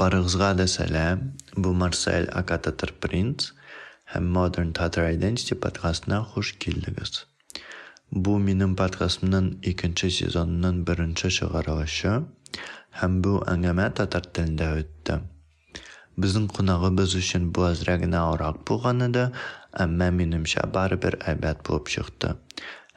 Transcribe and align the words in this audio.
Барығызға 0.00 0.50
да 0.58 0.66
сәлем. 0.70 1.22
Бұл 1.56 1.76
Марсель 1.80 2.28
Акататыр 2.40 2.92
Принц 3.00 3.52
һәм 4.12 4.28
Modern 4.36 4.72
Tatar 4.76 5.06
Identity 5.10 5.56
подкастына 5.58 6.22
хуш 6.32 6.52
килдегез. 6.62 7.24
Бу 8.10 8.36
минем 8.38 8.76
подкастымның 8.78 9.48
икенче 9.72 10.10
сезонының 10.18 10.84
беренче 10.88 11.30
чыгарылышы 11.38 12.12
һәм 13.00 13.16
бу 13.24 13.32
әңгәмә 13.52 13.88
татар 13.98 14.28
телендә 14.36 14.68
үтте. 14.82 15.18
Безнең 16.16 16.46
кунагыбыз 16.56 17.16
өчен 17.18 17.50
бу 17.52 17.66
әзрәк 17.68 18.04
генә 18.06 18.22
арак 18.32 18.62
булган 18.68 19.04
иде, 19.08 19.26
әмма 19.84 20.08
минемчә 20.20 20.64
барыбер 20.76 21.18
әйбәт 21.32 21.60
булып 21.66 21.90
чыкты. 21.92 22.36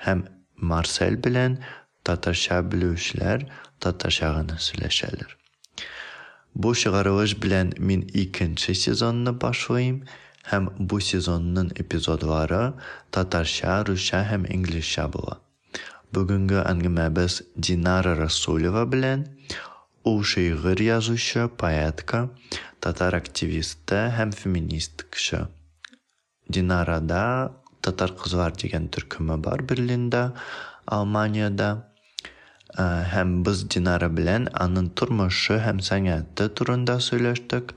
Һәм 0.05 0.23
Марсель 0.71 1.20
белән 1.25 1.59
татарча 2.08 2.62
белүчеләр 2.71 3.44
татарча 3.84 4.31
гына 4.38 4.59
сөйләшәләр. 4.70 5.35
Бу 6.54 6.74
чыгарылыш 6.80 7.34
белән 7.42 7.72
мин 7.78 8.04
икенче 8.22 8.74
сезонны 8.78 9.32
башлыйм 9.44 10.02
һәм 10.50 10.68
бу 10.78 11.00
сезонның 11.00 11.72
эпизодлары 11.82 12.62
татарча, 13.16 13.80
русча 13.88 14.22
һәм 14.30 14.46
инглизчә 14.56 15.08
була. 15.16 15.40
Бүгенге 16.14 16.60
әңгәмәбез 16.62 17.40
Динара 17.56 18.14
Расулева 18.20 18.84
белән. 18.86 19.27
Ул 20.04 20.22
шигырь 20.22 20.84
язучы, 20.84 21.48
поэтка, 21.48 22.28
татар 22.78 23.16
активисты 23.18 24.06
һәм 24.14 24.36
феминист 24.36 25.06
кеше. 25.10 25.46
Динарада 26.48 27.24
Татар 27.84 28.14
кызлар 28.16 28.55
дигән 28.56 28.86
төркеме 28.88 29.36
бар 29.44 29.60
Берлинда, 29.68 30.20
Алманияда. 30.86 31.66
Ә, 32.74 32.84
Һәм 33.12 33.45
без 33.46 33.60
Динара 33.70 34.08
белән 34.11 34.48
аның 34.64 34.89
тормышы 34.98 35.61
һәм 35.62 35.78
сәнгате 35.89 36.48
турында 36.58 36.98
сөйләштек. 37.06 37.70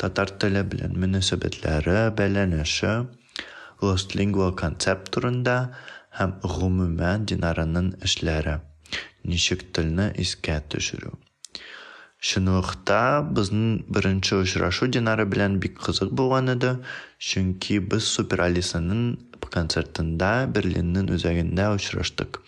Татар 0.00 0.32
теле 0.42 0.64
белән 0.72 0.96
мөнәсәбәтләре, 0.98 2.10
бәйләнеше, 2.18 2.94
Lost 3.80 4.16
Lingua 4.18 4.50
концепт 4.56 5.12
турында 5.14 5.56
һәм 6.18 6.34
гомумән 6.42 7.28
Динараның 7.30 7.94
эшләре. 8.08 8.58
Ничек 9.24 9.68
телне 9.76 10.10
искә 10.24 10.58
төшерү. 10.72 11.14
Шунлыкта 12.20 13.22
безнең 13.36 13.86
беренче 13.88 14.42
очрашу 14.42 14.90
Динара 14.92 15.24
белән 15.24 15.56
бик 15.62 15.78
кызык 15.80 16.10
булган 16.12 16.52
иде, 16.56 16.74
чөнки 17.16 17.78
без 17.80 18.10
Супер 18.16 18.42
Алисаның 18.50 19.14
концертында 19.54 20.32
Берлинның 20.54 21.08
үзәгендә 21.14 21.70
очраштык. 21.76 22.42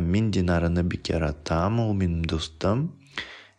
Мин 0.00 0.30
Динараны 0.30 0.82
бик 0.82 1.08
яратам, 1.10 1.80
ул 1.80 1.94
минем 1.94 2.24
дустым. 2.24 2.92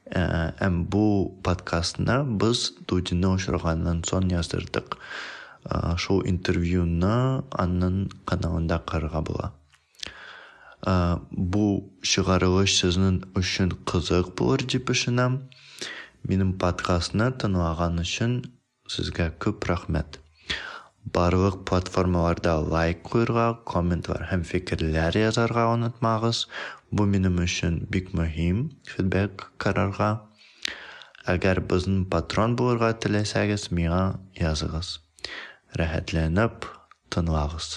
Ә, 0.05 0.53
Һәм 0.59 0.85
бу 0.91 1.05
подкастны 1.43 2.23
без 2.41 2.71
Дудинны 2.87 3.31
очраганнан 3.35 4.03
соң 4.05 4.29
яздырдык. 4.33 4.97
Ә, 5.65 5.97
Шул 5.97 6.23
интервьюны 6.29 7.43
аның 7.51 8.09
каналында 8.25 8.81
карарга 8.85 9.21
була. 9.21 9.53
Ә, 10.85 11.21
Бу 11.31 11.93
чыгарылыш 12.01 12.75
сезнең 12.81 13.23
өчен 13.39 13.73
кызык 13.89 14.35
булыр 14.37 14.65
дип 14.65 14.91
ышанам. 14.93 15.41
Минем 16.23 16.53
подкастны 16.61 17.31
тыңлаган 17.31 18.01
өчен 18.01 18.43
сезгә 18.89 19.31
күп 19.41 19.65
рәхмәт. 19.69 20.24
Барлык 21.13 21.65
платформаларда 21.69 22.55
лайк 22.65 23.03
куярга, 23.05 23.59
комментлар 23.69 24.25
һәм 24.31 24.41
фикерләр 24.41 25.13
язарга 25.19 25.67
онытмагыз. 25.69 26.47
Бу 26.89 27.05
минем 27.05 27.37
өчен 27.43 27.77
бик 27.93 28.09
мөһим 28.17 28.71
фидбек 28.89 29.45
карарга. 29.61 30.25
Әгәр 31.29 31.61
безнең 31.69 32.07
патрон 32.09 32.55
булырга 32.57 32.89
теләсәгез, 32.97 33.69
миңа 33.69 34.17
языгыз. 34.39 34.99
Рәхәтләнеп 35.77 36.65
тыңлагыз. 37.13 37.69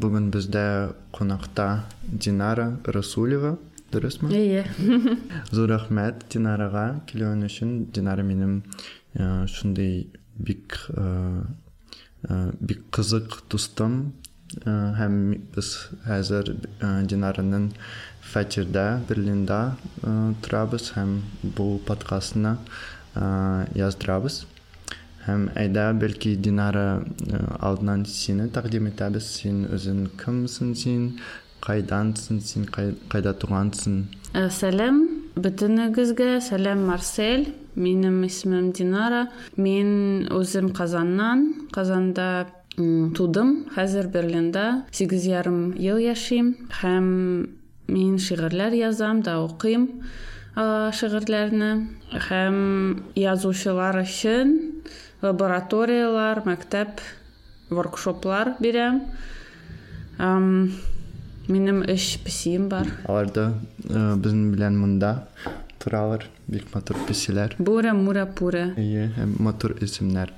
Бүген 0.00 0.30
бездә 0.30 0.94
кунакта 1.12 1.66
Динара 2.02 2.70
Расулева, 2.86 3.58
дөресме? 3.92 4.30
Иә. 4.34 4.64
Зур 5.54 5.70
рәхмәт 5.74 6.26
Динарага 6.32 7.02
килүең 7.10 7.44
өчен. 7.48 7.76
Динара 7.94 8.24
минем 8.26 8.62
ә, 9.14 9.46
шундый 9.50 10.10
бик 10.38 10.78
бик 12.60 12.84
кызык 12.92 13.40
дустым 13.50 14.12
ә, 14.66 14.72
һәм 14.98 15.16
без 15.54 15.72
хәзер 16.04 16.52
ә, 16.82 17.02
Динараның 17.08 17.70
фатирда 18.32 19.00
Берлинда 19.08 19.76
торабыз 20.44 20.90
һәм 20.96 21.20
бу 21.56 21.78
подкастны 21.86 22.56
ә, 23.14 23.68
яздырабыз. 23.78 24.44
Һәм 25.26 25.50
әйдә 25.60 25.90
бәлки 26.00 26.34
Динара 26.36 27.02
алдынан 27.60 28.06
сине 28.08 28.48
тәкъдим 28.52 28.88
итәбез. 28.90 29.26
Син 29.40 29.66
үзең 29.68 30.06
кемсең 30.20 30.74
син? 30.74 31.04
Кайдансың 31.60 32.40
син? 32.40 32.64
Кай- 32.64 32.94
Кайда 33.08 33.32
тугансың? 33.34 34.04
Ә, 34.34 34.48
Сәлем 34.50 35.00
бөтенегезгә, 35.36 36.40
сәлем 36.40 36.86
Марсель. 36.86 37.52
Минем 37.76 38.22
исемем 38.26 38.72
Динара. 38.72 39.28
Мин 39.56 40.26
үзем 40.30 40.70
Казаннан. 40.72 41.68
Казанда 41.72 42.46
м, 42.78 43.12
тудым. 43.14 43.66
Хәзер 43.76 44.08
Берлинда 44.08 44.84
8 44.90 45.26
ярым 45.26 45.72
ел 45.76 45.98
яшим. 45.98 46.56
Һәм 46.82 47.48
мин 47.88 48.16
шигырьләр 48.18 48.72
язам 48.74 49.22
да 49.22 49.38
укыйм 49.44 50.02
а, 50.56 50.90
шигырьләрне. 50.92 51.88
Һәм 52.12 53.02
язучылар 53.14 54.00
өчен 54.02 54.82
лабораториялар, 55.22 56.42
мәктәп, 56.46 57.00
воркшоплар 57.70 58.56
бирәм. 58.60 59.02
Ам, 61.49 61.53
Минем 61.53 61.83
өч 61.83 62.17
песием 62.25 62.69
бар. 62.69 62.87
Алар 63.07 63.27
да 63.29 63.43
ә, 63.85 64.15
безнең 64.17 64.51
белән 64.55 64.77
монда 64.81 65.27
торалар. 65.79 66.23
Бик 66.47 66.65
матур 66.73 66.97
песеләр. 67.07 67.53
Бура, 67.59 67.93
мура, 67.93 68.25
пура. 68.25 68.71
Ие, 68.81 69.11
һәм 69.17 69.35
матур 69.45 69.75
исемнәр. 69.81 70.31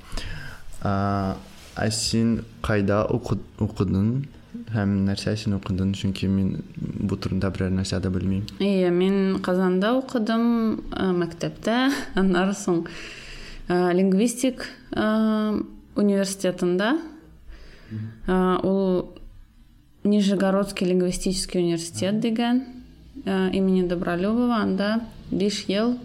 А, 0.83 1.37
ә 1.77 1.89
син 1.91 2.41
кайда 2.61 3.05
уку- 3.09 3.39
укыдың 3.63 4.25
һәм 4.73 4.97
нәрсә 5.07 5.35
син 5.39 5.55
укыдың? 5.55 5.93
Чөнки 5.95 6.27
мин 6.27 6.63
бу 6.75 7.15
турында 7.15 7.49
берәр 7.55 7.71
нәрсә 7.71 8.01
дә 8.03 8.11
белмим. 8.11 8.43
Иә, 8.59 8.91
мен 8.91 9.39
Казанда 9.41 9.93
оқыдым, 10.01 10.81
ә, 10.91 11.11
мәктәптә, 11.15 11.91
аннан 12.19 12.51
соң 12.51 12.83
ә, 13.69 13.93
лингвистик 13.95 14.67
ә, 14.91 15.63
университетында. 15.95 16.97
Ә, 18.27 18.59
Ул 18.67 19.10
Нижегородский 20.04 20.86
лингвистический 20.86 21.60
университет 21.60 22.20
деген 22.20 22.64
ә, 23.24 23.50
имени 23.52 23.86
Добролюбова, 23.86 24.56
анда 24.56 25.00
5 25.30 25.64
ел 25.68 25.98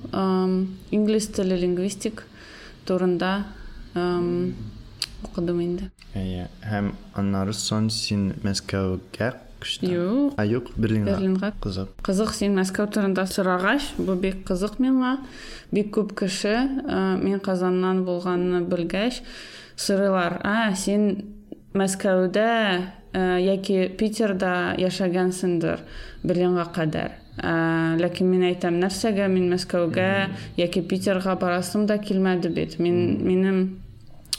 инглиз 0.92 1.28
теле 1.28 1.58
лингвистик 1.58 2.26
турында 2.86 3.46
оқыдым 3.96 5.62
инде. 5.64 5.90
Ие, 6.16 6.48
һәм 6.66 6.94
аннары 7.18 7.54
соң 7.58 7.90
син 7.94 8.32
Мәскәүгә 8.46 9.34
күчтең. 9.62 9.90
Юк, 9.92 10.34
А 10.38 10.46
Берлинга. 10.78 11.16
Берлинга. 11.16 11.54
Кызык. 11.62 11.90
Қызық 12.06 12.34
сен 12.34 12.58
Мәскәү 12.58 12.88
турында 12.94 13.26
сұрагач, 13.26 13.96
бу 13.98 14.16
бик 14.16 14.44
кызык 14.48 14.78
миңа. 14.80 15.18
Бик 15.72 15.92
күп 15.96 16.14
кеше 16.18 16.56
ә, 16.86 17.18
мен 17.22 17.40
Казаннан 17.40 18.04
булганны 18.06 18.62
белгәч 18.62 19.22
сорыйлар: 19.76 20.40
"А, 20.44 20.76
син 20.76 21.26
Мәскәүдә 21.78 22.50
ә, 23.14 23.24
яки 23.42 23.88
Питерда 23.98 24.76
яшәгәнсеңдер 24.82 25.86
Берлинга 26.24 26.68
кадәр." 26.74 27.16
Ә, 27.38 27.98
ләкин 28.02 28.32
мин 28.32 28.48
әйтәм, 28.50 28.80
нәрсәгә 28.82 29.28
мин 29.30 29.52
Мәскәүгә 29.54 30.08
яки 30.58 30.82
Питерга 30.82 31.36
барасым 31.38 31.86
да 31.86 32.00
килмәде 32.02 32.50
бит. 32.50 32.80
Мин 32.82 33.22
минем 33.22 33.60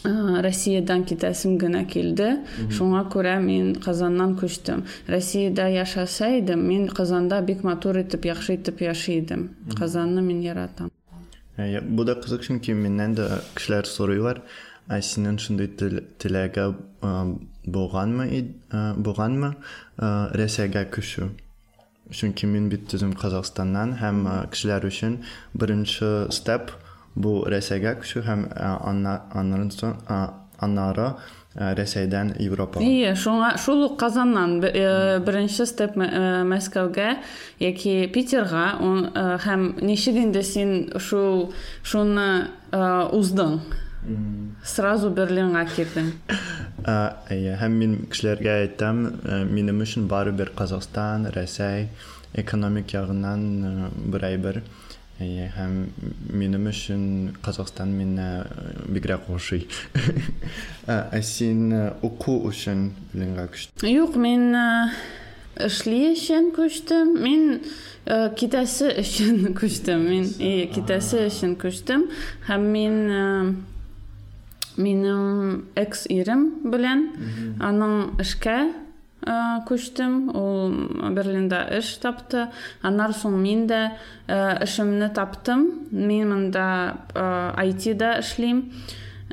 ә, 0.03 0.43
Россиядан 0.43 1.05
китәсем 1.07 1.59
генә 1.63 1.85
килде. 1.87 2.41
Шуңа 2.75 3.05
күрә 3.13 3.39
мин 3.43 3.77
Казаннан 3.79 4.35
күчтем. 4.41 4.83
Россиядә 5.07 5.69
яшәсә 5.79 6.41
идем, 6.41 6.67
мин 6.67 6.89
Казанда 6.89 7.41
бик 7.41 7.63
матур 7.63 8.03
итеп, 8.03 8.27
яхшы 8.27 8.57
итеп 8.59 8.83
яши 8.83 9.21
идем. 9.21 9.51
Казанны 9.79 10.23
мин 10.23 10.43
яратам. 10.43 10.91
Ие, 11.59 11.81
бу 11.81 12.05
да 12.07 12.15
кызык, 12.15 12.45
чөнки 12.47 12.75
миннән 12.75 13.15
дә 13.19 13.25
кешеләр 13.59 13.87
сорыйлар. 13.87 14.43
Ә 14.89 15.01
синең 15.05 15.37
шундый 15.39 15.69
тел- 15.77 16.05
теләгә 16.19 16.65
ә, 20.01 20.31
Рәсәйгә 20.33 20.87
күчү? 20.95 21.29
Чөнки 22.11 22.47
мин 22.49 22.71
бит 22.73 22.89
үзем 22.97 23.13
Казакъстаннан 23.13 23.99
һәм 24.01 24.23
кешеләр 24.51 24.87
өчен 24.89 25.19
беренче 25.55 26.31
степ 26.33 26.71
бу 27.15 27.43
Рәсәйгә 27.45 27.99
күчү 28.01 28.23
һәм 28.25 28.47
анна- 28.57 29.21
аннан 29.37 29.69
соң 29.71 29.99
аннары 30.59 31.11
рәсәйдән 31.59 32.33
европага 32.41 32.85
Ие, 32.87 33.13
шуңа 33.15 33.59
шул 33.59 33.85
ук 33.85 33.99
Казаннан 34.01 34.61
б- 34.61 34.71
э, 34.73 35.19
степ 35.67 35.97
э, 35.97 36.45
Мәскәүгә 36.49 37.19
яки 37.61 38.07
Питерга 38.15 38.79
он, 38.81 39.11
э, 39.15 39.37
һәм 39.45 39.83
ничек 39.83 40.17
инде 40.17 40.43
син 40.43 40.93
шул 40.99 41.53
шуны 41.83 42.49
уздың? 43.13 43.61
Сразу 44.65 45.11
Берлинга 45.15 45.65
кирдең. 45.69 46.13
Ә, 46.89 46.95
әйе, 47.33 47.55
һәм 47.61 47.79
мин 47.81 47.95
кешеләргә 48.11 48.55
әйтәм, 48.65 49.05
ә, 49.23 49.41
минем 49.49 49.83
өчен 49.85 50.09
барыбер 50.11 50.53
Казахстан, 50.57 51.29
Рәсәй 51.35 51.89
экономик 52.39 52.95
ягыннан 52.95 53.45
ә, 53.65 53.89
бер 54.13 54.27
әйбер. 54.31 54.61
Әйе, 55.19 55.49
һәм 55.57 55.79
минем 56.31 56.69
өчен 56.71 57.05
Казахстан 57.43 57.93
мине 57.99 58.27
ә, 58.45 58.75
бигрәк 58.87 59.29
ошый. 59.35 59.67
Ә, 60.87 61.21
син 61.23 61.73
уку 62.03 62.39
өчен 62.49 62.93
Берлинга 63.13 63.49
күчтең. 63.53 63.89
Юк, 63.91 64.17
мин 64.17 64.55
э, 64.55 64.91
эшли 65.67 66.15
күчтем. 66.55 67.17
Мин 67.25 67.49
э, 68.07 68.29
китәсе 68.39 68.93
өчен 69.03 69.57
күчтем. 69.59 70.07
Мин 70.07 70.31
ие, 70.39 70.69
китәсе 70.71 71.27
өчен 71.27 71.59
күчтем 71.59 72.07
һәм 72.47 72.71
мин 72.73 73.03
минем 74.79 75.69
экс 75.77 76.07
ирем 76.09 76.45
белән 76.71 77.09
аның 77.61 78.21
эшкә 78.23 78.59
э, 79.27 79.35
күчтем. 79.69 80.31
Ул 80.35 80.73
Берлинда 81.15 81.65
эш 81.79 81.97
тапты. 82.03 82.47
Аннан 82.83 83.13
соң 83.13 83.43
дә 83.69 83.83
э, 84.27 84.65
эшемне 84.65 85.11
таптым. 85.11 85.89
Мин 85.91 86.31
монда 86.31 86.97
э, 87.15 87.69
IT-да 87.69 88.19
эшлим. 88.21 88.71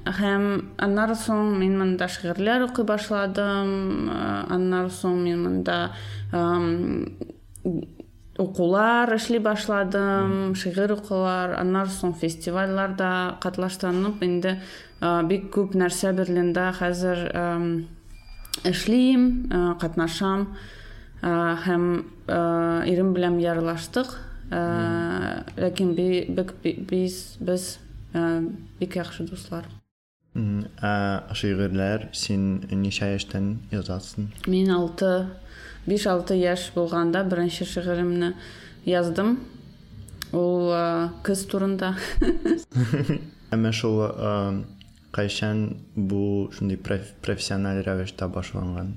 Һәм 0.05 0.75
аннан 0.77 1.15
соң 1.17 1.55
мин 1.57 1.79
монда 1.79 2.07
шигырьләр 2.07 2.67
укый 2.67 2.85
башладым. 2.85 4.09
Аннан 4.49 4.91
соң 4.93 5.23
мин 5.23 5.41
монда 5.43 5.77
эм, 6.31 7.15
укулар 8.37 9.15
эшли 9.15 9.39
башладым, 9.39 10.55
шигырь 10.55 10.93
укулар, 10.93 11.55
аннан 11.59 11.87
соң 11.89 12.13
фестивальларда 12.19 13.37
катнаштым. 13.41 14.17
Инде 14.21 14.59
э, 14.59 14.94
бик 15.29 15.49
күп 15.53 15.75
нәрсә 15.77 16.13
Берлинда 16.17 16.71
хәзер 16.77 17.25
эшлим, 18.63 19.49
э, 19.51 19.75
катнашам 19.79 20.55
э, 21.21 21.27
һәм 21.65 22.05
э, 22.27 22.37
ирем 22.89 23.13
белән 23.13 23.39
ярылаштык. 23.43 24.07
Э, 24.51 25.43
Ләкин 25.57 25.93
би- 25.95 26.25
бик- 26.29 26.55
без 26.89 27.77
э, 28.13 28.49
бик 28.79 28.95
яхшы 28.95 29.27
дуслар. 29.27 29.65
Ә 30.35 31.31
шигырьләр 31.33 32.09
син 32.13 32.61
ничә 32.71 33.13
яшьтән 33.13 33.57
язасың? 33.71 34.29
Мин 34.47 34.67
6 34.71 35.27
5-6 35.87 36.33
яшь 36.35 36.71
булганда 36.75 37.23
беренче 37.23 37.63
шигыремне 37.65 38.33
яздым. 38.85 39.39
Ул 40.33 40.71
э, 40.73 41.09
кыз 41.23 41.45
турында. 41.47 41.95
Әмма 43.51 43.71
шул 43.71 44.01
кайчан 45.15 45.77
бу 45.95 46.49
шундый 46.51 46.77
проф- 46.77 47.13
профессиональ 47.23 47.79
рәвештә 47.85 48.27
башланган? 48.27 48.93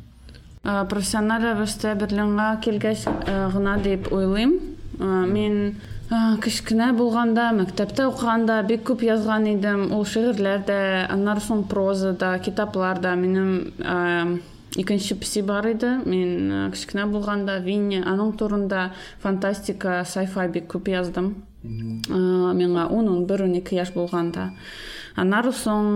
Э, 0.65 0.85
Профессиональ 0.91 1.45
рәвештә 1.47 1.95
Берлинга 2.01 2.49
килгәч 2.65 3.07
э, 3.07 3.51
гына 3.55 3.79
дип 3.83 4.11
уйлыйм. 4.13 4.57
Э, 4.99 5.27
Мин 5.31 5.77
кечкенә 6.43 6.95
булганда, 6.97 7.51
мәктәптә 7.53 8.07
укыганда 8.09 8.63
бик 8.65 8.83
күп 8.89 9.03
язган 9.05 9.45
идем. 9.51 9.91
Ул 9.93 10.07
шигырьләр 10.09 10.63
дә, 10.65 10.79
аннан 11.13 11.37
соң 11.45 11.67
проза 11.69 12.15
да, 12.17 12.39
китаплар 12.39 12.99
да 12.99 13.13
минем 13.15 13.69
икенче 14.77 15.15
песи 15.21 15.43
бар 15.43 15.69
иде. 15.69 15.99
Мин 16.05 16.51
э, 16.51 16.71
кечкенә 16.73 17.07
булганда 17.13 17.59
Винни, 17.61 18.01
аның 18.01 18.33
турында 18.41 18.91
фантастика, 19.23 20.01
sci-fi 20.09 20.49
бик 20.49 20.67
күп 20.73 20.89
яздым. 20.89 21.35
Миңа 21.63 22.89
10-11-12 22.89 23.75
яшь 23.75 23.93
булганда. 23.93 24.51
Аннан 25.19 25.51
соң 25.51 25.87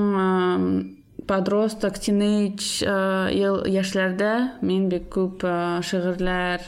подросток, 1.31 2.01
тинейдж 2.03 2.83
яшьләрдә 2.83 4.33
мин 4.67 4.89
бик 4.91 5.07
күп 5.15 5.45
шигырьләр, 5.87 6.65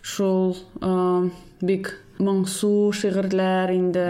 шул 0.00 0.56
бик 1.60 1.92
моңсу 2.22 2.92
шигырьләр 2.96 3.74
инде 3.76 4.08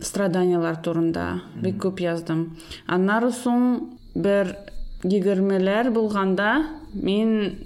страданиялар 0.00 0.80
турында 0.80 1.28
бик 1.60 1.76
күп 1.84 2.00
яздым. 2.00 2.56
Аннан 2.86 3.28
соң 3.34 3.64
бер 4.16 4.54
егермеләр 5.04 5.92
булганда 5.94 6.64
мин 6.94 7.58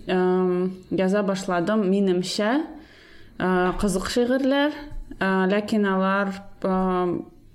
яза 0.91 1.23
башладым 1.23 1.87
минемчә 1.89 2.57
кызык 3.81 4.11
шигырьләр, 4.13 4.75
ләкин 5.21 5.87
алар 5.87 6.35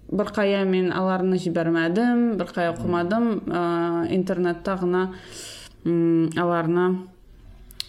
беркая 0.07 0.63
мин 0.65 0.91
аларны 0.95 1.37
җибәрмәдем, 1.37 2.37
беркая 2.37 2.71
укымадым, 2.73 3.43
э, 3.45 4.15
интернетта 4.15 4.79
м, 4.81 6.29
аларны 6.35 7.07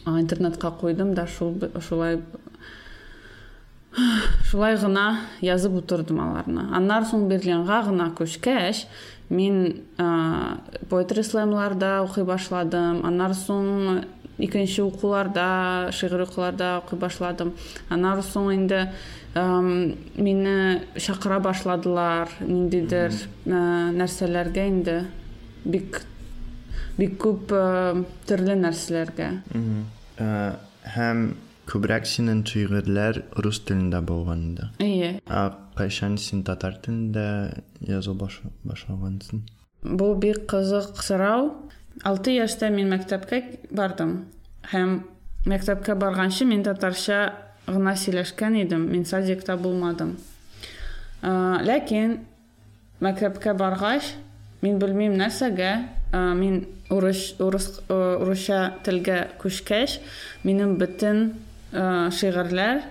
э, 0.07 0.11
интернетка 0.21 0.71
куйдым 0.71 1.15
да 1.15 1.27
шул 1.27 1.57
шулай 1.81 2.21
шулай 4.45 4.77
гына 4.77 5.21
язып 5.41 5.75
утырдым 5.83 6.21
аларны. 6.21 6.69
Аннан 6.75 7.05
соң 7.05 7.29
Берлинга 7.29 7.83
гына 7.83 8.13
күчкәч, 8.19 8.87
мин 9.29 9.83
э, 9.99 10.57
поэтри 10.91 11.23
слэмларда 11.23 12.03
укый 12.05 12.25
башладым. 12.25 13.05
Аннан 13.07 13.35
соң 13.35 14.05
икенче 14.39 14.83
укуларда, 14.83 15.91
шигырь 15.93 16.23
укуларда 16.23 16.79
укый 16.85 16.99
башладым. 16.99 17.55
Аннан 17.91 18.23
соң 18.23 18.55
инде 18.55 18.93
эм, 19.35 19.97
мине 20.17 20.85
чакыра 20.97 21.41
башладылар 21.41 22.31
ниндидер 22.41 23.13
э, 23.13 23.59
нәрсәләргә 23.99 24.69
инде 24.69 25.01
бик 25.65 26.03
бик 26.99 27.19
күп 27.23 27.53
э, 27.55 28.05
төрле 28.29 28.57
нәрсәләргә. 28.59 29.29
Ә, 30.19 30.31
һәм 30.95 31.29
күбрәк 31.69 32.09
синең 32.09 32.43
шигырьләр 32.49 33.23
рус 33.45 33.61
телендә 33.69 34.01
булган. 34.03 34.57
Ие. 34.83 35.19
Ә 35.29 35.43
кайчан 35.79 36.17
син 36.19 36.43
татар 36.47 36.79
телендә 36.83 37.63
язу 37.85 38.15
баш 38.19 38.41
башлагансың? 38.65 39.45
Бу 39.83 40.15
бик 40.19 40.47
кызык 40.51 41.03
сорау. 41.05 41.53
6 42.07 42.35
яшьтә 42.35 42.71
мин 42.71 42.91
мәктәпкә 42.95 43.43
бардым. 43.75 44.29
Һәм 44.73 45.03
мәктәпкә 45.51 45.95
барганчы 45.99 46.47
мин 46.47 46.65
татарча 46.67 47.35
гына 47.69 47.95
сөйләшкән 47.97 48.57
идем. 48.63 48.89
Мин 48.91 49.05
садикта 49.05 49.57
булмадым. 49.61 50.17
Ә, 51.23 51.61
Ләкин 51.67 52.19
мәктәпкә 53.05 53.55
баргач, 53.59 54.15
мин 54.63 54.79
белмим 54.81 55.17
нәрсәгә, 55.21 55.73
ә, 56.13 56.23
мин 56.39 56.65
урыс 56.91 57.35
ә, 57.39 57.99
урысча 58.23 58.63
телгә 58.87 59.21
күчкәч, 59.43 60.01
минем 60.45 60.79
бөтен 60.81 61.29
шигырьләр 61.69 62.83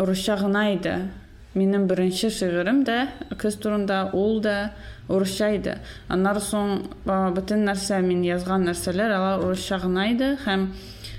урысча 0.00 0.36
гына 0.40 0.72
иде. 0.74 0.96
Минем 1.54 1.86
беренче 1.88 2.30
шигырем 2.30 2.82
дә 2.84 3.06
кыз 3.40 3.56
турында 3.60 4.10
ул 4.12 4.40
да 4.40 4.72
урысча 5.08 5.50
иде. 5.56 5.78
Аннан 6.08 6.40
соң 6.40 6.82
бөтен 7.04 7.64
нәрсә 7.68 8.02
мин 8.04 8.24
язган 8.24 8.66
нәрсәләр 8.68 9.14
алар 9.16 9.44
урысча 9.44 9.78
һәм 10.44 10.70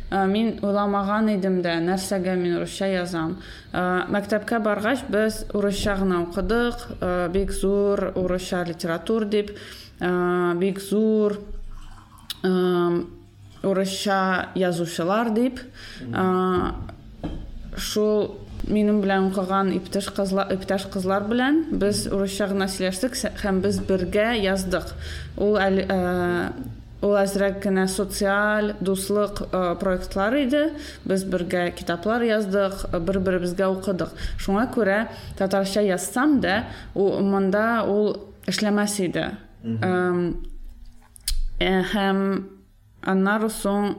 а, 0.10 0.26
мин 0.26 0.60
уйламаган 0.62 1.30
идем 1.36 1.62
дә 1.62 1.78
нәрсәгә 1.84 2.36
мин 2.40 2.58
урысча 2.58 2.88
язам. 2.88 3.38
А, 3.74 4.06
Мәктәпкә 4.10 4.60
баргач 4.64 5.04
без 5.10 5.46
урысча 5.54 5.96
гына 5.98 6.22
укыдык, 6.24 6.76
а, 7.02 7.28
бик 7.30 7.52
зур 7.52 8.12
урысча 8.16 8.64
литератур 8.64 9.26
дип, 9.26 9.52
а, 10.00 10.54
бик 10.56 10.80
зур 10.80 11.40
а, 12.44 13.04
урысча 13.64 14.50
язучылар 14.56 15.32
дип. 15.34 15.60
а, 16.14 16.76
Шул 17.78 18.40
минем 18.68 19.02
белән 19.04 19.28
укыган 19.30 19.70
иптәш 19.76 20.08
кызлар, 20.16 20.50
иптәш 20.56 20.88
кызлар 20.92 21.24
белән 21.30 21.60
без 21.78 22.08
урысча 22.08 22.48
гына 22.50 22.66
сөйләштек 22.68 23.14
сә- 23.14 23.32
һәм 23.44 23.62
без 23.62 23.78
бергә 23.80 24.34
яздык. 24.42 24.96
Ул 25.38 25.58
әле 25.62 25.86
э, 25.88 26.50
ул 27.06 27.14
әзрәк 27.20 27.60
кенә 27.64 27.86
социаль 27.92 28.74
дуслык 28.82 29.44
э, 29.46 29.76
проектлар 29.82 30.38
иде. 30.42 30.64
Без 31.06 31.26
бергә 31.28 31.70
китаплар 31.78 32.26
яздык, 32.26 32.88
бер-беребезгә 32.94 33.70
укыдык. 33.76 34.16
Шуңа 34.42 34.68
күрә 34.74 35.00
татарча 35.38 35.82
язсам 35.86 36.40
да, 36.42 36.64
у 36.96 37.10
монда 37.22 37.84
ул 37.88 38.16
эшләмәс 38.50 39.00
иде. 39.06 39.30
Э, 39.64 40.34
һәм 41.94 42.20
аннан 43.08 43.50
соң 43.50 43.96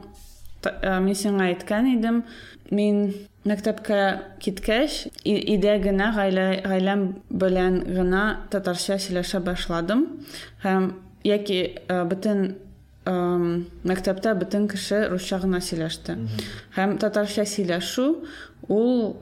мин 1.03 1.15
сиңа 1.15 1.49
әйткән 1.53 1.87
идем 1.95 2.23
мин 2.71 3.11
мәктәпкә 3.47 3.99
киткәч 4.43 5.05
өйдә 5.27 5.77
генә 5.83 6.09
гаиләм 6.15 7.05
белән 7.31 7.79
генә 7.87 8.23
татарча 8.51 8.99
сөйләшә 8.99 9.39
башладым 9.45 10.05
һәм 10.63 10.91
яки 11.23 11.61
бөтен 11.87 12.57
мәктәптә 13.09 14.35
бөтен 14.39 14.67
кеше 14.71 15.07
русча 15.11 15.39
гына 15.41 15.61
сөйләште. 15.63 16.17
Һәм 16.75 16.97
татарча 17.01 17.45
сөйләшү 17.49 18.05
ул 18.69 19.17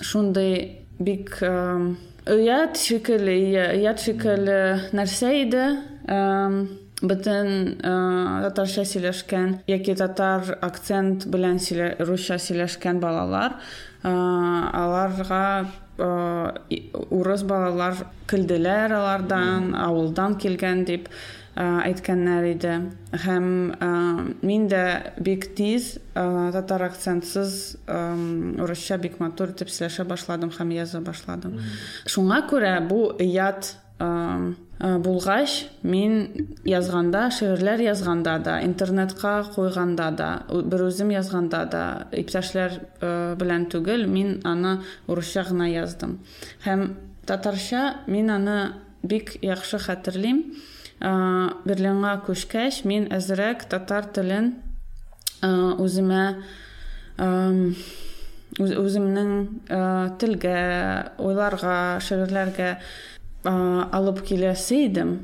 шундый 0.00 0.84
бик 0.98 1.38
оят 1.42 2.76
шикелле 2.76 3.38
оят 3.70 4.02
шикелле 4.02 4.60
нәрсә 4.92 5.32
иде. 5.44 5.64
Бөтен 6.98 7.78
татарча 7.78 8.82
сөйләшкән 8.82 9.60
яки 9.70 9.94
татар 9.94 10.56
акцент 10.66 11.28
белән 11.30 11.60
русча 12.02 12.40
сөйләшкән 12.42 12.98
балалар 12.98 13.60
аларга 14.02 15.66
урыс 15.98 17.42
балалар 17.42 17.96
көлделәр 18.30 18.92
алардан 18.94 19.74
авылдан 19.74 20.36
килгән 20.38 20.84
дип. 20.84 21.08
Әйткәннәр 21.58 22.46
иде 22.52 22.74
һәм 23.24 23.46
мин 24.46 24.68
дә 24.70 24.84
бик 25.18 25.48
тиз 25.58 25.96
татар 26.14 26.86
акцентсыз 26.86 27.78
урысча 27.88 28.98
бик 29.02 29.18
матур 29.18 29.50
итеп 29.54 29.72
сөйләшә 29.74 30.06
башладым 30.06 30.52
һәм 30.54 30.70
яза 30.76 31.02
башладым 31.02 31.58
шуңа 32.06 32.44
күрә 32.50 32.78
бу 32.86 33.08
оят 33.18 33.74
булгач 34.78 35.64
мин 35.82 36.46
язганда 36.64 37.26
шигырьләр 37.34 37.82
язганда 37.82 38.38
да 38.38 38.60
интернетка 38.62 39.42
куйганда 39.54 40.10
да 40.14 40.30
бер 40.48 40.86
үзем 40.86 41.10
язганда 41.10 41.64
да 41.66 41.84
иптәшләр 42.12 42.78
белән 43.40 43.66
түгел 43.72 44.06
мин 44.06 44.36
аны 44.46 44.78
урысча 45.08 45.48
гына 45.50 45.66
яздым 45.72 46.20
һәм 46.62 46.92
татарча 47.26 48.04
мин 48.06 48.30
аны 48.30 48.58
бик 49.02 49.34
яхшы 49.42 49.82
хәтерлим 49.82 50.44
берлинга 51.00 52.16
күчкәч 52.26 52.82
мин 52.88 53.06
әзрәк 53.14 53.68
татар 53.70 54.08
телен 54.14 54.54
үземә 55.78 56.24
үземнең 58.58 59.30
телгә 60.18 60.58
уйларга 61.22 61.76
шигырьләргә 62.02 62.72
алып 63.46 64.24
киләсе 64.26 64.84
идем 64.88 65.14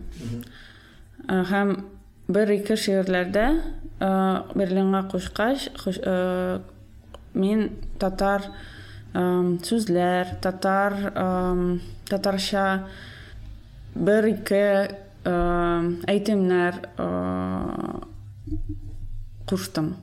һәм 1.29 1.75
бер 2.29 2.55
ике 2.55 2.77
шигырьләрдә 2.79 3.49
берлинга 4.55 5.03
кушкач 5.11 5.69
мин 7.35 7.67
татар 7.99 8.47
сүзләр 9.15 10.37
татар 10.43 10.95
татарча 12.11 12.67
бер 13.95 14.31
ике 14.31 14.65
әйтемнәр 15.25 16.81
куштым. 19.49 19.95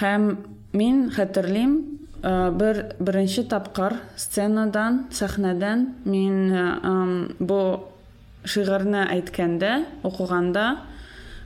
Һәм 0.00 0.30
мин 0.76 1.10
хәтерлим 1.16 1.76
бер 2.22 2.82
беренче 2.98 3.44
тапкыр 3.48 3.98
сценадан 4.16 5.06
сәхнәдән 5.14 5.86
мин 6.04 7.36
бу 7.38 7.60
шигырьне 8.46 9.06
әйткәндә 9.14 9.76
укыганда 10.06 10.66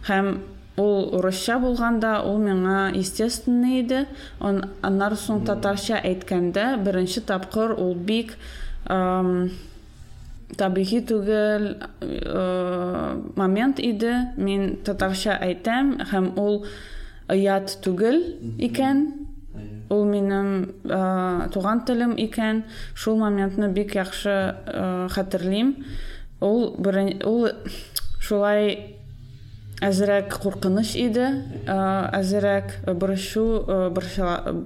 һәм 0.08 0.32
ул 0.80 1.10
урысча 1.18 1.58
булганда 1.60 2.20
ул 2.24 2.38
миңа 2.40 2.90
естественно 2.96 3.74
иде. 3.80 4.06
Аннан 4.40 5.16
соң 5.18 5.44
татарча 5.48 6.00
әйткәндә 6.00 6.76
беренче 6.84 7.20
тапкыр 7.26 7.74
ул 7.76 7.94
бик 7.94 8.36
табигый 10.57 11.01
түгел 11.09 11.69
момент 13.35 13.79
иде 13.79 14.13
мин 14.37 14.75
татарча 14.85 15.37
әйтәм 15.41 15.95
һәм 16.11 16.33
ул 16.39 16.65
оят 17.31 17.77
түгел 17.85 18.21
икән 18.61 19.05
ул 19.89 20.05
минем 20.09 20.51
туган 21.53 21.83
телем 21.85 22.15
икән 22.17 22.63
шул 22.93 23.17
моментны 23.21 23.71
бик 23.73 23.95
яхшы 23.95 24.35
хәтерлим 25.15 25.75
ул 26.41 26.75
ул 27.25 27.49
шулай 28.19 28.95
әзрәк 29.84 30.34
куркыныч 30.42 30.92
иде 31.00 31.26
әзрәк 31.66 32.74
борчу 33.00 33.44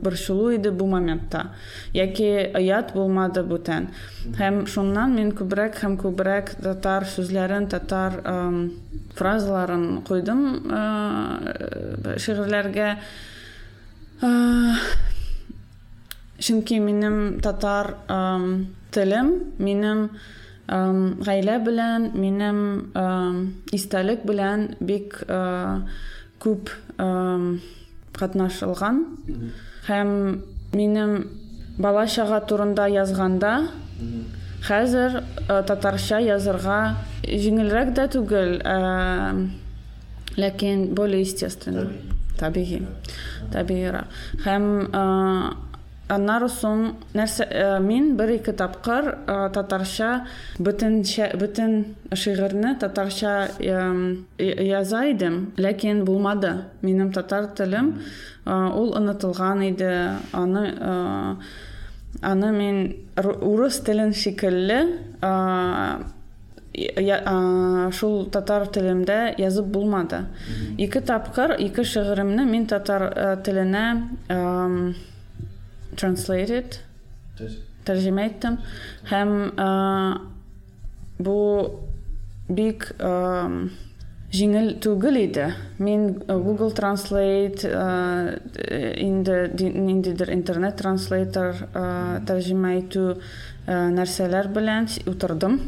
борчылу 0.03 0.51
иде 0.57 0.73
бу 0.75 0.87
моментта. 0.91 1.53
Яки 1.95 2.27
оят 2.55 2.95
булмады 2.97 3.45
бүтән 3.47 3.89
һәм 4.39 4.65
шуннан 4.71 5.15
мин 5.15 5.31
күбрәк 5.39 5.79
һәм 5.83 5.97
күбрәк 6.03 6.57
татар 6.63 7.07
сүзләрен 7.07 7.69
татар 7.71 8.19
фразаларын 9.15 10.03
куйдым 10.09 10.45
шигырьләргә 12.19 12.91
чөнки 16.39 16.81
минем 16.83 17.41
татар 17.43 17.95
телем 18.95 19.35
минем 19.59 20.09
гаилә 20.69 21.59
белән 21.65 22.11
минем 22.17 22.59
истәлек 23.77 24.25
белән 24.25 24.71
бик 24.81 25.19
күп 26.41 26.71
катнашылган. 28.15 29.05
Һәм 29.89 30.09
минем 30.73 31.17
бала 31.79 32.07
чага 32.07 32.41
турында 32.49 32.87
язганда 32.89 33.69
хәзер 34.65 35.21
татарча 35.69 36.23
язырга 36.25 36.97
җиңелрәк 37.25 37.93
дә 37.99 38.09
түгел 38.15 38.57
ләкин 40.41 40.95
более 40.95 41.21
естественно. 41.21 41.91
Табигый. 42.39 42.87
Табигыйрак 43.53 44.09
һәм 44.47 44.65
аннары 46.13 46.49
соң 46.53 46.95
нәрсә 47.17 47.47
мин 47.81 48.15
бер 48.19 48.35
ике 48.37 48.53
тапкыр 48.53 49.11
татарча 49.55 50.27
бөтен 50.59 51.03
бөтен 51.41 51.77
шигырьне 52.13 52.75
татарча 52.81 53.49
яза 53.59 55.05
идем 55.11 55.53
ләкин 55.57 56.05
булмады. 56.05 56.65
Минем 56.83 57.13
татар 57.13 57.47
телем 57.57 58.01
ул 58.45 58.93
онытылган 58.97 59.63
иде. 59.71 60.19
Аны 60.33 60.75
аны 62.23 62.53
мин 62.53 62.97
урыс 63.17 63.81
телен 63.81 64.13
шикелле 64.13 64.83
шул 67.95 68.29
татар 68.35 68.69
телемдә 68.69 69.35
язып 69.39 69.67
булмады. 69.73 70.27
Ике 70.77 71.01
тапкыр 71.01 71.57
ике 71.59 71.85
шигыремне 71.85 72.45
мин 72.45 72.67
татар 72.67 73.41
теленә 73.47 73.87
translated. 76.01 76.81
Тәрҗемә 77.85 78.29
иттем 78.31 78.59
һәм 79.11 79.33
бу 81.25 81.39
бик 82.49 82.87
җиңел 84.35 84.73
түгел 84.83 85.19
иде 85.21 85.47
мин 85.79 86.07
google 86.27 86.73
translate 86.75 87.69
инде 89.05 89.37
ниндидер 89.59 90.33
интернет 90.35 90.81
транслейтер 90.81 91.61
тәрҗемә 92.27 92.73
итү 92.81 93.05
нәрсәләр 93.69 94.51
белән 94.57 94.89
утырдым 95.11 95.61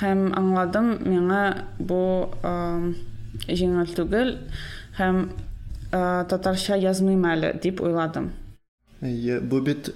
һәм 0.00 0.24
аңладым 0.38 0.94
миңа 1.04 1.42
бу 1.78 2.00
җиңел 3.48 3.94
түгел 3.98 4.36
һәм 4.98 5.24
татарча 5.90 6.78
язмыйм 6.80 7.26
әле 7.34 7.52
дип 7.62 7.82
уйладым 7.84 8.32
бу 9.00 9.60
бит 9.60 9.92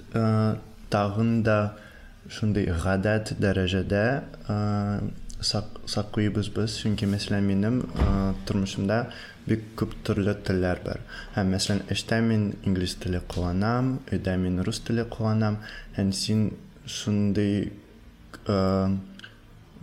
тагын 0.89 1.43
да 1.43 1.57
шундый 2.29 2.69
гадәт 2.83 3.33
дәрәҗәдә 3.43 4.05
саклыйбыз 5.43 6.49
без 6.55 6.77
чөнки 6.79 7.07
мәсәлән 7.09 7.43
минем 7.43 7.81
тормышымда 8.47 8.99
бик 9.47 9.65
күп 9.79 9.95
төрле 10.07 10.35
телләр 10.47 10.79
бар 10.85 11.01
һәм 11.35 11.51
мәсәлән 11.55 11.83
эштә 11.91 12.21
мин 12.23 12.53
инглиз 12.63 12.95
теле 13.03 13.19
кулланам 13.33 13.97
өйдә 14.11 14.37
мин 14.39 14.61
рус 14.63 14.79
теле 14.87 15.03
кулланам 15.15 15.59
һәм 15.97 16.13
син 16.15 16.51
шундый 16.85 17.73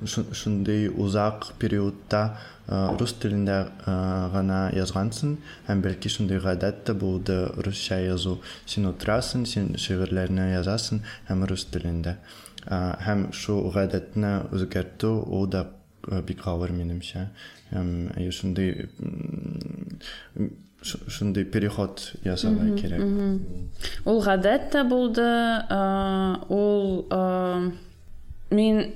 шундый 0.06 0.88
узак 0.88 1.52
периодта 1.58 2.38
рус 2.70 3.12
телендә 3.18 3.56
гына 4.34 4.60
язгансың 4.76 5.36
һәм 5.66 5.80
бәлки 5.82 6.08
шундый 6.12 6.38
гадәт 6.40 6.84
тә 6.86 6.94
булды. 6.94 7.38
Русча 7.66 7.98
язу 8.04 8.38
син 8.66 8.86
утырасың 8.92 9.44
син 9.46 9.72
шигырьләрне 9.76 10.52
язасың 10.54 11.00
һәм 11.28 11.46
рус 11.50 11.64
телендә 11.74 12.16
һәм 12.70 13.30
шул 13.32 13.70
гадәтне 13.74 14.36
үзгәртү 14.54 15.10
ул 15.26 15.46
да 15.50 15.66
бик 16.26 16.46
авыр 16.46 16.70
минемчә. 16.72 17.26
Һәм 17.72 17.90
шундый 18.32 18.88
ш- 20.82 20.98
шундый 21.08 21.44
переход 21.44 22.12
ясарга 22.24 22.76
керек. 22.78 23.00
ул 24.06 24.22
гадәт 24.24 24.70
тә 24.72 24.84
булды 24.88 25.26
э, 25.68 26.36
ул 26.48 27.06
э, 27.10 27.70
мин 28.50 28.94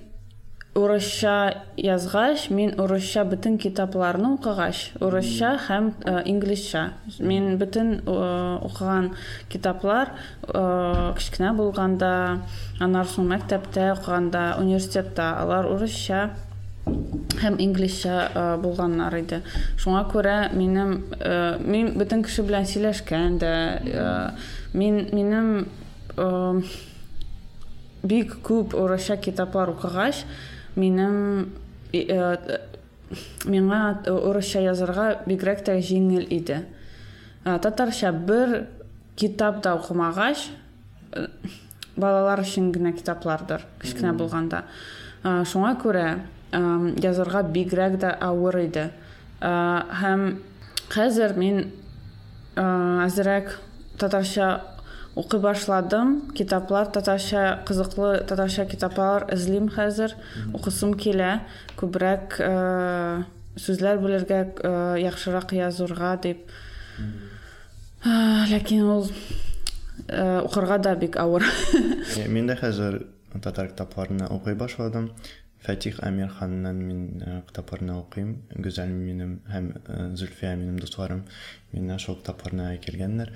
урысча 0.74 1.62
язгач 1.76 2.48
мин 2.50 2.74
урысча 2.80 3.22
бөтен 3.24 3.58
китапларны 3.62 4.34
укыгач 4.34 4.90
урысча 4.98 5.54
һәм 5.68 5.92
э, 6.02 6.22
инглизчә 6.26 6.88
мин 7.20 7.58
бөтен 7.58 8.00
э, 8.02 8.58
укыган 8.66 9.12
китаплар 9.48 10.10
э, 10.42 11.12
кечкенә 11.14 11.52
булганда 11.54 12.10
аннан 12.80 13.06
соң 13.06 13.30
мәктәптә 13.30 13.92
укыганда 13.94 14.56
университетта. 14.58 15.36
Алар 15.44 15.68
урысча 15.70 16.32
һәм 16.84 17.60
инглизчә 17.62 18.16
э, 18.34 18.46
булганнар 18.62 19.14
иде. 19.20 19.44
Шуңа 19.78 20.02
күрә 20.10 20.38
минем 20.58 21.04
мин 21.62 21.92
бөтен 21.94 22.24
кеше 22.26 22.42
белән 22.42 22.66
сөйләшкән 22.66 23.38
дә 23.38 23.54
мин 24.74 25.06
минем 25.14 26.66
бик 28.02 28.34
күп 28.42 28.74
урысча 28.74 29.16
китаплар 29.22 29.70
укыгач 29.70 30.24
минем 30.76 31.52
и- 31.92 32.06
э, 32.08 32.60
миңа 33.46 34.02
урысча 34.08 34.60
язарга 34.64 35.20
бигрәк 35.26 35.62
тә 35.64 35.76
җиңел 35.78 36.26
иде. 36.30 36.64
Ә, 37.44 37.58
татарча 37.60 38.12
бер 38.12 38.66
китап 39.16 39.62
та 39.62 39.74
укымагач 39.76 40.48
э, 41.12 41.26
балалар 41.96 42.40
өчен 42.40 42.72
генә 42.72 42.94
китаплардыр 42.96 43.62
кечкенә 43.80 44.14
булганда. 44.16 44.64
Ә, 45.22 45.44
шуңа 45.44 45.76
күрә 45.80 46.18
ә, 46.52 46.60
язарга 47.04 47.42
бигрәк 47.42 48.00
тә 48.00 48.18
авыр 48.20 48.58
иде. 48.64 48.90
Ә, 49.40 49.84
һәм 50.00 50.38
хәзер 50.90 51.36
мин 51.36 51.70
ә, 52.56 52.64
әзрәк 53.06 53.58
татарча 53.98 54.73
укый 55.14 55.40
башладым. 55.40 56.30
Китаплар 56.32 56.86
татарча 56.86 57.62
кызыклы 57.66 58.24
татарча 58.28 58.66
китаплар 58.66 59.28
эзлим 59.32 59.68
хәзер 59.68 60.16
укысым 60.52 60.94
килә 60.98 61.40
күбрәк 61.78 62.38
сүзләр 63.56 64.02
белергә 64.02 64.40
яхшырак 65.00 65.54
язырга 65.54 66.16
дип 66.22 66.50
ләкин 68.04 68.82
ул 68.82 69.08
укырга 70.44 70.78
да 70.78 70.94
бик 70.96 71.16
авыр 71.16 71.46
Е, 72.18 72.26
Мин 72.28 72.50
дә 72.50 72.58
хәзер 72.58 73.00
татар 73.42 73.70
китапларны 73.72 74.28
укый 74.30 74.54
башладым. 74.54 75.12
Фатих 75.64 75.96
Амирханнан 76.04 76.76
мин 76.76 77.22
э, 77.24 77.42
китапларны 77.48 77.94
укыйм. 77.96 78.34
Гүзәл 78.52 78.90
минем 78.92 79.38
һәм 79.48 79.70
Зөлфия 80.14 80.54
минем 80.60 80.78
дусларым 80.78 81.24
мине 81.72 81.96
шул 81.98 82.18
китапларны 82.20 82.76
кергәннәр. 82.84 83.32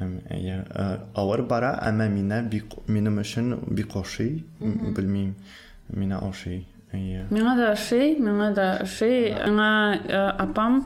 Авыр 0.00 1.42
бара, 1.42 1.78
әмма 1.82 2.08
мине 2.08 2.42
бик 2.42 2.74
минем 2.88 3.18
өчен 3.22 3.58
бик 3.68 3.96
ошый. 3.96 4.44
Белмим, 4.60 5.34
мине 5.88 6.16
ошый. 6.16 6.66
Әйе. 6.92 7.22
миңа 7.32 7.54
да 7.56 7.68
миңа 8.20 8.50
да 8.52 8.64
ә, 8.76 10.36
апам 10.42 10.82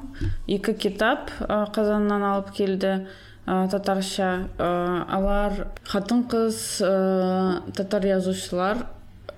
ике 0.46 0.75
китап 0.75 1.32
казаннан 1.75 2.22
алып 2.22 2.52
килде 2.54 3.08
татарча 3.46 4.46
Ә, 4.56 4.68
алар 5.10 5.66
хатын 5.82 6.22
кыз 6.30 6.80
ә, 6.80 7.72
татар 7.75 8.06
язучылар 8.06 8.86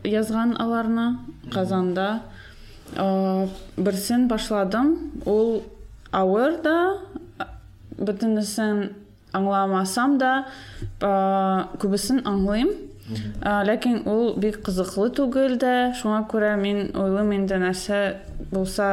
язган 0.05 0.57
аларны 0.61 1.19
казанда 1.53 2.21
Ә, 2.97 3.49
берсен 3.77 4.29
башладым 4.29 4.95
ул 5.25 5.63
авыр 6.13 6.61
да 6.63 6.99
бөтенесен 7.97 8.93
аңламасам 9.37 10.19
да 10.21 10.33
ә, 11.01 11.13
күбесен 11.81 12.25
аңлыйм 12.29 12.71
Ә, 13.09 13.63
ләкин 13.65 14.03
ул 14.09 14.35
бик 14.41 14.61
кызыклы 14.67 15.09
түгел 15.17 15.57
дә 15.61 15.95
шуңа 15.97 16.27
күрә 16.29 16.53
мин 16.61 16.91
уйлыйм 16.93 17.33
инде 17.39 17.57
нәрсә 17.63 18.01
булса 18.51 18.89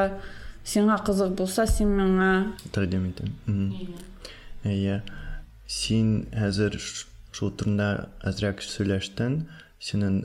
сиңа 0.65 0.97
кызык 1.05 1.33
булса 1.35 1.65
син 1.67 1.91
миңа 1.97 2.29
Тәкъдим 2.71 3.09
итәм. 3.09 3.33
Мгм. 3.49 3.97
Әйе. 4.71 5.01
Син 5.67 6.29
хәзер 6.31 6.77
шул 6.79 7.51
турында 7.59 8.07
әзрәк 8.23 8.63
сөйләштең. 8.63 9.41
Синең 9.83 10.21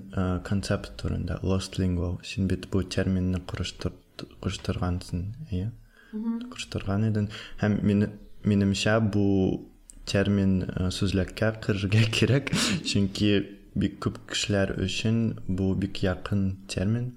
концепт 0.46 0.94
турында 1.00 1.40
lost 1.42 1.80
lingual. 1.82 2.20
Син 2.22 2.46
бит 2.46 2.70
бу 2.70 2.84
терминны 2.84 3.42
курыштыр 3.42 3.92
курыштыргансың, 4.40 5.26
әйе? 5.50 5.72
Курыштырган 6.12 7.08
идең. 7.10 7.26
Һәм 7.60 7.80
мин 7.82 8.06
минемчә 8.46 9.00
бу 9.02 9.66
термин 10.09 10.63
э, 10.63 10.89
сүзлеккә 10.93 11.51
кырырга 11.65 12.05
кирәк, 12.15 12.51
чөнки 12.85 13.31
бик 13.75 13.99
күп 14.03 14.19
кешеләр 14.31 14.75
өчен 14.85 15.37
бу 15.47 15.73
бик 15.75 16.03
якын 16.05 16.51
термин. 16.71 17.13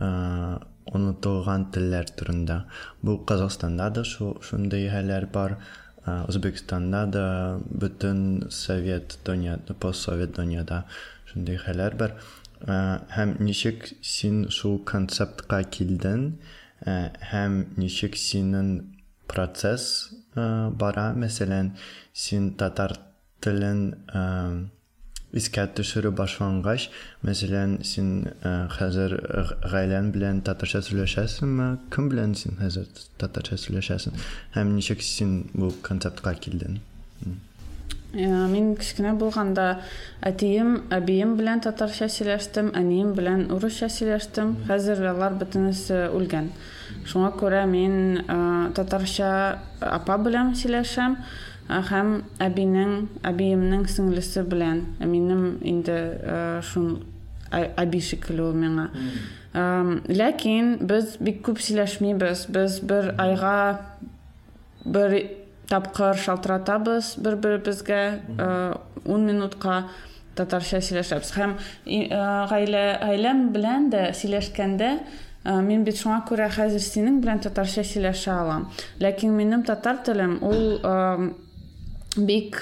Э, 0.00 0.58
Онытылган 0.88 1.66
телләр 1.68 2.08
турында. 2.16 2.62
Бу 3.02 3.18
Казахстанда 3.28 3.90
да 3.92 4.04
шу 4.08 4.38
шундый 4.40 4.88
хәлләр 4.88 5.26
бар. 5.32 5.58
Э, 6.06 6.24
Үзбекстанда 6.30 7.04
да 7.12 7.24
бөтен 7.68 8.48
совет 8.50 9.18
дөньяда, 9.26 9.74
постсовет 9.74 10.32
дөньяда 10.36 10.84
шундый 11.28 11.58
хәлләр 11.60 11.96
бар. 11.96 12.14
Э, 12.60 13.00
Һәм 13.16 13.36
ничек 13.44 13.90
син 14.02 14.48
шул 14.48 14.78
концептка 14.78 15.62
килдең? 15.64 16.30
Э, 16.86 17.10
Һәм 17.32 17.66
ничек 17.76 18.16
синең 18.16 18.94
процесс 19.27 20.11
э, 20.35 20.69
бара? 20.69 21.11
Мәсәлән, 21.17 21.73
син 22.13 22.53
татар 22.59 22.95
телен 23.43 23.83
э, 24.13 24.23
искә 25.33 25.65
төшерү 25.77 26.11
башлангач, 26.15 26.89
мәсәлән, 27.25 27.79
син 27.87 28.11
хәзер 28.77 29.15
гаиләң 29.71 30.11
белән 30.13 30.43
татарча 30.45 30.83
сөйләшәсеңме? 30.85 31.69
Кем 31.93 32.11
белән 32.11 32.35
син 32.37 32.59
хәзер 32.61 32.85
татарча 33.21 33.57
сөйләшәсең? 33.57 34.19
Һәм 34.53 34.75
ничек 34.77 35.01
син 35.01 35.41
бу 35.55 35.71
концептка 35.85 36.35
килдең? 36.37 36.77
Ә, 38.13 38.29
мин 38.45 38.75
кечкенә 38.77 39.15
булганда 39.17 39.79
әтием 40.21 40.83
әбием 40.93 41.33
белән 41.39 41.63
татарча 41.65 42.05
сөйләштем 42.13 42.69
әнием 42.77 43.15
белән 43.17 43.47
урысча 43.55 43.89
сөйләштем 43.89 44.53
хәзер 44.67 45.01
алар 45.09 45.33
бөтенесе 45.39 46.03
үлгән 46.13 46.51
шуңа 47.09 47.33
күрә 47.39 47.63
мин 47.69 48.23
ә, 48.23 48.37
татарча 48.77 49.31
апа 49.79 50.17
белән 50.17 50.53
сөйләшәм 50.57 51.17
ә, 51.69 51.81
һәм 51.89 52.15
әбинең 52.43 52.95
әбиемнең 53.29 53.87
сеңлесе 53.91 54.43
белән 54.47 54.85
Ә, 54.99 55.07
минем 55.09 55.59
инде 55.61 55.97
ә, 56.23 56.41
шун 56.61 56.99
ә- 57.51 57.71
әби 57.85 58.01
шикелле 58.01 58.49
ул 58.49 58.57
миңа 58.57 58.89
Әм, 59.53 59.99
ләкин 60.09 60.79
без 60.89 61.17
бик 61.21 61.43
күп 61.45 61.59
сөйләшмибез 61.61 62.47
без 62.49 62.79
бер 62.81 63.11
айга 63.21 63.83
бер 64.83 65.13
тапкыр 65.69 66.17
шалтыратабыз 66.17 67.13
бер 67.23 67.37
беребезгә 67.41 68.01
э, 68.37 68.47
10 69.05 69.27
минутка 69.27 69.83
татарча 70.37 70.81
сөйләшәбез 70.81 71.31
һәм 71.37 71.55
э, 71.85 72.07
гаилә 72.49 72.83
гаиләм 73.03 73.45
белән 73.53 73.91
дә 73.93 74.07
сөйләшкәндә 74.17 74.91
э, 75.43 75.61
мин 75.61 75.83
бит 75.83 75.99
шуңа 76.01 76.23
күрә 76.29 76.49
хәзер 76.53 76.83
синең 76.83 77.21
белән 77.23 77.43
татарча 77.43 77.83
сөйләшә 77.87 78.33
алам. 78.33 78.69
Ләкин 79.03 79.33
минем 79.37 79.63
татар 79.67 80.01
телем 80.05 80.39
ул 80.41 80.79
э, 80.83 81.31
бик 82.15 82.59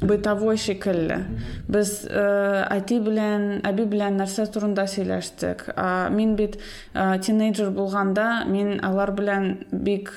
бытовой 0.00 0.56
шикелле. 0.56 1.18
Без 1.68 2.06
э, 2.08 2.22
әти 2.72 2.96
белән 3.04 3.60
әби 3.68 3.84
белән 3.90 4.16
нәрсә 4.22 4.46
турында 4.52 4.86
сөйләштек. 4.88 5.66
Ә, 5.76 6.08
мин 6.14 6.34
бит 6.38 6.56
э, 6.94 7.18
тинейджер 7.20 7.70
булганда 7.76 8.46
мин 8.48 8.78
алар 8.84 9.12
белән 9.12 9.50
бик 9.70 10.14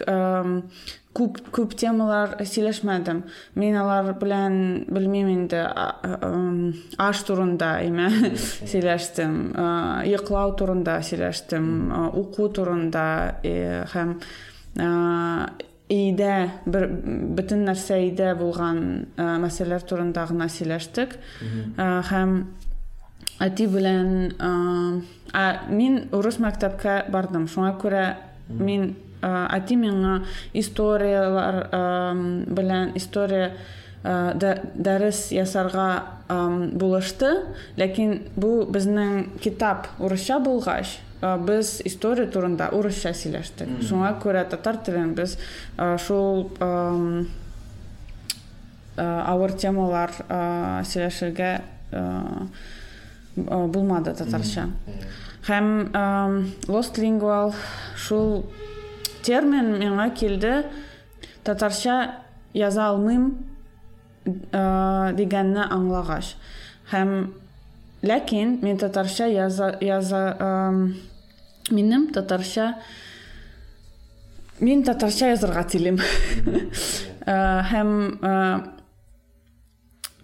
күп 1.16 1.38
күп 1.54 1.74
темалар 1.80 2.34
сөйләшмәдем 2.44 3.22
мин 3.56 3.76
алар 3.80 4.10
белән 4.20 4.84
белмим 4.92 5.30
инде 5.32 5.62
а- 5.64 5.94
эм, 6.28 6.74
аш 6.98 7.22
турында 7.28 7.70
име 7.86 8.08
сөйләштем 8.70 9.36
Ә, 9.56 9.68
йоклау 10.10 10.52
турында 10.58 10.98
сөйләштем 11.02 11.70
ә, 11.88 12.02
уку 12.20 12.48
турында 12.52 13.06
э, 13.44 13.84
һәм 13.94 14.18
ә, 14.76 14.90
өйдә 15.88 16.34
бер 16.66 16.88
бөтен 17.38 17.64
нәрсә 17.68 17.96
өйдә 18.02 18.34
булган 18.36 19.06
ә, 19.16 19.36
мәсьәләләр 19.40 19.86
турында 19.88 20.26
гына 20.28 20.50
сөйләштек 20.52 21.16
Ә, 21.78 22.02
һәм 22.10 22.36
әти 23.40 23.66
белән 23.72 24.12
ә, 24.36 24.52
ә, 25.32 25.44
мин 25.70 26.08
урыс 26.12 26.38
мәктәпкә 26.42 27.06
бардым 27.12 27.48
шуңа 27.48 27.74
күрә 27.80 28.06
мин 28.48 28.94
әти 29.21 29.75
миңа 29.77 30.21
историялар 30.53 31.61
белән 32.47 32.95
история 32.95 33.51
дә- 34.03 34.59
дәрес 34.73 35.27
ясарга 35.31 36.03
ам, 36.27 36.71
булышты 36.73 37.29
ләкин 37.77 38.15
бу 38.35 38.65
безнең 38.65 39.27
китап 39.43 39.87
урысча 39.99 40.39
булгач 40.41 40.95
ә, 41.21 41.35
без 41.37 41.81
история 41.85 42.25
турында 42.25 42.71
урысча 42.73 43.11
сөйләштек 43.13 43.83
шуңа 43.85 44.15
күрә 44.23 44.47
татар 44.49 44.77
телен 44.85 45.13
без 45.13 45.37
шул 46.05 46.47
авыр 48.97 49.53
темалар 49.57 50.11
сөйләшергә 50.85 51.51
булмады 53.45 54.13
татарча. 54.17 54.67
Һәм 55.47 55.69
lost 56.69 56.97
lingual 57.01 57.53
шул 57.97 58.43
термин 59.23 59.75
миңа 59.79 60.09
килде 60.15 60.65
татарча 61.43 61.97
яза 62.53 62.89
алмыйм 62.91 63.29
ә, 64.25 65.13
дигәнне 65.17 65.67
аңлагач. 65.67 66.35
Һәм 66.91 67.15
ләкин 68.03 68.59
мин 68.65 68.77
татарча 68.81 69.27
яза, 69.29 69.75
яза 69.81 70.25
ам, 70.39 70.83
минем 71.71 72.09
татарча 72.13 72.75
мин 74.59 74.83
татарча 74.83 75.31
язырга 75.31 75.63
телим 75.63 75.99
Ә, 77.21 77.61
һәм 77.69 77.89
ә, 78.25 78.31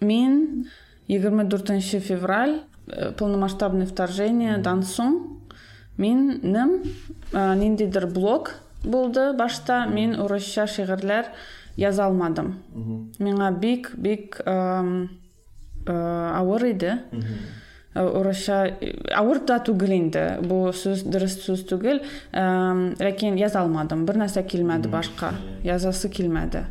мин 0.02 0.66
24 1.06 2.00
февраль 2.02 2.56
ә, 2.90 3.12
полномасштабное 3.14 3.86
вторжениедан 3.86 4.82
соң 4.82 5.20
минем 5.96 6.80
ә, 7.30 7.54
блог 8.10 8.50
булды. 8.84 9.32
Башта 9.38 9.86
мин 9.90 10.14
урысча 10.20 10.66
шигырьләр 10.66 11.32
яза 11.76 12.06
алмадым. 12.06 12.56
Миңа 13.18 13.52
бик 13.58 13.92
бик 13.96 14.40
ә, 14.44 15.08
авыр 15.86 16.66
иде. 16.70 16.98
Ә, 17.94 18.04
урысча 18.04 18.76
авыр 19.16 19.40
да 19.46 19.58
түгел 19.64 19.92
инде. 19.96 20.38
Бу 20.42 20.68
сүз 20.70 21.04
дөрес 21.08 21.38
сүз 21.44 21.64
түгел. 21.70 22.02
Ләкин 22.32 23.38
яза 23.40 23.62
алмадым. 23.64 24.04
Бер 24.06 24.20
нәрсә 24.20 24.44
килмәде 24.46 24.88
башка. 24.92 25.32
Язасы 25.64 26.10
килмәде. 26.10 26.66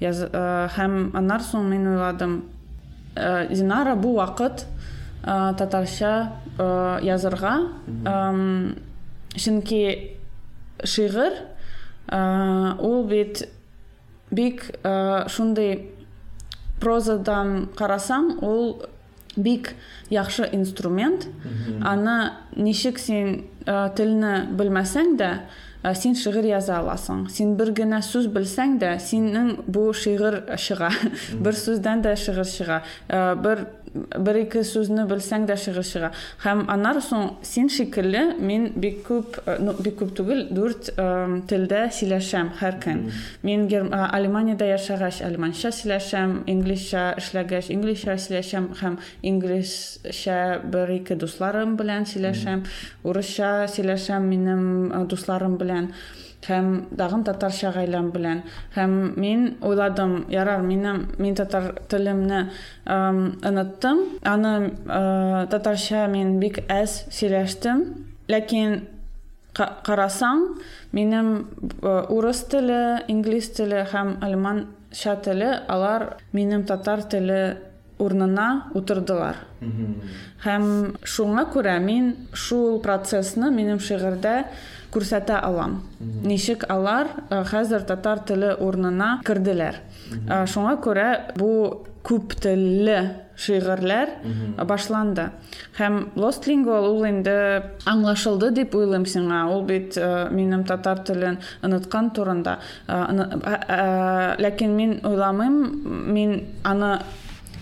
Ә, 0.00 0.68
һәм 0.76 1.12
аннан 1.16 1.40
соң 1.40 1.68
мин 1.68 1.88
уйладым. 1.94 2.42
Динара 3.14 3.94
бу 3.94 4.16
вакыт 4.16 4.66
татарча 5.22 6.32
язырга 7.02 7.52
чөнки 9.34 9.80
шигырь 10.82 11.44
ә, 12.08 12.76
ул 12.80 13.04
бит 13.06 13.46
бик 14.34 14.64
шундый 15.30 15.90
прозадан 16.82 17.68
карасаң 17.78 18.38
ул 18.42 18.82
бик 19.36 19.74
яхшы 20.10 20.48
инструмент. 20.52 21.28
Аны 21.82 22.32
ничек 22.56 22.98
син 22.98 23.46
ә, 23.66 23.90
белмәсәң 23.94 25.16
дә 25.18 25.30
ә, 25.82 25.94
син 25.94 26.14
шигырь 26.14 26.46
яза 26.52 26.78
аласың. 26.78 27.26
Син 27.30 27.56
бер 27.58 27.72
генә 27.74 28.00
сүз 28.04 28.28
белсәң 28.32 28.78
дә 28.78 28.94
синең 29.02 29.64
бу 29.66 29.92
шигырь 29.92 30.42
чыга 30.58 30.90
бер 31.44 31.58
сүздән 31.58 32.04
дә 32.04 32.14
шигырь 32.16 32.48
чыга 32.48 32.82
Ә, 33.08 33.34
бер 33.34 33.66
бер 33.94 34.40
ике 34.42 34.64
сүзне 34.66 35.06
белсәң 35.10 35.46
дә 35.48 35.56
шигырь 35.60 35.86
чыга 35.86 36.10
һәм 36.44 36.64
аннан 36.72 37.00
соң 37.04 37.28
син 37.46 37.68
шикелле 37.70 38.24
мин 38.38 38.70
бик 38.76 39.02
күп 39.06 39.38
ә, 39.46 39.58
ну, 39.62 39.74
бик 39.78 39.98
күп 40.02 40.14
түгел 40.18 40.46
дүрт 40.54 40.92
ә, 40.98 41.08
телдә 41.50 41.86
сөйләшәм 41.94 42.54
һәр 42.60 42.80
көн 42.82 43.04
ә, 43.44 44.02
Алеманиядә 44.14 44.68
яшәгәч 44.72 45.22
алеманча 45.26 45.70
сөйләшәм 45.74 46.40
инглишчә 46.50 47.04
эшләгәч 47.20 47.70
инглишчә 47.74 48.18
сөйләшәм 48.26 48.68
һәм 48.80 48.98
инглишчә 49.22 50.38
бер 50.74 50.90
ике 50.98 51.16
дусларым 51.18 51.76
белән 51.80 52.06
сөйләшәм. 52.08 52.64
Урысча 53.04 53.52
сөйләшәм 53.70 54.28
минем 54.30 55.06
дусларым 55.10 55.58
белән. 55.60 55.92
һәм 56.47 56.69
дагын 56.91 57.23
татарча 57.27 57.71
гаиләм 57.75 58.11
белән 58.15 58.43
һәм 58.75 58.93
мин 59.19 59.57
уйладым 59.61 60.25
ярар 60.31 60.61
минем 60.61 61.05
мин 61.17 61.35
татар 61.35 61.73
телемне 61.89 62.49
ам, 62.85 63.37
оныттым 63.43 64.05
аны 64.23 64.71
ә, 64.87 65.47
татарча 65.51 66.07
мин 66.07 66.39
бик 66.39 66.61
әз 66.69 67.03
сөйләштем 67.11 67.83
ләкин 68.29 68.81
ка- 69.53 69.71
карасаң 69.85 70.45
минем 70.91 71.47
ә, 71.81 72.05
урыс 72.09 72.43
теле 72.51 73.03
инглиз 73.07 73.49
теле 73.57 73.85
һәм 73.91 74.17
алеманча 74.21 75.15
теле 75.23 75.53
алар 75.67 76.15
минем 76.33 76.63
татар 76.65 77.03
теле 77.03 77.57
урынына 77.99 78.71
утырдылар 78.79 79.35
һәм 80.45 80.65
шуңа 81.03 81.43
күрә 81.51 81.73
мин 81.83 82.13
шул 82.33 82.79
процессны 82.79 83.49
минем 83.51 83.79
шигырьдә 83.83 84.45
күрсәтә 84.94 85.40
алам. 85.42 85.80
Ничек 86.00 86.64
алар 86.70 87.10
хәзер 87.30 87.84
татар 87.88 88.22
теле 88.26 88.54
урынына 88.54 89.18
керделәр. 89.26 89.80
Шуңа 90.50 90.78
күрә 90.84 91.08
бу 91.38 91.50
күп 92.04 92.34
телле 92.44 92.98
шигырьләр 93.40 94.10
башланды. 94.68 95.30
Һәм 95.78 96.12
lingual 96.46 96.86
ул 96.90 97.04
инде 97.08 97.64
аңлашылды 97.88 98.52
дип 98.54 98.74
уйлыйм 98.74 99.06
сиңа. 99.06 99.46
Ул 99.50 99.64
бит 99.64 99.96
минем 100.30 100.64
татар 100.64 101.02
телен 101.04 101.38
оныткан 101.62 102.10
турында. 102.10 102.58
Ләкин 102.86 104.76
мин 104.76 105.00
уйламыйм 105.02 105.58
мин 106.12 106.40
аны 106.62 107.00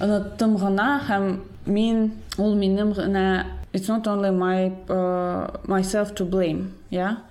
оныттым 0.00 0.56
гына 0.58 1.00
һәм 1.08 1.40
мин 1.66 2.12
ул 2.38 2.54
минем 2.54 2.92
генә 2.92 3.46
it's 3.72 3.88
not 3.88 4.06
only 4.06 4.30
my 4.30 4.72
uh, 4.90 5.48
myself 5.66 6.14
to 6.14 6.24
blame. 6.24 6.81
Yeah 6.92 7.24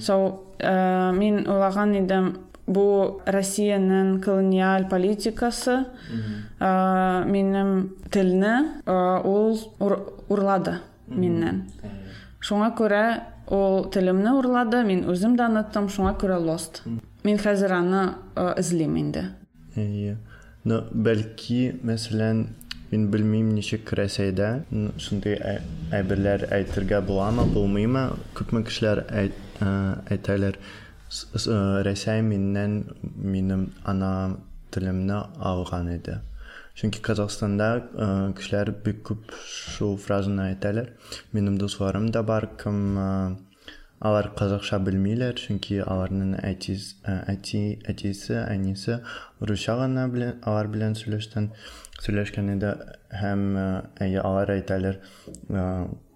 so 0.00 0.16
uh, 0.64 1.12
мин 1.12 1.44
уйлаган 1.44 1.94
идем 2.00 2.32
бу 2.66 3.20
Россиянең 3.28 4.22
колониаль 4.24 4.88
политикасы 4.88 5.84
минем 6.58 7.92
телне 8.10 8.54
uh, 8.86 9.20
ул 9.20 9.60
ур, 9.84 9.98
урлады 10.32 10.80
миннән 11.06 11.66
шуңа 12.44 12.72
күрә 12.76 13.04
ул 13.52 13.88
телемне 13.92 14.32
урлады 14.36 14.82
мин 14.86 15.04
үзем 15.10 15.36
дә 15.36 15.48
оныттым 15.48 15.88
шуңа 15.92 16.14
күрә 16.20 16.38
lost. 16.40 16.82
Мин 17.24 17.40
хәзер 17.40 17.72
аны 17.72 18.02
uh, 18.36 18.52
эзлим 18.60 18.96
инде. 19.00 19.30
Әйе. 19.76 20.16
Ну, 20.64 20.80
бәлки, 20.92 21.74
мәсәлән, 21.84 22.46
мин 22.93 23.09
белмим 23.11 23.49
ничек 23.55 23.91
Рәсәйдә 23.93 24.63
ну, 24.71 24.91
шундый 24.97 25.35
әй- 25.37 25.61
әйберләр 25.93 26.47
әйтергә 26.55 27.01
буламы, 27.05 27.45
булмыймы? 27.53 28.05
Күпме 28.37 28.63
кешеләр 28.65 29.03
әйт, 29.09 29.35
ә, 29.61 29.69
әйтәләр, 30.09 30.57
с- 31.09 31.27
с- 31.35 31.47
ә, 31.47 31.83
Рәсәй 31.85 32.21
миннән 32.25 32.79
минем 33.15 33.71
ана 33.85 34.37
телемне 34.71 35.21
алган 35.37 35.89
иде. 35.93 36.21
Чөнки 36.75 37.01
Казахстанда 37.01 37.69
ә, 37.93 38.33
кешеләр 38.37 38.71
бик 38.85 39.03
күп 39.09 39.33
шул 39.45 39.97
фразаны 39.97 40.53
әйтәләр. 40.55 40.93
Минем 41.33 41.57
дусларым 41.57 42.09
да 42.11 42.23
бар, 42.23 42.49
кем 42.57 42.97
ә, 42.97 43.37
алар 44.00 44.30
қазақша 44.38 44.80
белмиләр, 44.84 45.36
чөнки 45.38 45.80
аларның 45.82 46.34
әтис, 46.44 46.94
ә, 47.06 47.20
әти, 47.34 47.78
әтисе, 47.90 48.40
әнисе 48.48 49.00
русча 49.40 49.76
гына 49.80 50.08
белән 50.12 50.40
алар 50.48 50.70
белән 50.72 50.96
сөйләштән 50.98 51.50
сөйләшкән 52.04 52.56
иде 52.56 52.74
һәм 53.20 53.46
ә, 53.60 53.68
әйе, 54.06 54.20
алар 54.24 54.54
әйтәләр 54.56 55.00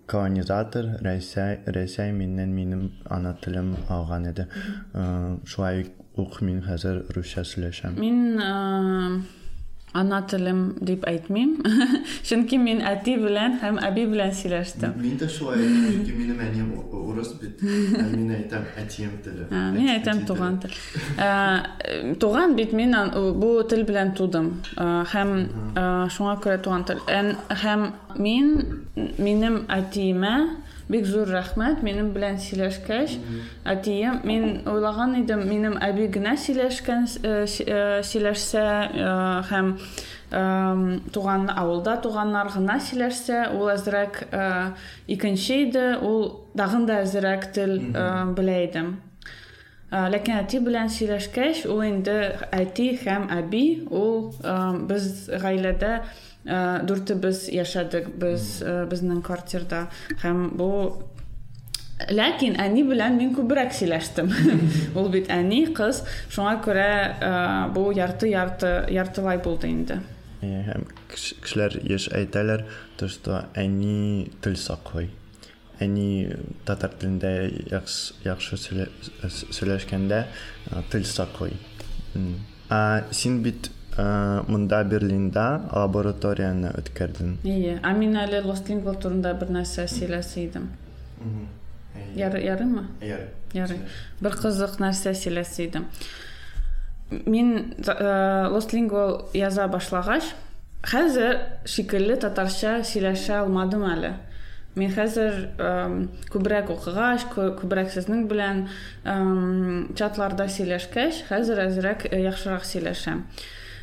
колонизатор 0.09 0.95
Рәсәй, 1.05 1.61
Рәсәй 1.69 2.15
миннән 2.17 2.55
минем 2.57 2.85
ана 3.13 3.35
телем 3.45 3.75
алган 3.93 4.31
иде. 4.31 4.49
Шулай 5.45 5.85
ук 6.17 6.41
мин 6.43 6.63
хәзер 6.65 7.05
русча 7.17 7.45
сөйләшәм. 7.45 7.99
Мин 8.01 9.27
ана 9.98 10.24
телем 10.26 10.74
дип 10.82 11.04
әйтмим. 11.06 11.52
Чөнки 12.26 12.58
мин 12.58 12.80
әти 12.82 13.14
белән 13.22 13.60
һәм 13.62 13.76
әби 13.86 14.08
белән 14.10 14.32
сөйләштем. 14.34 14.96
Мин 14.98 15.20
дә 15.22 15.28
шулай, 15.30 15.60
чөнки 15.62 16.16
минем 16.18 16.40
әнием 16.42 16.72
урыс 16.90 17.36
бит. 17.38 17.62
Мин 17.62 18.32
әйтәм 18.34 18.66
әтием 18.82 19.12
теле. 19.22 19.46
Ә, 19.54 19.62
Мин 19.76 19.92
әйтәм 19.94 20.24
туган 20.26 20.58
тел. 20.64 20.74
Ә, 21.22 22.16
Туган 22.20 22.56
бит 22.58 22.74
мин 22.74 22.96
ан- 22.98 23.14
бу 23.38 23.52
тел 23.70 23.84
белән 23.86 24.16
тудым. 24.18 24.50
Ә, 24.82 25.06
Һәм 25.14 25.36
ә, 25.78 25.86
шуңа 26.10 26.40
күрә 26.42 26.58
туган 26.66 26.88
тел. 26.90 26.98
Ән- 27.08 27.36
Һәм 27.62 27.92
мин 28.18 28.82
минем 29.20 29.66
әтиемә 29.70 30.34
бик 30.89 31.07
зур 31.07 31.29
рәхмәт 31.29 31.83
минем 31.85 32.13
белән 32.15 32.39
сөйләшкәч. 32.41 33.19
Әтием, 33.69 34.21
мин 34.29 34.63
уйлаган 34.69 35.17
идем, 35.23 35.45
минем 35.49 35.77
әби 35.85 36.09
генә 36.13 36.37
сөйләшкән 36.41 37.09
э, 37.23 37.35
э, 37.45 37.81
сөйләшсә 38.09 38.69
э, 38.89 39.11
һәм 39.51 39.75
туган 40.29 41.47
авылда 41.49 41.95
туганнар 42.05 42.51
гына 42.53 42.75
сөйләшсә, 42.85 43.47
ул 43.57 43.71
әзрәк 43.73 44.27
э, 44.29 44.49
икенче 45.09 45.63
иде, 45.63 45.85
ул 46.05 46.49
дагын 46.53 46.85
да 46.89 47.03
әзрәк 47.07 47.49
тел 47.57 47.79
белә 48.37 48.59
идем. 48.67 48.91
Ләкин 49.89 50.43
әти 50.43 50.61
белән 50.61 50.91
сөйләшкәч 50.93 51.63
ул 51.73 51.81
инде 51.87 52.35
әти 52.53 52.91
һәм 53.01 53.31
әби 53.33 53.63
ул 53.89 54.35
без 54.91 55.31
гаиләдә 55.33 55.95
ә, 56.49 56.81
дүртебез 56.89 57.47
яшәдек 57.53 58.09
без 58.19 58.59
ә, 58.65 58.87
безнең 58.91 59.21
квартирда 59.23 59.87
һәм 60.25 60.57
бу 60.59 60.71
ләкин 62.15 62.55
әни 62.63 62.85
белән 62.87 63.17
мин 63.19 63.33
күбрәк 63.37 63.73
сөйләштем 63.75 64.31
ул 64.99 65.09
бит 65.13 65.31
әни 65.35 65.65
кыз 65.75 66.05
шуңа 66.31 66.57
күрә 66.65 66.91
ә, 67.19 67.33
бу 67.75 67.89
ярты 67.97 68.31
ярты 68.31 68.71
яртылай 68.95 69.41
булды 69.43 69.71
инде. 69.73 70.01
Һәм 70.43 70.85
кеш- 71.11 71.35
кешеләр 71.43 71.75
еш 71.83 72.07
әйтәләр, 72.15 72.63
то 72.97 73.09
что 73.11 73.41
әни 73.59 74.31
тел 74.41 74.55
саклый. 74.55 75.09
Әни 75.83 76.31
татар 76.67 76.93
телендә 76.95 77.33
яхшы 77.73 78.15
яхшы 78.25 78.55
сөйлә- 78.63 78.89
сөйләшкәндә 79.27 80.25
тел 80.93 81.05
саклый. 81.05 81.57
А 82.71 83.03
син 83.11 83.43
бит 83.43 83.71
а, 83.99 84.45
монда 84.49 84.83
Берлинда 84.85 85.47
лабораторияны 85.73 86.71
үткәрдең. 86.79 87.37
Ие, 87.45 87.79
ә 87.83 87.93
мин 87.99 88.15
әле 88.17 88.41
Лостлингвал 88.47 88.97
турында 89.03 89.35
бер 89.35 89.51
нәрсә 89.51 89.89
сөйләсә 89.91 90.45
идем. 90.47 90.69
Яры, 92.15 92.41
ярымы? 92.45 92.87
Ярый. 93.53 93.81
Бер 94.21 94.37
кызык 94.37 94.79
идем. 95.67 95.87
Мин 97.11 97.75
э, 97.87 98.47
Лостлингвал 98.51 99.31
яза 99.33 99.67
башлагач, 99.69 100.25
хәзер 100.85 101.39
шикелле 101.65 102.17
татарча 102.17 102.83
сөйләшә 102.85 103.41
алмадым 103.43 103.85
әле. 103.89 104.13
Мин 104.77 104.93
хәзер 104.95 105.49
күбрәк 106.31 106.69
укыгач, 106.71 107.25
кө- 107.33 107.55
күбрәк 107.59 107.89
сезнең 107.91 108.27
белән 108.31 108.67
чатларда 109.99 110.47
сөйләшкәч, 110.53 111.25
хәзер 111.31 111.65
әзрәк 111.65 112.05
яхшырак 112.13 112.63
сөйләшәм. 112.69 113.25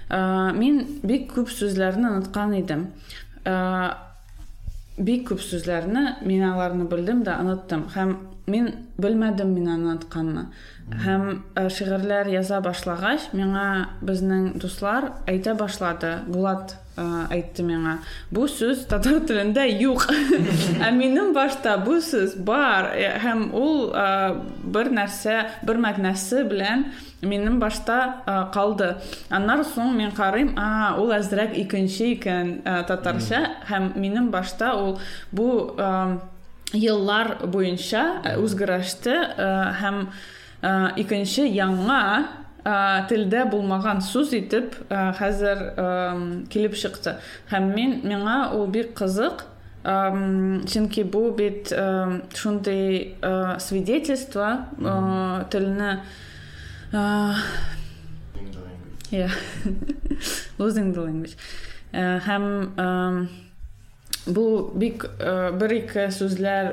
Э, 0.10 0.52
Мин 0.54 0.84
бик 1.04 1.32
күп 1.34 1.50
сүзләрне 1.50 2.10
оныткан 2.12 2.54
идем. 2.60 2.88
Э, 3.46 3.92
бик 4.98 5.28
күп 5.30 5.42
сүзләрне 5.44 6.18
мин 6.22 6.46
аларны 6.48 6.86
белдем 6.88 7.24
дә 7.24 7.40
оныттым 7.42 7.90
һәм 7.96 8.16
мин 8.48 8.70
белмәдем 9.02 9.52
мин 9.56 9.68
аны 9.74 9.92
онытканны 9.96 10.46
һәм 10.86 11.24
ә, 11.58 11.66
шигырьләр 11.74 12.30
яза 12.30 12.60
башлагач 12.62 13.32
миңа 13.34 13.90
безнең 14.06 14.52
дуслар 14.62 15.10
әйтә 15.26 15.56
башлады. 15.58 16.12
Булат 16.30 16.76
ә, 16.96 17.26
әйтте 17.34 17.66
миңа 17.66 17.98
бу 18.30 18.46
сүз 18.52 18.86
татар 18.92 19.24
телендә 19.26 19.66
юк 19.66 20.06
ә 20.86 20.92
минем 20.94 21.34
башта 21.34 21.80
бу 21.82 21.98
сүз 22.06 22.38
бар. 22.38 22.92
Ә, 22.94 23.16
һәм 23.24 23.50
ул 23.58 23.90
ә, 23.98 24.38
бер 24.62 24.94
нәрсә 24.94 25.42
бер 25.66 25.82
мәгънәсе 25.82 26.46
белән 26.46 26.86
минем 27.26 27.60
башта 27.60 27.98
ә, 28.26 28.38
калды 28.54 28.96
аннан 29.30 29.64
соң 29.68 29.96
мин 29.98 30.14
карыйм 30.16 30.54
а 30.58 30.96
ул 31.02 31.12
әзрәк 31.16 31.58
икенче 31.58 32.14
икән 32.14 32.62
ә, 32.64 32.84
татарча 32.88 33.42
һәм 33.70 33.94
минем 34.00 34.32
башта 34.32 34.74
ул 34.78 35.00
бу 35.32 35.50
ә, 35.78 36.20
еллар 36.74 37.36
ә, 37.44 38.36
үзгәреште 38.42 39.16
ә, 39.16 39.50
һәм 39.82 40.08
ә, 40.62 40.94
яңа 41.50 42.04
ә, 42.66 42.78
телдә 43.10 43.46
булмаган 43.52 44.02
сүз 44.02 44.34
итеп 44.38 44.78
ә, 44.90 45.12
хәзер 45.18 45.66
ә, 45.76 45.90
килеп 46.50 46.78
чыкты 46.80 47.18
һәм 47.52 47.74
мин 47.76 48.00
миңа 48.06 48.40
ул 48.56 48.68
бик 48.68 48.96
кызык 48.98 49.46
Ам, 49.86 50.64
чөнки 50.66 51.04
бу 51.06 51.28
бит 51.38 51.70
ам, 51.70 52.24
шундый 52.34 53.20
ә, 53.22 53.60
свидетельство 53.62 54.66
ә, 54.82 55.46
телне 55.54 56.00
ә, 56.96 57.36
Yeah. 59.12 59.32
Losing 60.58 60.92
the 60.94 61.02
language. 61.06 61.36
Һәм 61.94 62.46
бу 64.34 64.46
бик 64.76 65.06
бер-ике 65.60 66.08
сүзләр 66.12 66.72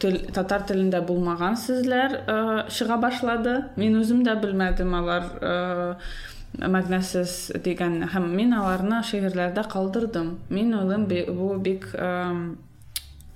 тел, 0.00 0.16
татар 0.32 0.64
телендә 0.66 1.02
булмаган 1.06 1.58
сүзләр 1.60 2.16
ә, 2.24 2.38
чыга 2.72 2.96
башлады. 3.00 3.58
Мин 3.76 3.98
үзем 4.00 4.24
дә 4.26 4.38
белмәдем 4.40 4.94
алар 4.96 5.28
мәгънәсез 6.56 7.52
дигән 7.62 8.08
һәм 8.14 8.30
мин 8.32 8.56
аларны 8.56 9.02
шигырьләрдә 9.04 9.66
калдырдым. 9.70 10.38
Мин 10.48 10.72
уйлыйм 10.80 11.04
бу 11.36 11.52
бик 11.60 11.90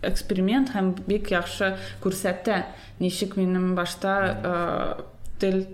эксперимент 0.01 0.73
һәм 0.73 0.95
бик 1.07 1.31
яхшы 1.31 1.75
күрсәтә 2.03 2.65
ничек 2.99 3.37
минем 3.37 3.75
башта 3.77 5.05
тел 5.39 5.67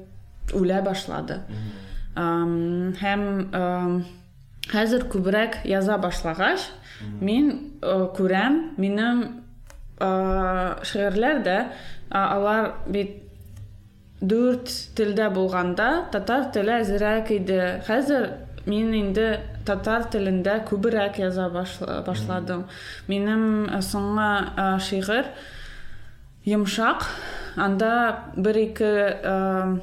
үлә 0.55 0.83
башлады. 0.85 1.41
Ам, 2.17 2.95
һәм 3.01 3.23
ам, 3.55 4.05
хәзер 4.73 5.05
күбрәк 5.13 5.61
яза 5.69 5.99
башлагач 5.99 6.61
мин 7.21 7.51
ә, 7.83 8.09
күрәм 8.17 8.73
минем 8.79 9.23
ә, 10.01 10.79
шигырьләрдә 10.83 11.59
ә, 12.11 12.19
алар 12.19 12.73
бит 12.89 13.23
дүрт 14.21 14.71
телдә 14.97 15.29
булганда 15.35 16.07
татар 16.11 16.49
теле 16.55 16.79
әзрәк 16.81 17.31
иде. 17.37 17.83
Хәзер 17.87 18.31
мин 18.67 18.95
инде 18.97 19.41
татар 19.67 20.07
телендә 20.11 20.63
күбрәк 20.67 21.19
яза 21.21 21.51
башла- 21.53 22.01
башладым. 22.07 22.65
Минем 23.09 23.69
соңгы 23.85 24.31
ә, 24.57 24.81
шигырь 24.81 25.29
йомшак 26.47 27.05
анда 27.57 28.25
бер-ике 28.37 29.21
ә, 29.23 29.81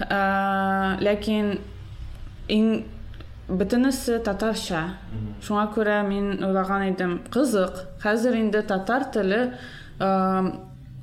Ә, 0.00 0.96
ләкин 1.02 1.58
иң 2.48 2.68
бөтенесе 3.50 4.20
татарча. 4.24 4.84
Шуңа 5.44 5.66
күрә 5.74 6.00
мин 6.06 6.38
уйлаган 6.46 6.86
идем, 6.92 7.18
кызык. 7.34 7.82
Хәзер 8.02 8.36
инде 8.38 8.62
татар 8.62 9.08
теле 9.12 9.40
ә, 9.98 10.52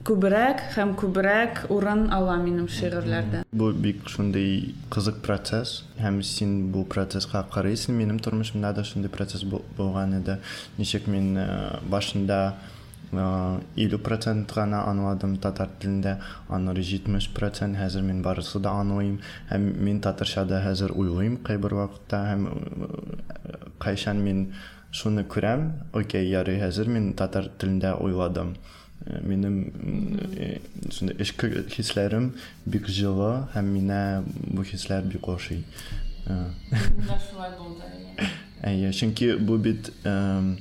күбрәк 0.07 0.61
һәм 0.77 0.93
күбрәк 0.97 1.65
урын 1.75 2.05
ала 2.15 2.37
минем 2.39 2.69
шигырьләрдә. 2.71 3.43
Бу 3.51 3.73
бик 3.73 4.07
шундый 4.07 4.73
кызык 4.89 5.19
процесс. 5.21 5.83
Һәм 5.99 6.21
син 6.23 6.71
бу 6.71 6.85
процесска 6.87 7.43
карыйсың. 7.51 7.91
Минем 7.99 8.17
тормышымда 8.23 8.71
да 8.73 8.83
шундый 8.87 9.11
процесс 9.11 9.43
бу- 9.43 9.61
булган 9.77 10.15
иде. 10.21 10.39
Ничек 10.77 11.07
мин 11.07 11.35
башында 11.91 12.53
50% 13.13 14.47
qana 14.51 14.81
anladım 14.89 15.35
tatar 15.39 15.69
dilində, 15.81 16.17
anır 16.49 16.77
70% 16.77 17.75
hazır 17.75 18.01
min 18.01 18.23
barısı 18.23 18.63
da 18.63 18.69
anlayım. 18.69 19.19
Həm 19.49 19.59
min 19.59 19.99
tatırşada 19.99 20.65
hazır 20.65 20.89
uyğuyum 20.89 21.37
qeybir 21.43 21.71
vaxtda, 21.71 22.23
həm 22.31 22.47
qayşan 23.79 24.17
min 24.17 24.53
şunu 24.91 25.21
kürəm, 25.21 25.69
okey, 25.93 26.29
yarı 26.29 26.59
hazır 26.61 26.87
min 26.87 27.13
tatar 27.13 27.49
dilində 27.59 27.93
uyladım. 27.93 28.55
Benim 29.07 29.73
şimdi 30.91 31.15
eşki 31.19 31.47
hislerim 31.77 32.33
bir 32.65 32.87
jılı, 32.87 33.47
hem 33.53 33.65
mine 33.65 34.21
bu 34.47 34.63
hisler 34.63 35.09
bir 35.09 35.17
koşu. 35.17 35.55
Bunda 36.29 37.19
şular 37.31 37.57
doldu. 37.57 37.79
Yani. 38.63 38.93
çünkü 38.93 39.47
bu 39.47 39.63
bit 39.63 39.91
um, 40.05 40.57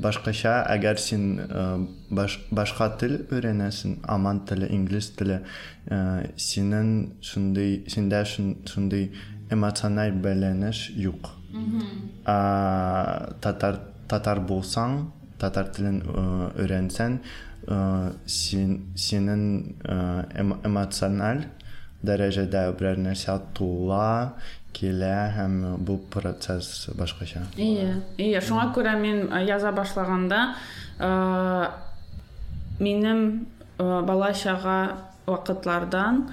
башкача, 0.00 0.64
әгәр 0.74 0.98
син 0.98 1.40
э, 1.40 1.86
баш, 2.10 2.38
башка 2.50 2.88
тел 3.00 3.18
өйрәнәсең, 3.30 3.98
аман 4.08 4.40
теле, 4.48 4.68
инглиз 4.72 5.10
теле, 5.16 5.42
э, 5.86 6.30
синең 6.36 7.12
шундый, 7.22 7.84
синдә 7.88 8.24
шун- 8.24 8.56
шундый 8.66 9.12
эмоциональ 9.50 10.12
бәйләнеш 10.12 10.90
юк. 10.96 11.30
А 12.26 13.32
татар 13.40 13.80
татар 14.08 14.40
булсаң, 14.40 15.10
татар 15.38 15.70
э, 17.68 18.12
син 18.26 18.92
синең 18.96 19.74
э, 19.84 20.24
эмо- 20.42 20.60
эмоциональ 20.64 21.44
дәрәҗәдә 22.02 22.62
берәр 22.78 22.96
нәрсә 22.98 23.36
тула, 23.54 24.34
килә 24.80 25.14
һәм 25.36 25.56
бу 25.84 25.98
процесс 26.12 26.88
башкача. 26.96 27.44
Ие, 27.60 28.00
ие, 28.16 28.40
шуңа 28.40 28.70
күрә 28.74 28.96
мин 29.00 29.28
ә, 29.28 29.42
яза 29.44 29.72
башлаганда 29.76 30.54
ә, 30.98 31.70
минем 32.80 33.46
ә, 33.76 34.00
балачага 34.08 34.78
вакытлардан 35.28 36.24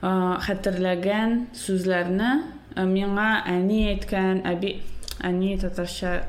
ә, 0.00 0.12
хәтерләгән 0.48 1.48
сүзләрне 1.56 2.32
миңа 2.72 3.42
әни 3.52 3.82
әйткән, 3.92 4.46
әби 4.48 4.78
әни 5.24 5.56
татарча 5.60 6.22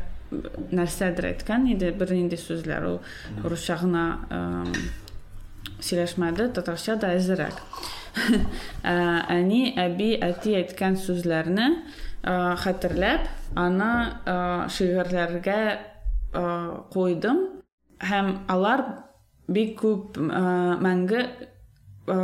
нәрсәдер 0.73 1.29
әйткән 1.29 1.69
иде, 1.71 1.93
бер 1.95 2.11
нинди 2.11 2.35
сүзләр 2.41 2.87
ул 2.89 2.99
русча 3.45 3.77
гына 3.79 4.05
сөйләшмәде, 5.83 6.49
татарча 6.57 6.97
да 6.99 7.13
әзрәк. 7.15 7.61
Әни, 9.37 9.61
әби, 9.79 10.13
әти 10.21 10.55
әйткән 10.59 10.97
сүзләрне 11.01 11.69
ә, 12.23 12.53
хәтерләп, 12.61 13.27
аны 13.59 13.89
шигырьләргә 14.73 15.59
ә, 15.73 16.45
куйдым 16.93 17.43
һәм 18.03 18.31
алар 18.51 18.85
бик 19.47 19.75
күп 19.81 20.17
мәңге 20.19 21.25
ә, 22.07 22.17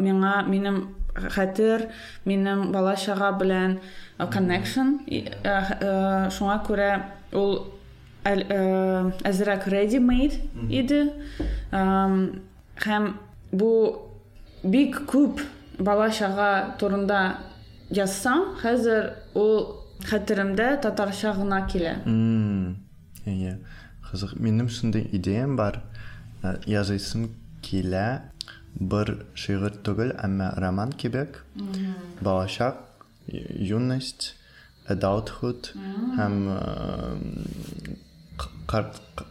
миңа 0.00 0.36
минем 0.48 0.82
хәтер 1.14 1.88
минем 2.26 2.72
бала 2.74 2.96
чага 2.98 3.30
белән 3.38 3.78
connection 4.34 4.96
шуңа 6.34 6.58
күрә 6.66 6.90
ул 7.38 7.54
әзрәк 8.24 9.68
ready 9.68 10.00
made 10.00 10.40
иде. 10.70 11.12
Һәм 11.72 13.08
бу 13.52 13.70
бик 14.64 15.00
күп 15.10 15.40
бала 15.78 16.10
чага 16.10 16.74
турында 16.80 17.38
язсам 17.90 18.54
хәзер 18.62 19.10
ул 19.34 19.82
хәтеремдә 20.08 20.80
татарча 20.82 21.32
гына 21.36 21.66
килә 21.70 21.96
М, 22.06 22.76
Иә. 23.26 23.56
Қызық. 24.10 24.34
Менің 24.38 24.68
шындай 24.68 25.06
идеям 25.16 25.56
бар. 25.56 25.80
Ә, 26.42 26.58
Язысым 26.68 27.30
килә 27.62 28.20
бір 28.76 29.24
шигырь 29.34 29.78
түгел, 29.82 30.12
әмма 30.22 30.50
роман 30.60 30.92
кебек. 30.92 31.42
Балачак, 32.20 32.76
юность, 33.26 34.34
adulthood 34.88 35.72
һәм 36.18 36.34
ә, 36.52 36.58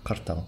картау. 0.04 0.44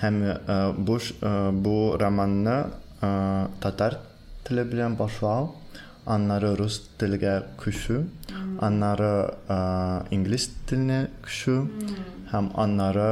Һәм 0.00 0.20
ә, 0.22 0.36
ә, 0.46 1.52
бу 1.52 1.78
романны 1.98 2.70
ә, 3.02 3.48
татар 3.60 3.98
теле 4.47 4.63
белән 4.67 4.95
башлау, 4.99 5.53
аннары 6.05 6.53
рус 6.59 6.81
телегә 6.99 7.37
күчү, 7.61 8.01
аннары 8.63 9.11
ә, 9.47 9.57
инглиз 10.15 10.49
теленә 10.69 11.05
күчү 11.23 11.55
һәм 12.33 12.49
аннары 12.59 13.07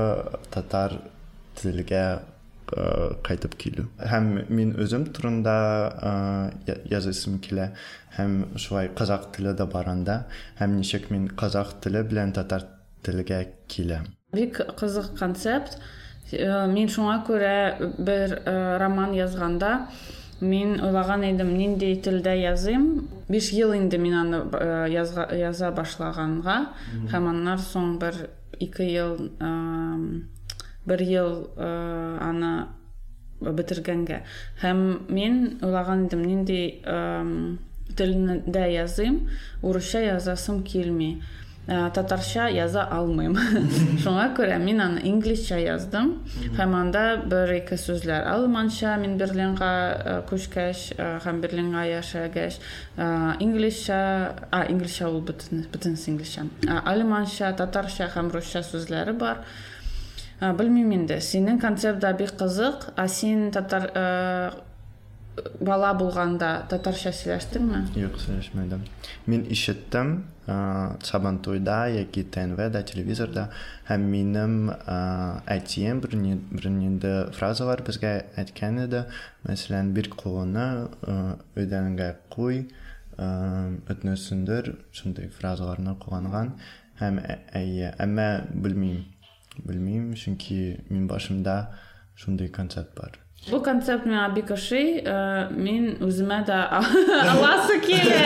татар 0.52 0.98
телегә 1.62 2.04
ә, 2.20 2.84
кайтып 3.24 3.56
килү. 3.62 3.88
Һәм 4.12 4.30
мин 4.50 4.76
үзем 4.82 5.08
турында 5.16 5.56
ә, 5.92 6.12
я- 6.68 6.82
язысым 6.98 7.40
килә 7.40 7.72
һәм 8.18 8.58
шулай 8.58 8.92
казак 8.96 9.32
теле 9.36 9.56
дә 9.56 9.66
баранда 9.72 10.26
һәм 10.60 10.78
ничек 10.82 11.10
мин 11.12 11.28
казак 11.28 11.80
теле 11.82 12.04
белән 12.04 12.34
татар 12.34 12.68
телегә 13.04 13.46
киләм. 13.68 14.06
бик 14.34 14.62
кызык 14.78 15.18
концепт 15.18 15.80
Э, 16.32 16.66
мин 16.72 16.88
шуңа 16.88 17.18
күрә 17.28 17.56
бер 18.00 18.38
э, 18.46 18.78
роман 18.80 19.12
язганда 19.18 19.88
мин 20.41 20.81
уйлаган 20.81 21.25
идем 21.25 21.55
нинди 21.57 21.95
телдә 22.05 22.35
языйм 22.37 23.09
биш 23.29 23.53
ел 23.53 23.73
инде 23.75 23.99
мин 23.99 24.15
аны 24.15 24.43
э, 24.53 24.87
язга, 24.91 25.29
яза 25.33 25.71
башлаганга 25.71 26.57
һәм 27.13 27.29
аннан 27.31 27.59
соң 27.59 27.99
бер 27.99 28.29
ике 28.61 28.87
ел 28.93 29.17
э, 29.41 30.21
бер 30.87 31.03
ел 31.03 31.49
э, 31.57 32.19
аны 32.21 32.69
бетергәнгә 33.41 34.23
һәм 34.63 35.09
мин 35.09 35.59
уйлаган 35.63 36.07
идем 36.07 36.23
нинди 36.23 36.83
э, 36.85 37.57
телдә 37.97 38.67
языйм 38.73 39.29
урысча 39.63 40.05
язасым 40.05 40.63
килми 40.63 41.23
Ә, 41.67 41.89
татарча 41.91 42.45
яза 42.55 42.85
алмыйм. 42.95 43.33
Шуңа 44.03 44.29
күрә 44.39 44.55
мин 44.63 44.79
аны 44.85 45.01
инглизчә 45.09 45.57
яздым. 45.65 46.13
Һәм 46.55 46.77
анда 46.79 47.03
бер 47.27 47.51
ике 47.57 47.75
сүзләр 47.75 48.29
алманча 48.31 48.93
мин 49.03 49.17
берлинга 49.19 49.71
ә, 49.99 50.15
күчкәч 50.31 50.93
ә, 50.95 51.09
һәм 51.25 51.41
берлинга 51.43 51.83
яшәгәч 51.91 52.61
ә, 52.95 53.09
инглизчә 53.43 53.99
а 54.55 54.63
инглизчә 54.71 55.11
ул 55.11 55.25
бөтен 55.27 55.67
бөтенесе 55.73 56.13
инглизчә 56.13 56.47
Ә, 56.71 56.79
алманча 56.93 57.51
татарча 57.59 58.13
һәм 58.15 58.31
русча 58.31 58.63
сүзләре 58.63 59.17
бар. 59.19 59.43
Ә, 60.39 60.55
белмим 60.55 60.95
инде. 60.95 61.19
Синең 61.19 61.59
концепт 61.59 61.99
да 61.99 62.15
бик 62.15 62.37
кызык 62.39 62.93
а 62.95 63.09
син 63.09 63.51
татар 63.51 63.91
бала 65.61 65.93
булганда 65.97 66.51
татарча 66.71 67.13
сөйләштеңме 67.15 67.83
Юк, 67.99 68.17
сөйләшмәдем. 68.23 68.85
Мин 69.29 69.45
ишеттем 69.53 70.13
ә, 70.47 70.97
Сабантуйда 71.05 71.87
яки 71.93 72.25
ТНВда, 72.25 72.83
телевизорда 72.89 73.49
һәм 73.89 74.07
минем 74.13 74.57
ә, 74.71 75.43
әтием 75.57 76.01
бернинде 76.01 77.15
фразалар 77.37 77.83
безгә 77.87 78.15
әйткән 78.41 78.85
иде. 78.87 79.05
Мәсәлән, 79.49 79.93
бер 79.97 80.09
кулыны 80.15 80.67
өйдәнгә 81.57 82.13
куй, 82.33 82.65
ә, 83.19 83.29
өтнөсендер, 83.93 84.73
шундый 84.93 85.29
фразаларны 85.37 85.99
һәм 87.01 87.21
әйе, 87.53 87.93
әмма 88.01 88.47
белмим. 88.55 89.05
Белмим, 89.57 90.15
чөнки 90.17 90.81
мин 90.89 91.07
башымда 91.09 91.77
шундый 92.17 92.49
концепт 92.49 92.97
бар. 92.97 93.26
Бу 93.47 93.61
концепт 93.63 94.07
миңа 94.09 94.27
бик 94.35 94.51
ошый. 94.51 95.03
Э, 95.07 95.47
Мин 95.55 96.01
үземә 96.03 96.41
дә 96.49 96.57
аласы 96.75 97.79
килә. 97.85 98.23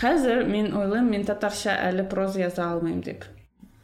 хәзер 0.00 0.44
мин 0.50 0.74
уйлыйм, 0.76 1.08
мин 1.08 1.24
татарча 1.24 1.78
әле 1.88 2.04
проза 2.04 2.42
яза 2.44 2.68
алмыйм 2.74 3.00
дип. 3.00 3.24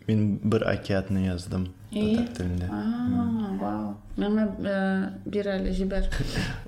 Мин 0.09 0.41
бер 0.43 0.67
океатны 0.69 1.25
яздым 1.29 1.71
татар 1.95 2.29
телендә. 2.37 2.69
А, 2.69 3.57
вау. 3.61 3.97
Э, 4.19 5.11
бир 5.25 5.49
әле 5.57 5.73
җибәр. 5.73 6.11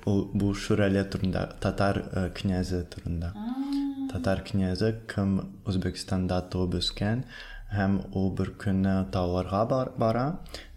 Ул 0.09 0.25
бу 0.33 0.55
Шүрәле 0.57 1.05
турында, 1.05 1.51
татар 1.61 2.01
князы 2.33 2.81
турында. 2.89 3.33
Татар 4.13 4.41
князы 4.45 4.95
кем 5.09 5.39
Үзбекстанда 5.65 6.41
туып 6.53 6.79
үскән 6.81 7.23
һәм 7.74 7.98
ул 8.16 8.30
бер 8.38 8.54
көнне 8.60 8.94
тауларга 9.12 9.64
бар, 9.68 9.92
бара 9.98 10.26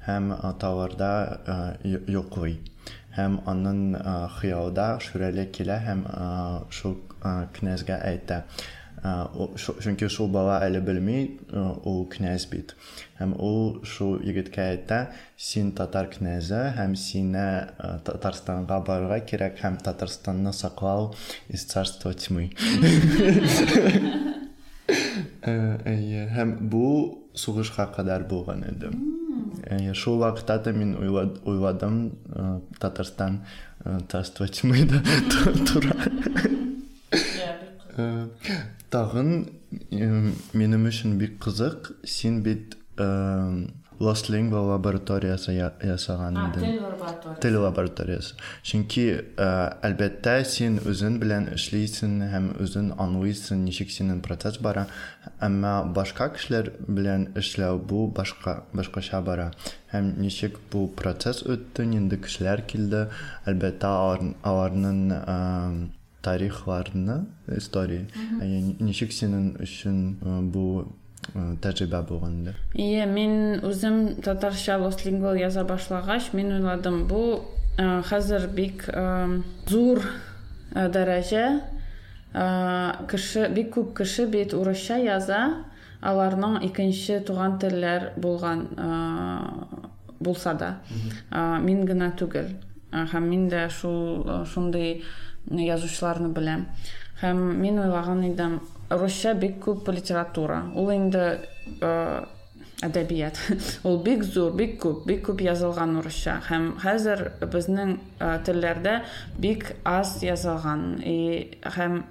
һәм 0.07 0.33
э, 0.35 0.53
тауларда 0.59 1.11
э, 1.45 1.87
ю- 1.87 2.03
йоклый. 2.17 2.59
Һәм 3.15 3.41
аның 3.47 3.79
э, 3.95 4.13
хыялда 4.39 4.99
Шүрәле 5.03 5.47
килә 5.51 5.79
һәм 5.87 6.05
э, 6.07 6.27
шул 6.71 6.97
э, 7.23 7.47
князьгә 7.57 7.99
әйтә. 8.11 8.43
Ә, 9.01 9.25
о- 9.33 9.57
шу- 9.57 9.79
Чөнки 9.81 10.05
шул 10.13 10.27
бала 10.29 10.59
әле 10.61 10.77
белми, 10.85 11.39
ә, 11.49 11.61
ул 11.89 12.03
князь 12.05 12.45
бит. 12.51 12.75
Һәм 13.17 13.31
ул 13.41 13.79
шул 13.83 14.19
егеткә 14.21 14.61
әйтә, 14.75 14.99
син 15.37 15.71
татар 15.73 16.05
князы 16.13 16.59
һәм 16.77 16.93
сине 16.93 17.47
ә, 17.81 17.95
Татарстанга 18.05 18.77
барырга 18.85 19.17
кирәк 19.25 19.57
һәм 19.63 19.79
Татарстанны 19.81 20.53
саклау 20.53 21.15
из 21.49 21.65
царства 21.65 22.13
тьмы. 22.13 22.51
Ә, 24.86 25.52
әйе, 25.84 26.26
Һәм 26.32 26.56
бу 26.70 26.86
сугышка 27.34 27.88
кадәр 27.94 28.26
булган 28.28 28.64
иде. 28.68 28.90
Әйе, 29.70 29.94
Шул 29.94 30.18
вакытта 30.22 30.58
да 30.64 30.72
уйладым, 30.72 32.12
ә, 32.30 32.60
Татарстан 32.78 33.42
царство 34.08 34.48
тьмы 34.48 34.84
да 34.84 35.02
тура. 35.66 35.94
Э, 37.96 38.28
Тагын 38.90 39.48
э, 39.90 40.32
минем 40.52 40.86
өчен 40.86 41.16
бик 41.18 41.38
кызык, 41.42 41.92
син 42.04 42.42
бит 42.42 42.76
Lost 43.98 44.28
Lingua 44.28 44.60
лабораториясы 44.60 45.52
я- 45.56 45.72
ясаган 45.82 46.34
идең. 46.36 47.40
Тел 47.40 47.60
лабораториясы. 47.62 48.34
Чөнки 48.62 49.24
әлбәттә 49.38 50.44
син 50.44 50.76
үзең 50.84 51.16
белән 51.22 51.48
эшлисең 51.54 52.18
һәм 52.28 52.50
үзең 52.60 52.90
аңлыйсың 53.00 53.64
ничек 53.64 53.88
синең 53.88 54.20
процесс 54.20 54.58
бара, 54.58 54.86
әмма 55.40 55.90
башка 55.94 56.28
кешеләр 56.28 56.72
белән 56.86 57.32
эшләү 57.34 57.78
бу 57.86 58.06
башка 58.12 58.64
башкача 58.74 59.22
бара. 59.24 59.52
Һәм 59.92 60.18
ничек 60.18 60.58
бу 60.70 60.88
процесс 60.88 61.42
үтте, 61.42 61.86
нинди 61.86 62.16
кешеләр 62.18 62.66
килде, 62.66 63.08
әлбәттә 63.46 63.88
алар- 63.88 64.34
аларның 64.44 65.88
тарихларны, 66.22 67.26
история. 67.56 68.06
Ничек 68.80 69.12
синең 69.12 69.56
өчен 69.62 70.50
бу 70.50 70.92
инде? 71.34 72.54
Ие, 72.74 73.06
мин 73.06 73.60
үзем 73.64 74.16
татарча 74.22 74.78
Lost 74.78 75.04
Lingual 75.04 75.38
яза 75.38 75.64
башлагач, 75.64 76.32
мин 76.32 76.52
уйладым, 76.52 77.06
бу 77.06 77.42
э, 77.78 78.02
хәзер 78.02 78.48
бик 78.48 78.88
зур 79.68 80.02
э, 80.74 80.88
кеше, 83.08 83.48
бик 83.48 83.74
күп 83.74 83.94
кеше 83.96 84.26
бит 84.26 84.54
урысча 84.54 84.96
яза, 85.00 85.64
аларның 86.02 86.60
икенче 86.66 87.20
туган 87.24 87.58
телләр 87.58 88.12
булган 88.20 88.66
булса 90.20 90.54
да. 90.54 90.70
Мин 91.62 91.84
генә 91.88 92.12
түгел. 92.18 92.52
Һәм 92.92 93.28
мин 93.30 93.48
дә 93.52 93.66
шул 93.72 94.44
шундый 94.48 95.02
язучыларны 95.50 96.32
беләм. 96.36 96.66
Һәм 97.22 97.42
мин 97.60 97.80
уйлаган 97.80 98.22
идем, 98.28 98.60
русча 98.90 99.34
бик 99.34 99.60
күп 99.64 99.90
литература. 99.92 100.64
Ул 100.74 100.90
инде 100.94 101.24
э, 101.80 102.24
әдәбият. 102.86 103.40
Ул 103.88 104.02
бик 104.04 104.24
зур, 104.24 104.52
бик 104.56 104.78
күп, 104.82 105.06
бик 105.08 105.24
күп 105.28 105.42
язылган 105.44 105.96
урысча. 106.00 106.40
Һәм 106.48 106.74
хәзер 106.82 107.24
безнең 107.52 107.96
э, 108.18 108.34
телләрдә 108.46 109.00
бик 109.38 109.72
аз 109.84 110.18
язылган. 110.22 111.00
И 111.02 111.58
һәм 111.62 112.02